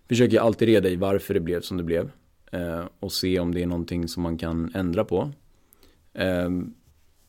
försöker 0.08 0.36
jag 0.36 0.46
alltid 0.46 0.68
reda 0.68 0.88
i 0.88 0.96
varför 0.96 1.34
det 1.34 1.40
blev 1.40 1.60
som 1.60 1.76
det 1.76 1.82
blev. 1.82 2.10
Och 3.00 3.12
se 3.12 3.38
om 3.38 3.54
det 3.54 3.62
är 3.62 3.66
någonting 3.66 4.08
som 4.08 4.22
man 4.22 4.38
kan 4.38 4.70
ändra 4.74 5.04
på. 5.04 5.30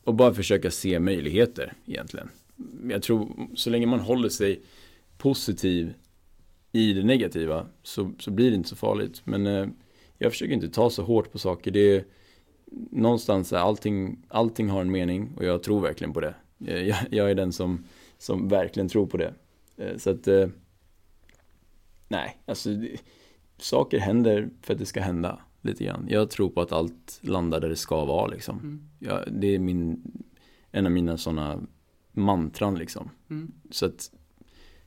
Och 0.04 0.14
bara 0.14 0.34
försöka 0.34 0.70
se 0.70 1.00
möjligheter 1.00 1.72
egentligen. 1.86 2.28
Jag 2.88 3.02
tror 3.02 3.48
så 3.54 3.70
länge 3.70 3.86
man 3.86 4.00
håller 4.00 4.28
sig 4.28 4.60
positiv 5.18 5.94
i 6.72 6.92
det 6.92 7.02
negativa 7.02 7.66
så, 7.82 8.12
så 8.18 8.30
blir 8.30 8.50
det 8.50 8.56
inte 8.56 8.68
så 8.68 8.76
farligt. 8.76 9.20
Men 9.24 9.74
jag 10.18 10.32
försöker 10.32 10.54
inte 10.54 10.68
ta 10.68 10.90
så 10.90 11.02
hårt 11.02 11.32
på 11.32 11.38
saker. 11.38 11.70
Det 11.70 11.96
är 11.96 12.04
någonstans, 12.90 13.52
är 13.52 13.56
allting, 13.56 14.18
allting 14.28 14.68
har 14.68 14.80
en 14.80 14.90
mening 14.90 15.32
och 15.36 15.44
jag 15.44 15.62
tror 15.62 15.80
verkligen 15.80 16.12
på 16.12 16.20
det. 16.20 16.34
Eh, 16.66 16.82
Jag, 16.82 16.98
jag 17.10 17.30
är 17.30 17.34
den 17.34 17.52
som, 17.52 17.84
som 18.18 18.48
verkligen 18.48 18.88
tror 18.88 19.06
på 19.06 19.16
det. 19.16 19.34
Eh, 19.76 19.96
Så 19.96 20.10
att, 20.10 20.28
eh, 20.28 20.48
nej, 22.08 22.38
alltså 22.46 22.70
saker 23.58 23.98
händer 23.98 24.50
för 24.62 24.72
att 24.74 24.78
det 24.78 24.86
ska 24.86 25.00
hända 25.00 25.38
lite 25.62 25.84
grann. 25.84 26.06
Jag 26.08 26.30
tror 26.30 26.50
på 26.50 26.60
att 26.60 26.72
allt 26.72 27.18
landar 27.22 27.60
där 27.60 27.68
det 27.68 27.76
ska 27.76 28.04
vara 28.04 28.26
liksom. 28.26 28.58
Mm. 28.58 28.88
Ja, 28.98 29.24
det 29.32 29.54
är 29.54 29.58
min, 29.58 30.02
en 30.70 30.86
av 30.86 30.92
mina 30.92 31.16
sådana 31.18 31.60
mantran 32.12 32.74
liksom. 32.78 33.10
Mm. 33.30 33.52
Så 33.70 33.86
att 33.86 34.10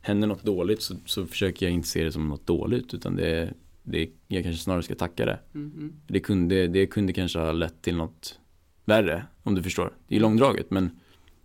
händer 0.02 0.28
något 0.28 0.44
dåligt 0.44 0.82
så, 0.82 0.96
så 1.06 1.26
försöker 1.26 1.66
jag 1.66 1.74
inte 1.74 1.88
se 1.88 2.04
det 2.04 2.12
som 2.12 2.28
något 2.28 2.48
dåligt 2.48 2.94
utan 2.94 3.16
det, 3.16 3.54
det 3.84 4.10
jag 4.28 4.44
kanske 4.44 4.64
snarare 4.64 4.84
ska 4.84 4.96
tacka 4.96 5.26
det. 5.26 5.40
Mm. 5.56 5.94
Det 6.08 6.20
kunde, 6.20 6.68
det 6.68 6.88
kunde 6.88 7.14
kanske 7.14 7.40
ha 7.40 7.52
lett 7.52 7.82
till 7.82 7.96
något 7.96 8.40
värre 8.86 9.26
om 9.44 9.56
du 9.56 9.64
förstår. 9.64 9.94
Det 10.08 10.16
är 10.16 10.20
långdraget 10.20 10.72
men, 10.72 11.00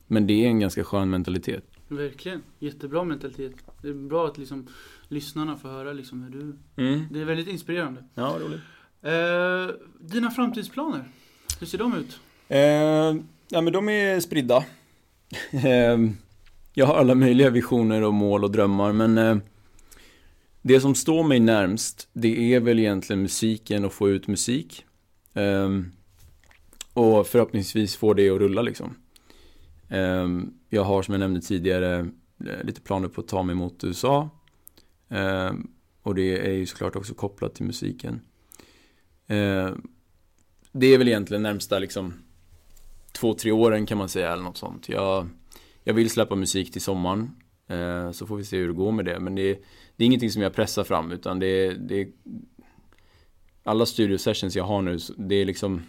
men 0.07 0.27
det 0.27 0.45
är 0.45 0.49
en 0.49 0.61
ganska 0.61 0.85
skön 0.85 1.11
mentalitet. 1.11 1.65
Verkligen, 1.89 2.43
jättebra 2.59 3.05
mentalitet. 3.05 3.53
Det 3.83 3.89
är 3.89 3.95
bra 3.95 4.27
att 4.27 4.39
liksom 4.39 4.67
lyssnarna 5.09 5.57
får 5.57 5.69
höra 5.69 5.93
liksom 5.93 6.23
hur 6.23 6.31
du... 6.31 6.57
Mm. 6.83 7.07
Det 7.11 7.21
är 7.21 7.25
väldigt 7.25 7.49
inspirerande. 7.49 8.05
Ja, 8.15 8.39
roligt. 8.41 8.61
Eh, 9.03 9.77
dina 10.01 10.31
framtidsplaner, 10.31 11.05
hur 11.61 11.67
ser 11.67 11.79
de 11.79 11.95
ut? 11.97 12.21
Eh, 12.49 12.59
ja 13.49 13.61
men 13.61 13.73
de 13.73 13.89
är 13.89 14.21
spridda. 14.21 14.57
eh, 15.51 15.99
jag 16.75 16.87
har 16.87 16.95
alla 16.95 17.15
möjliga 17.15 17.51
visioner 17.51 18.03
och 18.03 18.15
mål 18.15 18.45
och 18.45 18.51
drömmar 18.51 18.93
men 18.93 19.19
eh, 19.19 19.37
det 20.67 20.81
som 20.81 20.95
står 20.95 21.23
mig 21.25 21.41
närmst 21.41 22.09
det 22.13 22.55
är 22.55 22.61
väl 22.61 22.79
egentligen 22.79 23.23
musiken 23.23 23.85
och 23.85 23.93
få 23.93 24.09
ut 24.09 24.29
musik. 24.29 24.85
Um, 25.35 25.93
och 26.93 27.27
förhoppningsvis 27.27 27.97
få 27.97 28.15
det 28.15 28.31
att 28.31 28.39
rulla 28.39 28.63
liksom. 28.63 28.97
Um, 29.91 30.55
jag 30.69 30.85
har 30.85 31.03
som 31.03 31.15
jag 31.15 31.19
nämnde 31.19 31.41
tidigare 31.41 31.99
eh, 32.47 32.65
lite 32.65 32.81
planer 32.81 33.09
på 33.09 33.21
att 33.21 33.29
ta 33.29 33.43
mig 33.43 33.55
mot 33.55 33.85
USA. 33.85 34.31
Um, 35.09 35.19
ehm, 35.19 35.71
och 36.03 36.15
det 36.15 36.47
är 36.47 36.53
ju 36.53 36.67
såklart 36.67 36.97
också 36.97 37.15
kopplat 37.15 37.55
till 37.55 37.67
musiken. 37.67 38.21
Det 40.73 40.87
är 40.87 40.99
väl 40.99 41.09
egentligen 41.09 41.43
närmsta 41.43 41.79
liksom 41.79 42.15
två, 43.13 43.35
tre 43.35 43.53
åren 43.53 43.87
kan 43.87 43.99
man 43.99 44.09
säga 44.09 44.33
eller 44.33 44.43
något 44.43 44.57
sånt. 44.57 44.89
Jag, 44.89 45.29
jag 45.85 45.95
vill 45.95 46.11
släppa 46.11 46.35
musik 46.35 46.73
till 46.73 46.83
sommaren. 46.83 47.31
Eh, 47.69 48.11
så 48.11 48.27
får 48.27 48.37
vi 48.37 48.45
se 48.45 48.57
hur 48.57 48.69
det 48.69 48.75
går 48.75 48.93
med 48.93 49.05
det. 49.05 49.21
Men 49.21 49.35
det, 49.35 49.43
är- 49.51 49.59
det 49.97 50.05
är 50.05 50.07
ingenting 50.07 50.31
som 50.31 50.43
jag 50.43 50.55
pressar 50.55 50.85
fram 50.85 51.13
utan 51.13 51.39
det, 51.39 51.47
är- 51.47 51.75
det 51.75 52.01
är 52.01 52.09
alla 53.63 53.87
studio 53.87 54.19
sessions 54.19 54.57
jag 54.57 54.65
har 54.65 54.83
nu, 54.83 54.99
det 55.17 55.35
är 55.35 55.45
liksom 55.45 55.83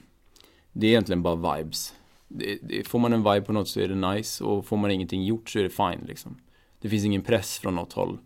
det 0.71 0.87
är 0.87 0.89
egentligen 0.89 1.23
bara 1.23 1.57
vibes. 1.57 1.93
Det, 2.27 2.59
det, 2.63 2.87
får 2.87 2.99
man 2.99 3.13
en 3.13 3.23
vibe 3.23 3.41
på 3.41 3.53
något 3.53 3.67
så 3.67 3.79
är 3.79 3.87
det 3.87 3.95
nice 4.13 4.43
och 4.43 4.65
får 4.65 4.77
man 4.77 4.91
ingenting 4.91 5.23
gjort 5.25 5.49
så 5.49 5.59
är 5.59 5.63
det 5.63 5.69
fine 5.69 6.05
liksom. 6.07 6.37
Det 6.81 6.89
finns 6.89 7.05
ingen 7.05 7.21
press 7.21 7.59
från 7.59 7.75
något 7.75 7.93
håll 7.93 8.17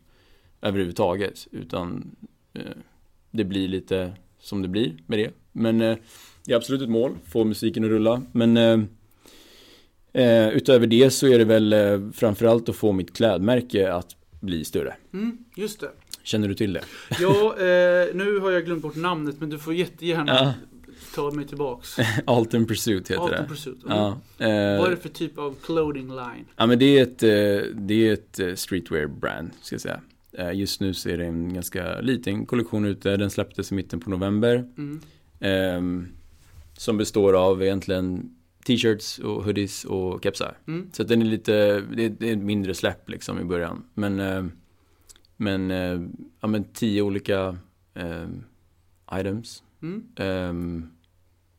överhuvudtaget 0.62 1.47
utan 1.52 2.16
eh, 2.54 2.62
det 3.32 3.43
blir 3.43 3.68
lite 3.68 4.14
som 4.39 4.62
det 4.62 4.68
blir 4.68 4.97
med 5.06 5.20
det. 5.20 5.32
Men 5.52 5.82
eh, 5.82 5.97
det 6.45 6.52
är 6.54 6.58
absolut 6.58 6.82
ett 6.82 6.89
mål, 6.89 7.18
få 7.26 7.43
musiken 7.43 7.84
att 7.84 7.89
rulla. 7.89 8.22
Men 8.32 8.58
eh, 8.58 8.80
eh, 10.14 10.49
utöver 10.49 10.88
det 10.88 11.09
så 11.12 11.28
är 11.28 11.38
det 11.39 11.45
väl 11.45 11.74
eh, 11.74 11.99
framförallt 12.14 12.70
att 12.70 12.76
få 12.76 12.91
mitt 12.91 13.14
klädmärke 13.14 13.93
att 13.93 14.16
bli 14.39 14.64
större. 14.66 14.95
Mm, 15.14 15.38
just 15.55 15.80
det. 15.80 15.89
Känner 16.24 16.47
du 16.47 16.53
till 16.53 16.74
det? 16.74 16.82
Ja, 17.20 17.55
eh, 17.57 18.16
nu 18.16 18.39
har 18.41 18.51
jag 18.51 18.66
glömt 18.66 18.82
bort 18.82 18.95
namnet 18.95 19.36
men 19.39 19.49
du 19.49 19.59
får 19.59 19.74
jättegärna 19.74 20.34
Ja. 20.34 20.53
ta 21.16 21.32
mig 21.32 21.47
tillbaks. 21.47 21.97
Alton 22.26 22.66
Pursuit 22.66 23.12
heter 23.12 23.22
Alton 23.24 23.38
det. 23.41 23.47
Pursuit. 23.47 23.80
Ja, 23.88 24.07
eh, 24.38 24.47
Vad 24.47 24.86
är 24.88 24.89
det 24.89 24.97
för 24.97 25.09
typ 25.09 25.38
av 25.38 25.55
clothing 25.66 26.07
line? 26.07 26.45
ja 26.57 26.66
men 26.66 26.80
det 26.80 26.99
är 26.99 27.03
ett, 27.03 27.24
eh, 27.24 27.70
det 27.76 28.07
är 28.09 28.14
ett 28.14 28.39
eh, 28.39 28.53
streetwear 28.55 29.07
brand 29.07 29.49
ska 29.62 29.74
jag 29.74 29.82
säga. 29.82 30.01
Just 30.53 30.82
nu 30.82 30.93
så 30.93 31.09
är 31.09 31.18
det 31.18 31.26
en 31.26 31.53
ganska 31.53 32.01
liten 32.01 32.45
kollektion 32.45 32.86
ute. 32.86 33.18
Den 33.18 33.30
släpptes 33.30 33.72
i 33.72 33.76
mitten 33.76 33.99
på 33.99 34.09
november. 34.09 34.55
Mm. 34.78 34.99
Ehm, 35.39 36.07
som 36.78 36.97
består 36.97 37.34
av 37.34 37.64
egentligen 37.64 38.36
t-shirts 38.66 39.20
och 39.20 39.43
hoodies 39.43 39.86
och 39.86 40.24
kepsar. 40.24 40.57
Mm. 40.68 40.89
Så 40.93 41.01
att 41.01 41.07
den 41.07 41.22
är 41.22 41.26
lite, 41.26 41.80
det 41.95 42.05
är, 42.05 42.09
det 42.09 42.30
är 42.32 42.36
mindre 42.36 42.74
släpp 42.74 43.09
liksom 43.09 43.39
i 43.39 43.43
början. 43.43 43.84
Men, 43.93 44.20
eh, 44.20 44.45
men, 45.38 45.72
eh, 45.72 46.01
ja 46.41 46.47
men 46.47 46.64
tio 46.64 47.01
olika 47.01 47.57
eh, 47.93 48.28
items. 49.20 49.64
Mm. 49.82 50.03
Ehm, 50.16 50.89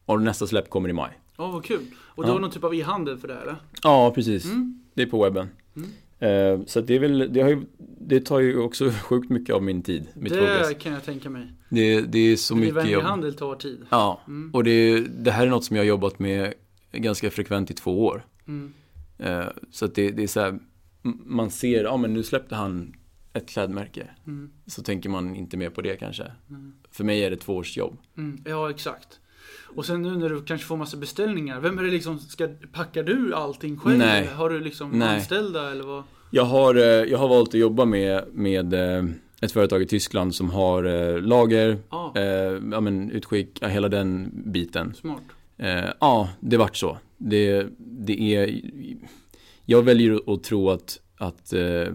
och 0.06 0.22
nästa 0.22 0.46
släpp 0.46 0.70
kommer 0.70 0.88
i 0.88 0.92
maj. 0.92 1.18
Ja, 1.36 1.46
vad 1.50 1.64
kul. 1.64 1.80
Och 1.96 2.22
du 2.22 2.28
Ja. 2.28 2.32
har 2.32 2.40
någon 2.40 2.50
typ 2.50 2.64
av 2.64 2.74
e-handel 2.74 3.18
för 3.18 3.28
det 3.28 3.34
här 3.34 3.42
eller? 3.42 3.56
Ja, 3.82 4.12
precis. 4.14 4.44
Mm. 4.44 4.82
Det 4.94 5.02
är 5.02 5.06
på 5.06 5.24
webben. 5.24 5.48
Mm. 5.76 5.88
Eh, 6.18 6.66
så 6.66 6.80
det 6.80 6.94
är 6.94 6.98
väl, 6.98 7.28
det, 7.32 7.40
har 7.40 7.48
ju, 7.48 7.62
det 8.00 8.20
tar 8.20 8.38
ju 8.40 8.58
också 8.58 8.90
sjukt 9.04 9.30
mycket 9.30 9.54
av 9.54 9.62
min 9.62 9.82
tid, 9.82 10.06
mitt. 10.14 10.32
Det 10.32 10.74
kan 10.78 10.92
jag 10.92 11.04
tänka 11.04 11.30
mig. 11.30 11.52
Det, 11.68 12.00
det 12.00 12.18
är 12.18 12.36
så 12.36 12.56
mycket 12.56 12.74
Driva 12.74 12.82
en 12.86 12.92
jobb. 12.92 13.02
e-handel 13.02 13.34
tar 13.34 13.54
tid. 13.54 13.86
Ja, 13.90 14.20
Mm. 14.26 14.50
och 14.54 14.64
det, 14.64 15.00
det 15.00 15.30
här 15.30 15.46
är 15.46 15.50
något 15.50 15.64
som 15.64 15.76
jag 15.76 15.82
har 15.84 15.88
jobbat 15.88 16.18
med 16.18 16.54
ganska 16.92 17.30
frekvent 17.30 17.70
i 17.70 17.74
två 17.74 18.04
år. 18.06 18.26
Mm. 18.48 18.72
Eh, 19.18 19.46
så 19.70 19.84
att 19.84 19.94
det, 19.94 20.10
det 20.10 20.22
är 20.22 20.26
så 20.26 20.40
här, 20.40 20.58
man 21.26 21.50
ser, 21.50 21.84
ja 21.84 21.96
men 21.96 22.14
nu 22.14 22.22
släppte 22.22 22.54
han 22.54 22.94
ett 23.32 23.48
klädmärke. 23.48 24.06
Mm. 24.26 24.50
Så 24.66 24.82
tänker 24.82 25.08
man 25.08 25.36
inte 25.36 25.56
mer 25.56 25.70
på 25.70 25.80
det 25.80 25.96
kanske. 25.96 26.32
Mm. 26.50 26.72
För 26.90 27.04
mig 27.04 27.24
är 27.24 27.30
det 27.30 27.36
två 27.36 27.56
års 27.56 27.76
jobb. 27.76 27.98
Mm. 28.16 28.42
Ja, 28.46 28.70
exakt. 28.70 29.20
Och 29.74 29.86
sen 29.86 30.02
nu 30.02 30.16
när 30.16 30.28
du 30.28 30.42
kanske 30.42 30.66
får 30.66 30.76
massa 30.76 30.96
beställningar, 30.96 31.60
vem 31.60 31.78
är 31.78 31.82
det 31.82 31.90
liksom, 31.90 32.18
ska, 32.18 32.48
packar 32.72 33.02
du 33.02 33.34
allting 33.34 33.76
själv? 33.78 33.98
Nej. 33.98 34.26
Har 34.26 34.50
du 34.50 34.60
liksom 34.60 34.90
Nej. 34.90 35.16
anställda 35.16 35.70
eller 35.70 35.84
vad? 35.84 36.02
Jag 36.30 36.44
har, 36.44 36.74
eh, 36.74 36.82
jag 36.82 37.18
har 37.18 37.28
valt 37.28 37.48
att 37.48 37.54
jobba 37.54 37.84
med, 37.84 38.24
med 38.32 38.74
eh, 38.74 39.04
ett 39.40 39.52
företag 39.52 39.82
i 39.82 39.86
Tyskland 39.86 40.34
som 40.34 40.50
har 40.50 41.20
lager, 41.20 41.78
Ja, 41.90 42.12
eh, 42.16 42.22
ja 42.72 42.80
men 42.80 43.10
utskick, 43.10 43.64
hela 43.64 43.88
den 43.88 44.30
biten. 44.52 44.94
smart. 44.94 45.22
Eh, 45.62 45.90
ja, 46.00 46.28
det 46.40 46.56
vart 46.56 46.76
så. 46.76 46.98
Det, 47.18 47.66
det 47.78 48.34
är, 48.34 48.60
jag 49.64 49.82
väljer 49.82 50.34
att 50.34 50.44
tro 50.44 50.70
att, 50.70 51.00
att, 51.16 51.52
eh, 51.52 51.88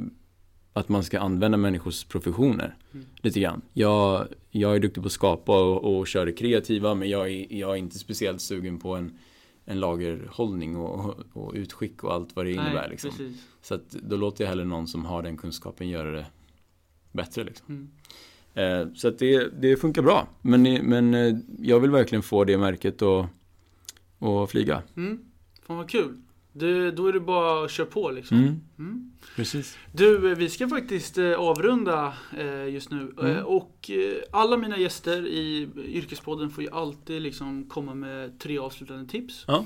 att 0.74 0.90
man 0.90 1.04
ska 1.04 1.20
använda 1.20 1.58
människors 1.58 2.04
professioner 2.04 2.76
Mm. 2.94 3.06
lite 3.22 3.40
grann. 3.40 3.62
Jag, 3.74 4.28
jag 4.52 4.76
är 4.76 4.80
duktig 4.80 5.04
på 5.04 5.08
att 5.08 5.14
skapa 5.14 5.60
och, 5.64 5.98
och 5.98 6.08
köra 6.08 6.26
det 6.26 6.32
kreativa 6.32 6.96
men 6.96 7.10
jag 7.10 7.32
är, 7.32 7.54
jag 7.54 7.72
är 7.72 7.76
inte 7.76 8.00
speciellt 8.00 8.42
sugen 8.42 8.80
på 8.80 8.96
en, 8.96 9.18
en 9.66 9.80
lagerhållning 9.80 10.76
och, 10.78 11.16
och 11.34 11.52
utskick 11.56 12.04
och 12.04 12.14
allt 12.14 12.36
vad 12.36 12.46
det 12.46 12.52
innebär. 12.52 12.74
Nej, 12.74 12.90
Liksom. 12.90 13.12
Så 13.62 13.74
att 13.76 13.90
då 13.90 14.16
låter 14.16 14.44
jag 14.44 14.50
hellre 14.50 14.66
någon 14.66 14.88
som 14.88 15.06
har 15.06 15.24
den 15.24 15.38
kunskapen 15.38 15.90
göra 15.90 16.12
det 16.12 16.26
bättre. 17.12 17.44
Liksom. 17.44 17.66
Mm. 17.68 17.90
Eh, 18.88 18.94
så 18.94 19.08
att 19.08 19.20
det, 19.20 19.62
det 19.62 19.78
funkar 19.78 20.02
bra. 20.02 20.28
Men, 20.42 20.64
men 20.64 21.14
eh, 21.14 21.36
jag 21.60 21.80
vill 21.80 21.92
verkligen 21.92 22.24
få 22.24 22.44
det 22.44 22.58
märket 22.58 23.02
att 23.02 23.26
och 24.20 24.50
flyga. 24.52 24.84
Mm. 24.98 25.20
Fan 25.68 25.78
vad 25.78 25.90
kul. 25.90 26.22
Det, 26.54 26.92
då 26.92 27.08
är 27.08 27.14
det 27.14 27.20
bara 27.20 27.66
att 27.66 27.72
köra 27.72 27.88
på 27.88 28.12
liksom. 28.12 28.38
Mm, 28.38 28.60
Mm. 28.80 29.12
precis. 29.36 29.78
Du, 29.94 30.36
vi 30.36 30.50
ska 30.50 30.68
faktiskt 30.68 31.18
eh, 31.18 31.34
avrunda 31.34 32.14
eh, 32.38 32.70
just 32.74 32.92
nu. 32.92 33.14
Mm. 33.20 33.36
Eh, 33.38 33.44
och 33.44 33.90
alla 34.32 34.58
mina 34.58 34.78
gäster 34.78 35.28
i 35.28 35.70
Yrkespodden 35.88 36.50
får 36.50 36.64
ju 36.64 36.70
alltid 36.70 37.22
liksom 37.22 37.64
komma 37.70 37.94
med 37.94 38.40
tre 38.40 38.58
avslutande 38.58 39.10
tips. 39.10 39.46
Ja. 39.48 39.66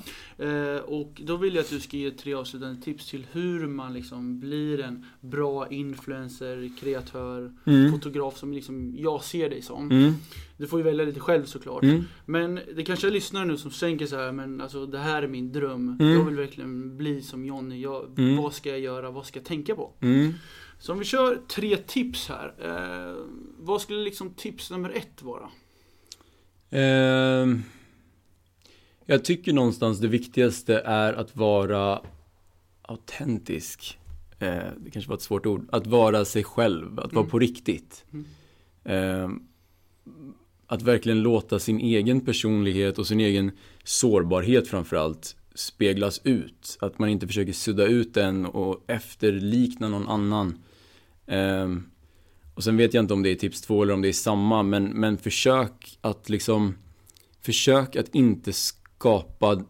Och 0.86 1.22
då 1.26 1.38
vill 1.38 1.56
jag 1.56 1.64
att 1.64 1.70
du 1.70 1.80
ska 1.80 1.97
ge 1.97 2.12
tre 2.12 2.34
avslutande 2.34 2.82
tips 2.82 3.10
till 3.10 3.26
hur 3.32 3.68
man 3.68 3.93
liksom 3.93 4.39
blir 4.39 4.80
en 4.82 5.06
bra 5.22 5.68
influencer, 5.70 6.70
kreatör, 6.80 7.52
Mm. 7.66 7.91
fotograf 7.91 8.38
som 8.38 8.54
liksom 8.54 8.95
jag 8.97 9.24
ser 9.24 9.49
dig 9.49 9.62
som. 9.62 10.16
Mm. 10.62 10.68
Du 10.68 10.68
får 10.70 10.80
ju 10.80 10.86
välja 10.86 11.05
lite 11.05 11.20
själv 11.20 11.45
såklart. 11.45 11.84
Mm. 11.84 12.03
Men 12.26 12.59
det 12.76 12.84
kanske 12.84 13.07
är 13.07 13.12
lyssnare 13.12 13.45
nu 13.45 13.57
som 13.57 13.72
tänker 13.72 14.05
så 14.05 14.16
här, 14.16 14.32
men 14.32 14.62
alltså 14.62 14.86
det 14.86 14.97
här 14.99 15.24
är 15.24 15.28
min 15.28 15.51
dröm. 15.51 15.97
Mm. 15.99 16.14
Jag 16.14 16.26
vill 16.26 16.36
verkligen 16.36 16.97
bli 16.97 17.22
som 17.22 17.45
Jonny. 17.45 17.82
Jag, 17.82 18.20
Mm. 18.20 18.38
Vad 18.38 18.53
ska 18.53 18.70
jag 18.70 18.80
göra? 18.80 19.12
Vad 19.12 19.26
ska 19.26 19.39
jag 19.39 19.45
tänka 19.45 19.76
på? 19.76 19.93
Mm. 20.01 20.34
Så 20.80 20.91
om 20.93 20.99
vi 20.99 21.05
kör 21.05 21.39
tre 21.47 21.78
tips 21.78 22.30
här. 22.30 22.53
Eh, 22.59 23.16
vad 23.59 23.82
skulle 23.82 23.99
liksom 24.03 24.30
tips 24.34 24.72
nummer 24.72 24.89
ett 24.89 25.22
vara? 25.22 25.49
Ehm, 26.70 27.64
jag 29.05 29.26
tycker 29.26 29.53
någonstans 29.53 29.99
det 29.99 30.07
viktigaste 30.07 30.80
är 30.86 31.14
att 31.14 31.36
vara 31.36 32.01
autentisk. 32.82 33.99
Eh, 34.39 34.64
det 34.78 34.91
kanske 34.91 35.09
var 35.09 35.16
ett 35.16 35.22
svårt 35.22 35.45
ord. 35.45 35.68
Att 35.72 35.88
vara 35.88 36.26
sig 36.26 36.43
själv, 36.43 36.99
att 36.99 37.14
vara 37.14 37.22
Mm. 37.24 37.30
på 37.32 37.39
riktigt. 37.39 38.05
Att 40.72 40.82
verkligen 40.82 41.22
låta 41.22 41.59
sin 41.59 41.80
egen 41.80 42.22
personlighet 42.22 42.99
och 42.99 43.07
sin 43.07 43.19
egen 43.19 43.51
sårbarhet 43.84 44.67
framförallt 44.67 45.36
speglas 45.55 46.22
ut. 46.24 46.78
Att 46.82 46.99
man 46.99 47.09
inte 47.09 47.28
försöker 47.28 47.53
sudda 47.53 47.86
ut 47.86 48.13
den 48.13 48.45
och 48.45 48.84
efterlikna 48.88 49.89
någon 49.89 50.07
annan. 50.07 50.63
Ehm, 51.28 51.84
och 52.55 52.63
sen 52.63 52.78
vet 52.78 52.93
jag 52.93 53.03
inte 53.03 53.13
om 53.13 53.24
det 53.24 53.30
är 53.30 53.36
tips 53.36 53.61
två 53.61 53.84
eller 53.84 53.93
om 53.93 54.01
det 54.01 54.07
är 54.07 54.13
samma, 54.13 54.63
men, 54.63 54.84
men 54.84 55.17
försök 55.17 55.97
att 56.01 56.30
liksom 56.30 56.76
Försök 57.41 57.95
att 57.95 58.15
inte 58.15 58.53
skapa 58.53 59.63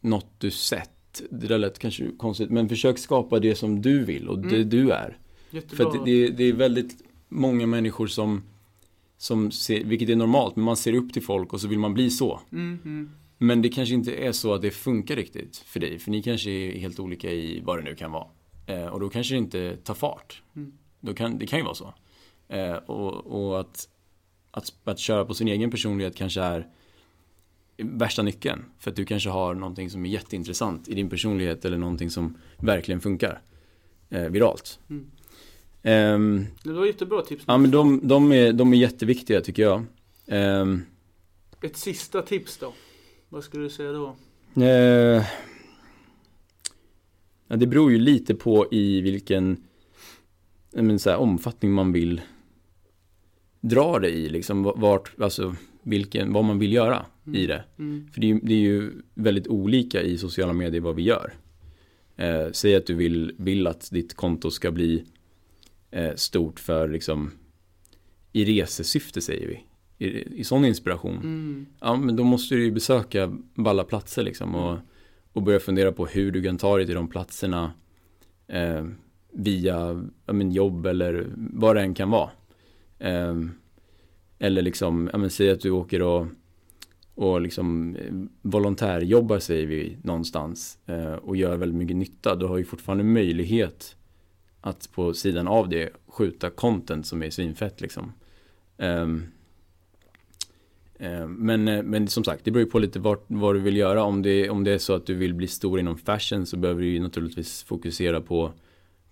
något 0.00 0.34
du 0.38 0.50
sett. 0.50 1.22
Det 1.30 1.46
där 1.46 1.58
lät 1.58 1.78
kanske 1.78 2.10
konstigt, 2.18 2.50
men 2.50 2.68
försök 2.68 2.98
skapa 2.98 3.38
det 3.38 3.54
som 3.54 3.82
du 3.82 4.04
vill 4.04 4.28
och 4.28 4.38
det 4.38 4.56
Mm. 4.56 4.68
du 4.68 4.90
är. 4.90 5.18
Jättebra. 5.50 5.76
För 5.76 5.98
att 5.98 6.04
det, 6.04 6.28
det 6.28 6.44
är 6.44 6.52
väldigt 6.52 7.02
många 7.28 7.66
människor 7.66 8.06
som, 8.06 8.42
som 9.24 9.50
ser, 9.50 9.84
vilket 9.84 10.08
är 10.08 10.16
normalt, 10.16 10.56
men 10.56 10.64
man 10.64 10.76
ser 10.76 10.92
upp 10.92 11.12
till 11.12 11.22
folk 11.22 11.52
och 11.52 11.60
så 11.60 11.68
vill 11.68 11.78
man 11.78 11.94
bli 11.94 12.10
så. 12.10 12.40
Mm, 12.52 12.78
mm. 12.84 13.10
Men 13.38 13.62
det 13.62 13.68
kanske 13.68 13.94
inte 13.94 14.14
är 14.14 14.32
så 14.32 14.54
att 14.54 14.62
det 14.62 14.70
funkar 14.70 15.16
riktigt 15.16 15.56
för 15.56 15.80
dig, 15.80 15.98
för 15.98 16.10
ni 16.10 16.22
kanske 16.22 16.50
är 16.50 16.78
helt 16.78 17.00
olika 17.00 17.30
i 17.30 17.60
vad 17.60 17.78
det 17.78 17.82
nu 17.82 17.94
kan 17.94 18.12
vara. 18.12 18.26
Eh, 18.66 18.86
och 18.86 19.00
då 19.00 19.08
kanske 19.08 19.34
det 19.34 19.38
inte 19.38 19.76
tar 19.76 19.94
fart. 19.94 20.42
Mm. 20.56 20.72
Då 21.00 21.14
kan, 21.14 21.38
det 21.38 21.46
kan 21.46 21.58
ju 21.58 21.64
vara 21.64 21.74
så. 21.74 21.94
Eh, 22.48 22.74
och 22.74 23.26
och 23.26 23.60
att, 23.60 23.88
att, 24.50 24.72
att 24.84 24.98
köra 24.98 25.24
på 25.24 25.34
sin 25.34 25.48
egen 25.48 25.70
personlighet 25.70 26.16
kanske 26.16 26.40
är 26.40 26.68
värsta 27.76 28.22
nyckeln. 28.22 28.64
För 28.78 28.90
att 28.90 28.96
du 28.96 29.04
kanske 29.04 29.30
har 29.30 29.54
någonting 29.54 29.90
som 29.90 30.06
är 30.06 30.10
jätteintressant 30.10 30.88
i 30.88 30.94
din 30.94 31.08
personlighet 31.08 31.64
eller 31.64 31.78
någonting 31.78 32.10
som 32.10 32.38
verkligen 32.58 33.00
funkar 33.00 33.42
eh, 34.10 34.28
viralt. 34.28 34.80
Mm. 34.90 35.10
Ehm, 35.86 36.46
Det 36.62 36.72
var 36.72 36.86
jättebra 36.86 37.22
tips. 37.22 37.44
ja 37.46 37.58
men 37.58 37.70
de, 37.70 38.00
de, 38.08 38.32
är, 38.32 38.52
de 38.52 38.72
är 38.72 38.76
jätteviktiga 38.76 39.40
tycker 39.40 39.62
jag. 39.62 39.84
Ehm, 40.26 40.82
Ett 41.62 41.76
sista 41.76 42.22
tips 42.22 42.58
då? 42.58 42.72
Vad 43.28 43.44
skulle 43.44 43.62
du 43.62 43.70
säga 43.70 43.92
då? 43.92 44.16
Eh, 44.62 45.24
ja, 47.48 47.56
det 47.56 47.66
beror 47.66 47.92
ju 47.92 47.98
lite 47.98 48.34
på 48.34 48.66
i 48.70 49.00
vilken 49.00 49.56
men, 50.72 50.98
så 50.98 51.10
här, 51.10 51.16
omfattning 51.16 51.72
man 51.72 51.92
vill 51.92 52.20
dra 53.60 53.98
det 53.98 54.10
i, 54.10 54.28
liksom 54.28 54.62
vart, 54.62 55.20
alltså 55.20 55.56
vilken, 55.82 56.32
vad 56.32 56.44
man 56.44 56.58
vill 56.58 56.72
göra 56.72 57.06
i 57.34 57.46
det. 57.46 57.64
Mm. 57.78 58.08
För 58.12 58.20
det 58.20 58.26
är, 58.26 58.34
ju, 58.34 58.40
det 58.42 58.54
är 58.54 58.58
ju 58.58 58.92
väldigt 59.14 59.46
olika 59.48 60.02
i 60.02 60.18
sociala 60.18 60.52
medier 60.52 60.80
vad 60.80 60.96
vi 60.96 61.02
gör. 61.02 61.32
Eh, 62.16 62.46
säg 62.52 62.74
att 62.76 62.86
du 62.86 62.94
vill, 62.94 63.34
vill 63.38 63.66
att 63.66 63.90
ditt 63.90 64.14
konto 64.14 64.50
ska 64.50 64.70
bli 64.70 65.04
stort 66.16 66.60
för 66.60 66.88
liksom 66.88 67.30
i 68.32 68.44
resesyfte 68.44 69.20
säger 69.20 69.48
vi. 69.48 69.64
I, 70.06 70.40
i 70.40 70.44
sån 70.44 70.64
inspiration. 70.64 71.16
Mm. 71.16 71.66
Ja, 71.80 71.96
men 71.96 72.16
då 72.16 72.24
måste 72.24 72.54
du 72.54 72.64
ju 72.64 72.70
besöka 72.70 73.36
balla 73.54 73.84
platser 73.84 74.22
liksom 74.22 74.54
och, 74.54 74.78
och 75.32 75.42
börja 75.42 75.60
fundera 75.60 75.92
på 75.92 76.06
hur 76.06 76.32
du 76.32 76.42
kan 76.42 76.58
ta 76.58 76.76
dig 76.76 76.86
till 76.86 76.94
de 76.94 77.08
platserna 77.08 77.72
eh, 78.46 78.86
via 79.32 80.04
ja, 80.26 80.32
men 80.32 80.52
jobb 80.52 80.86
eller 80.86 81.26
vad 81.36 81.76
det 81.76 81.82
än 81.82 81.94
kan 81.94 82.10
vara. 82.10 82.30
Eh, 82.98 83.34
eller 84.38 84.62
liksom, 84.62 85.10
ja 85.12 85.18
men 85.18 85.30
säg 85.30 85.50
att 85.50 85.60
du 85.60 85.70
åker 85.70 86.02
och, 86.02 86.26
och 87.14 87.40
liksom 87.40 87.96
eh, 87.96 88.12
volontärjobbar 88.42 89.38
säger 89.38 89.66
vi 89.66 89.96
någonstans 90.02 90.78
eh, 90.86 91.12
och 91.12 91.36
gör 91.36 91.56
väldigt 91.56 91.78
mycket 91.78 91.96
nytta. 91.96 92.34
Du 92.34 92.46
har 92.46 92.58
ju 92.58 92.64
fortfarande 92.64 93.04
möjlighet 93.04 93.96
att 94.66 94.92
på 94.92 95.14
sidan 95.14 95.48
av 95.48 95.68
det 95.68 95.90
skjuta 96.06 96.50
content 96.50 97.06
som 97.06 97.22
är 97.22 97.30
svinfett 97.30 97.80
liksom. 97.80 98.12
Um, 98.76 99.26
Men, 101.28 101.68
eh, 101.68 101.82
men 101.82 102.08
som 102.08 102.24
sagt, 102.24 102.44
det 102.44 102.50
beror 102.50 102.64
ju 102.64 102.70
på 102.70 102.78
lite 102.78 102.98
vart, 102.98 103.24
vad 103.26 103.54
du 103.54 103.60
vill 103.60 103.76
göra. 103.76 104.02
Om 104.02 104.22
det, 104.22 104.50
om 104.50 104.64
det 104.64 104.70
är 104.70 104.78
så 104.78 104.94
att 104.94 105.06
du 105.06 105.14
vill 105.14 105.34
bli 105.34 105.46
stor 105.46 105.80
inom 105.80 105.96
fashion 105.98 106.46
så 106.46 106.56
behöver 106.56 106.80
du 106.82 106.88
ju 106.88 107.00
naturligtvis 107.00 107.62
fokusera 107.62 108.20
på, 108.20 108.52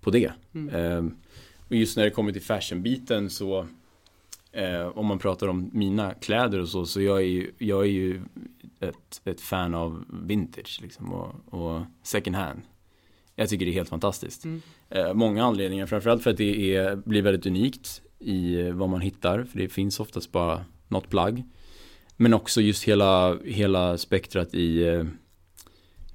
på 0.01 0.11
det. 0.11 0.33
Mm. 0.55 0.69
Eh, 0.75 1.13
Och 1.69 1.77
just 1.77 1.97
när 1.97 2.05
det 2.05 2.11
kommer 2.11 2.33
till 2.33 2.43
fashionbiten 2.43 3.31
så 3.31 3.67
eh, 4.53 4.87
Om 4.99 5.07
man 5.07 5.19
pratar 5.19 5.49
om 5.49 5.71
mina 5.73 6.15
kläder 6.15 6.61
och 6.61 6.69
så, 6.69 6.87
så 6.87 7.01
jag 7.01 7.19
är 7.19 7.27
ju, 7.27 7.51
jag 7.59 7.81
är 7.83 7.91
ju 7.91 8.23
ett, 8.81 9.21
ett 9.25 9.41
fan 9.41 9.75
av 9.75 10.05
vintage 10.29 10.79
liksom 10.83 11.13
och, 11.13 11.35
och 11.51 11.83
second 12.03 12.37
hand. 12.37 12.63
Jag 13.37 13.49
tycker 13.49 13.67
det 13.67 13.71
är 13.73 13.75
helt 13.75 13.89
fantastiskt. 13.89 14.45
Mm. 14.45 14.61
Eh, 14.91 15.15
många 15.15 15.45
anledningar, 15.45 15.87
framförallt 15.87 16.23
för 16.23 16.31
att 16.31 16.37
det 16.37 16.77
är, 16.77 16.97
blir 16.97 17.23
väldigt 17.23 17.47
unikt 17.47 18.03
i 18.19 18.63
vad 18.71 18.89
man 18.89 19.01
hittar, 19.01 19.45
för 19.45 19.59
det 19.59 19.69
finns 19.69 20.01
oftast 20.01 20.33
bara 20.33 20.65
något 20.89 21.09
plagg. 21.11 21.43
Men 22.17 22.35
också 22.35 22.61
just 22.61 22.85
hela, 22.85 23.39
hela 23.45 23.99
spektrat 23.99 24.55
i 24.55 24.83
eh, 24.85 25.05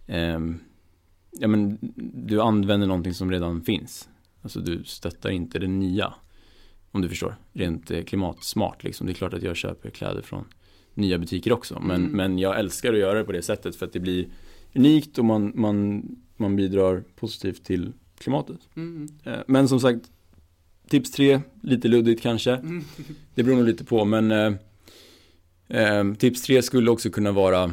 ehm, 0.08 0.60
Ja 1.40 1.48
men 1.48 1.78
du 2.26 2.42
använder 2.42 2.88
någonting 2.88 3.14
som 3.14 3.32
redan 3.32 3.62
finns. 3.62 4.10
Alltså 4.42 4.60
du 4.60 4.84
stöttar 4.84 5.30
inte 5.30 5.60
det 5.60 5.68
nya. 5.68 6.14
Om 6.92 7.02
du 7.02 7.10
förstår. 7.10 7.36
Rent 7.54 7.92
eh, 7.92 8.04
klimatsmart 8.04 8.84
liksom. 8.84 9.08
Det 9.08 9.14
är 9.14 9.16
klart 9.16 9.34
att 9.34 9.44
jag 9.44 9.56
köper 9.56 9.90
kläder 9.90 10.22
från 10.22 10.46
nya 10.94 11.18
butiker 11.18 11.52
också. 11.54 11.80
Men, 11.80 12.02
Mm. 12.02 12.12
men 12.12 12.40
jag 12.40 12.60
älskar 12.60 12.94
att 12.94 13.00
göra 13.00 13.18
det 13.18 13.24
på 13.24 13.32
det 13.32 13.42
sättet 13.42 13.76
för 13.76 13.86
att 13.86 13.94
det 13.94 14.00
blir 14.00 14.28
unikt 14.76 15.18
och 15.18 15.26
man, 15.26 15.52
man, 15.56 16.04
man 16.40 16.56
bidrar 16.56 17.04
positivt 17.16 17.64
till 17.64 17.94
klimatet. 18.18 18.60
Mm. 18.76 19.08
Eh, 19.24 19.40
Men 19.48 19.70
som 19.70 19.80
sagt, 19.80 20.12
tips 20.88 21.12
tre, 21.12 21.42
lite 21.62 21.88
luddigt 21.88 22.22
kanske. 22.22 22.52
Mm. 22.52 22.84
Det 23.36 23.44
beror 23.44 23.56
nog 23.56 23.66
lite 23.66 23.86
på, 23.86 24.06
men 24.06 24.32
eh, 24.32 24.54
eh, 25.68 26.14
tips 26.14 26.42
tre 26.42 26.62
skulle 26.62 26.92
också 26.92 27.10
kunna 27.10 27.32
vara 27.32 27.72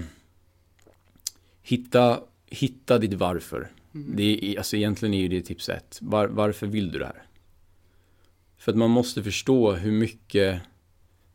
hitta, 1.62 2.20
hitta 2.46 2.98
ditt 2.98 3.14
varför. 3.14 3.70
Mm. 3.94 4.16
Det 4.16 4.22
är, 4.44 4.58
alltså 4.58 4.76
egentligen 4.76 5.14
är 5.14 5.20
ju 5.20 5.28
det 5.28 5.42
tips 5.42 5.68
ett. 5.68 5.98
Var, 6.02 6.26
varför 6.28 6.66
vill 6.66 6.92
du 6.92 6.98
det 6.98 7.06
här? 7.06 7.22
För 8.58 8.72
att 8.72 8.78
man 8.78 8.90
måste 8.90 9.22
förstå 9.22 9.72
hur 9.72 9.92
mycket, 9.92 10.60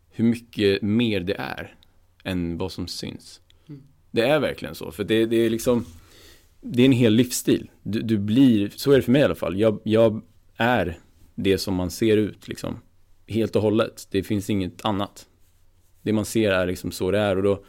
hur 0.09 0.25
mycket 0.25 0.82
mer 0.82 1.19
det 1.19 1.36
är 1.38 1.75
än 2.23 2.57
vad 2.57 2.71
som 2.71 2.88
syns. 2.88 3.41
Mm. 3.67 3.82
Det 4.11 4.21
är 4.21 4.39
verkligen 4.39 4.75
så, 4.75 4.91
för 4.91 5.03
det, 5.03 5.25
det 5.25 5.36
är 5.36 5.49
liksom 5.49 5.86
det 6.62 6.82
är 6.82 6.86
en 6.86 6.91
hel 6.91 7.14
livsstil. 7.14 7.70
Du, 7.84 8.01
du 8.01 8.18
blir, 8.18 8.70
så 8.76 8.91
är 8.91 8.95
det 8.95 9.01
för 9.01 9.12
mig 9.12 9.22
i 9.22 9.26
alla 9.26 9.36
fall. 9.36 9.60
Jag, 9.60 9.80
jag 9.84 10.22
är 10.57 10.97
det 11.36 11.57
som 11.57 11.76
man 11.76 11.91
ser 11.91 12.18
ut 12.18 12.47
liksom. 12.47 12.80
Helt 13.28 13.55
och 13.55 13.62
hållet. 13.62 14.07
Det 14.12 14.24
finns 14.24 14.49
inget 14.49 14.86
annat. 14.86 15.28
Det 16.01 16.14
man 16.14 16.26
ser 16.26 16.51
är 16.51 16.66
liksom 16.66 16.91
så 16.91 17.12
det 17.12 17.20
är 17.20 17.36
och 17.36 17.43
då, 17.43 17.64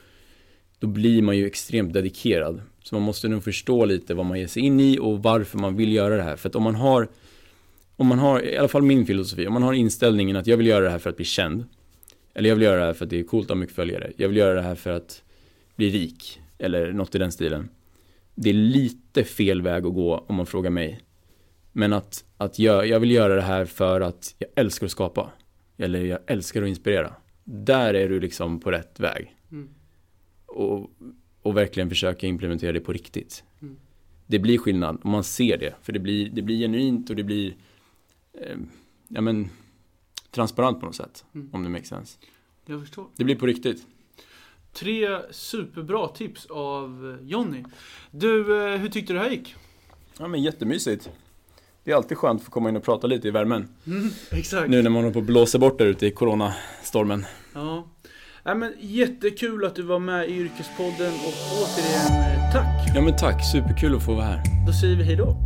då 0.78 0.86
blir 0.86 1.22
man 1.22 1.36
ju 1.36 1.46
extremt 1.46 1.92
dedikerad. 1.92 2.62
Så 2.82 2.94
man 2.94 3.02
måste 3.02 3.28
nog 3.28 3.44
förstå 3.44 3.84
lite 3.84 4.14
vad 4.14 4.26
man 4.26 4.38
ger 4.38 4.46
sig 4.46 4.62
in 4.62 4.80
i 4.80 4.98
och 4.98 5.22
varför 5.22 5.58
man 5.58 5.76
vill 5.76 5.92
göra 5.92 6.16
det 6.16 6.22
här. 6.22 6.36
För 6.36 6.48
att 6.48 6.54
om 6.54 6.62
man 6.62 6.74
har, 6.74 7.08
om 7.96 8.06
man 8.06 8.18
har, 8.18 8.44
i 8.44 8.56
alla 8.56 8.68
fall 8.68 8.82
min 8.82 9.06
filosofi, 9.06 9.46
om 9.46 9.52
man 9.52 9.62
har 9.62 9.72
inställningen 9.72 10.36
att 10.36 10.46
jag 10.46 10.56
vill 10.56 10.66
göra 10.66 10.84
det 10.84 10.90
här 10.90 10.98
för 10.98 11.10
att 11.10 11.16
bli 11.16 11.24
känd. 11.24 11.64
Eller 12.34 12.48
jag 12.48 12.56
vill 12.56 12.64
göra 12.64 12.80
det 12.80 12.86
här 12.86 12.92
för 12.92 13.04
att 13.04 13.10
det 13.10 13.18
är 13.18 13.24
coolt 13.24 13.44
att 13.44 13.50
ha 13.50 13.56
mycket 13.56 13.76
följare. 13.76 14.12
Jag 14.16 14.28
vill 14.28 14.36
göra 14.36 14.54
det 14.54 14.62
här 14.62 14.74
för 14.74 14.90
att 14.90 15.22
bli 15.76 15.90
rik. 15.90 16.40
Eller 16.58 16.92
något 16.92 17.14
i 17.14 17.18
den 17.18 17.32
stilen. 17.32 17.68
Det 18.42 18.50
är 18.50 18.54
lite 18.54 19.24
fel 19.24 19.62
väg 19.62 19.86
att 19.86 19.94
gå 19.94 20.18
om 20.18 20.34
man 20.34 20.46
frågar 20.46 20.70
mig. 20.70 21.00
Men 21.72 21.92
att, 21.92 22.24
att 22.36 22.58
jag, 22.58 22.86
jag 22.86 23.00
vill 23.00 23.10
göra 23.10 23.34
det 23.34 23.42
här 23.42 23.64
för 23.64 24.00
att 24.00 24.34
jag 24.38 24.50
älskar 24.56 24.86
att 24.86 24.92
skapa. 24.92 25.30
Eller 25.76 26.04
jag 26.04 26.18
älskar 26.26 26.62
att 26.62 26.68
inspirera. 26.68 27.14
Där 27.44 27.94
är 27.94 28.08
du 28.08 28.20
liksom 28.20 28.60
på 28.60 28.70
rätt 28.70 29.00
väg. 29.00 29.36
Mm. 29.50 29.68
Och, 30.46 30.90
och 31.42 31.56
verkligen 31.56 31.88
försöka 31.88 32.26
implementera 32.26 32.72
det 32.72 32.80
på 32.80 32.92
riktigt. 32.92 33.44
Mm. 33.62 33.76
det 34.26 34.38
blir 34.38 34.58
skillnad 34.58 34.96
och 34.96 35.06
man 35.06 35.24
ser 35.24 35.56
det. 35.56 35.74
För 35.82 35.92
det 35.92 35.98
blir, 36.00 36.30
det 36.30 36.42
blir 36.42 36.58
genuint 36.58 37.10
och 37.10 37.16
det 37.16 37.24
blir 37.24 37.54
eh, 38.32 38.56
ja, 39.08 39.20
men, 39.20 39.48
transparent 40.30 40.80
på 40.80 40.86
något 40.86 40.96
sätt. 40.96 41.24
Mm. 41.34 41.50
Om 41.52 41.62
det 41.62 41.68
makes 41.68 41.88
sense. 41.88 42.18
Jag 42.66 42.80
förstår. 42.80 43.06
Det 43.16 43.24
blir 43.24 43.36
på 43.36 43.46
riktigt. 43.46 43.86
Tre 44.72 45.18
superbra 45.30 46.08
tips 46.08 46.46
av 46.46 47.18
Jonny. 47.22 47.64
Du, 48.10 48.64
eh, 48.72 48.78
hur 48.80 48.88
tyckte 48.88 49.12
du 49.12 49.18
det 49.18 49.24
här 49.24 49.30
gick? 49.30 49.54
Ja 50.18 50.28
men 50.28 50.42
jättemysigt. 50.42 51.10
Det 51.84 51.90
är 51.90 51.96
alltid 51.96 52.18
skönt 52.18 52.40
att 52.40 52.44
få 52.44 52.50
komma 52.50 52.68
in 52.68 52.76
och 52.76 52.82
prata 52.82 53.06
lite 53.06 53.28
i 53.28 53.30
värmen. 53.30 53.68
Mm, 53.86 54.10
exakt. 54.30 54.70
Nu 54.70 54.82
när 54.82 54.90
man 54.90 55.02
håller 55.02 55.14
på 55.14 55.18
att 55.18 55.24
blåsa 55.24 55.58
bort 55.58 55.78
där 55.78 55.86
ute 55.86 56.06
i 56.06 56.10
coronastormen. 56.10 57.26
Ja. 57.54 57.86
Nej, 58.44 58.54
men 58.54 58.74
jättekul 58.80 59.64
att 59.64 59.74
du 59.74 59.82
var 59.82 59.98
med 59.98 60.28
i 60.28 60.32
Yrkespodden 60.32 61.12
och 61.12 61.34
återigen 61.62 62.22
eh, 62.22 62.52
tack. 62.52 62.96
Ja 62.96 63.02
men 63.02 63.16
tack, 63.16 63.52
superkul 63.52 63.96
att 63.96 64.04
få 64.04 64.14
vara 64.14 64.24
här. 64.24 64.42
Då 64.66 64.72
säger 64.72 64.96
vi 64.96 65.04
hej 65.04 65.16
då. 65.16 65.36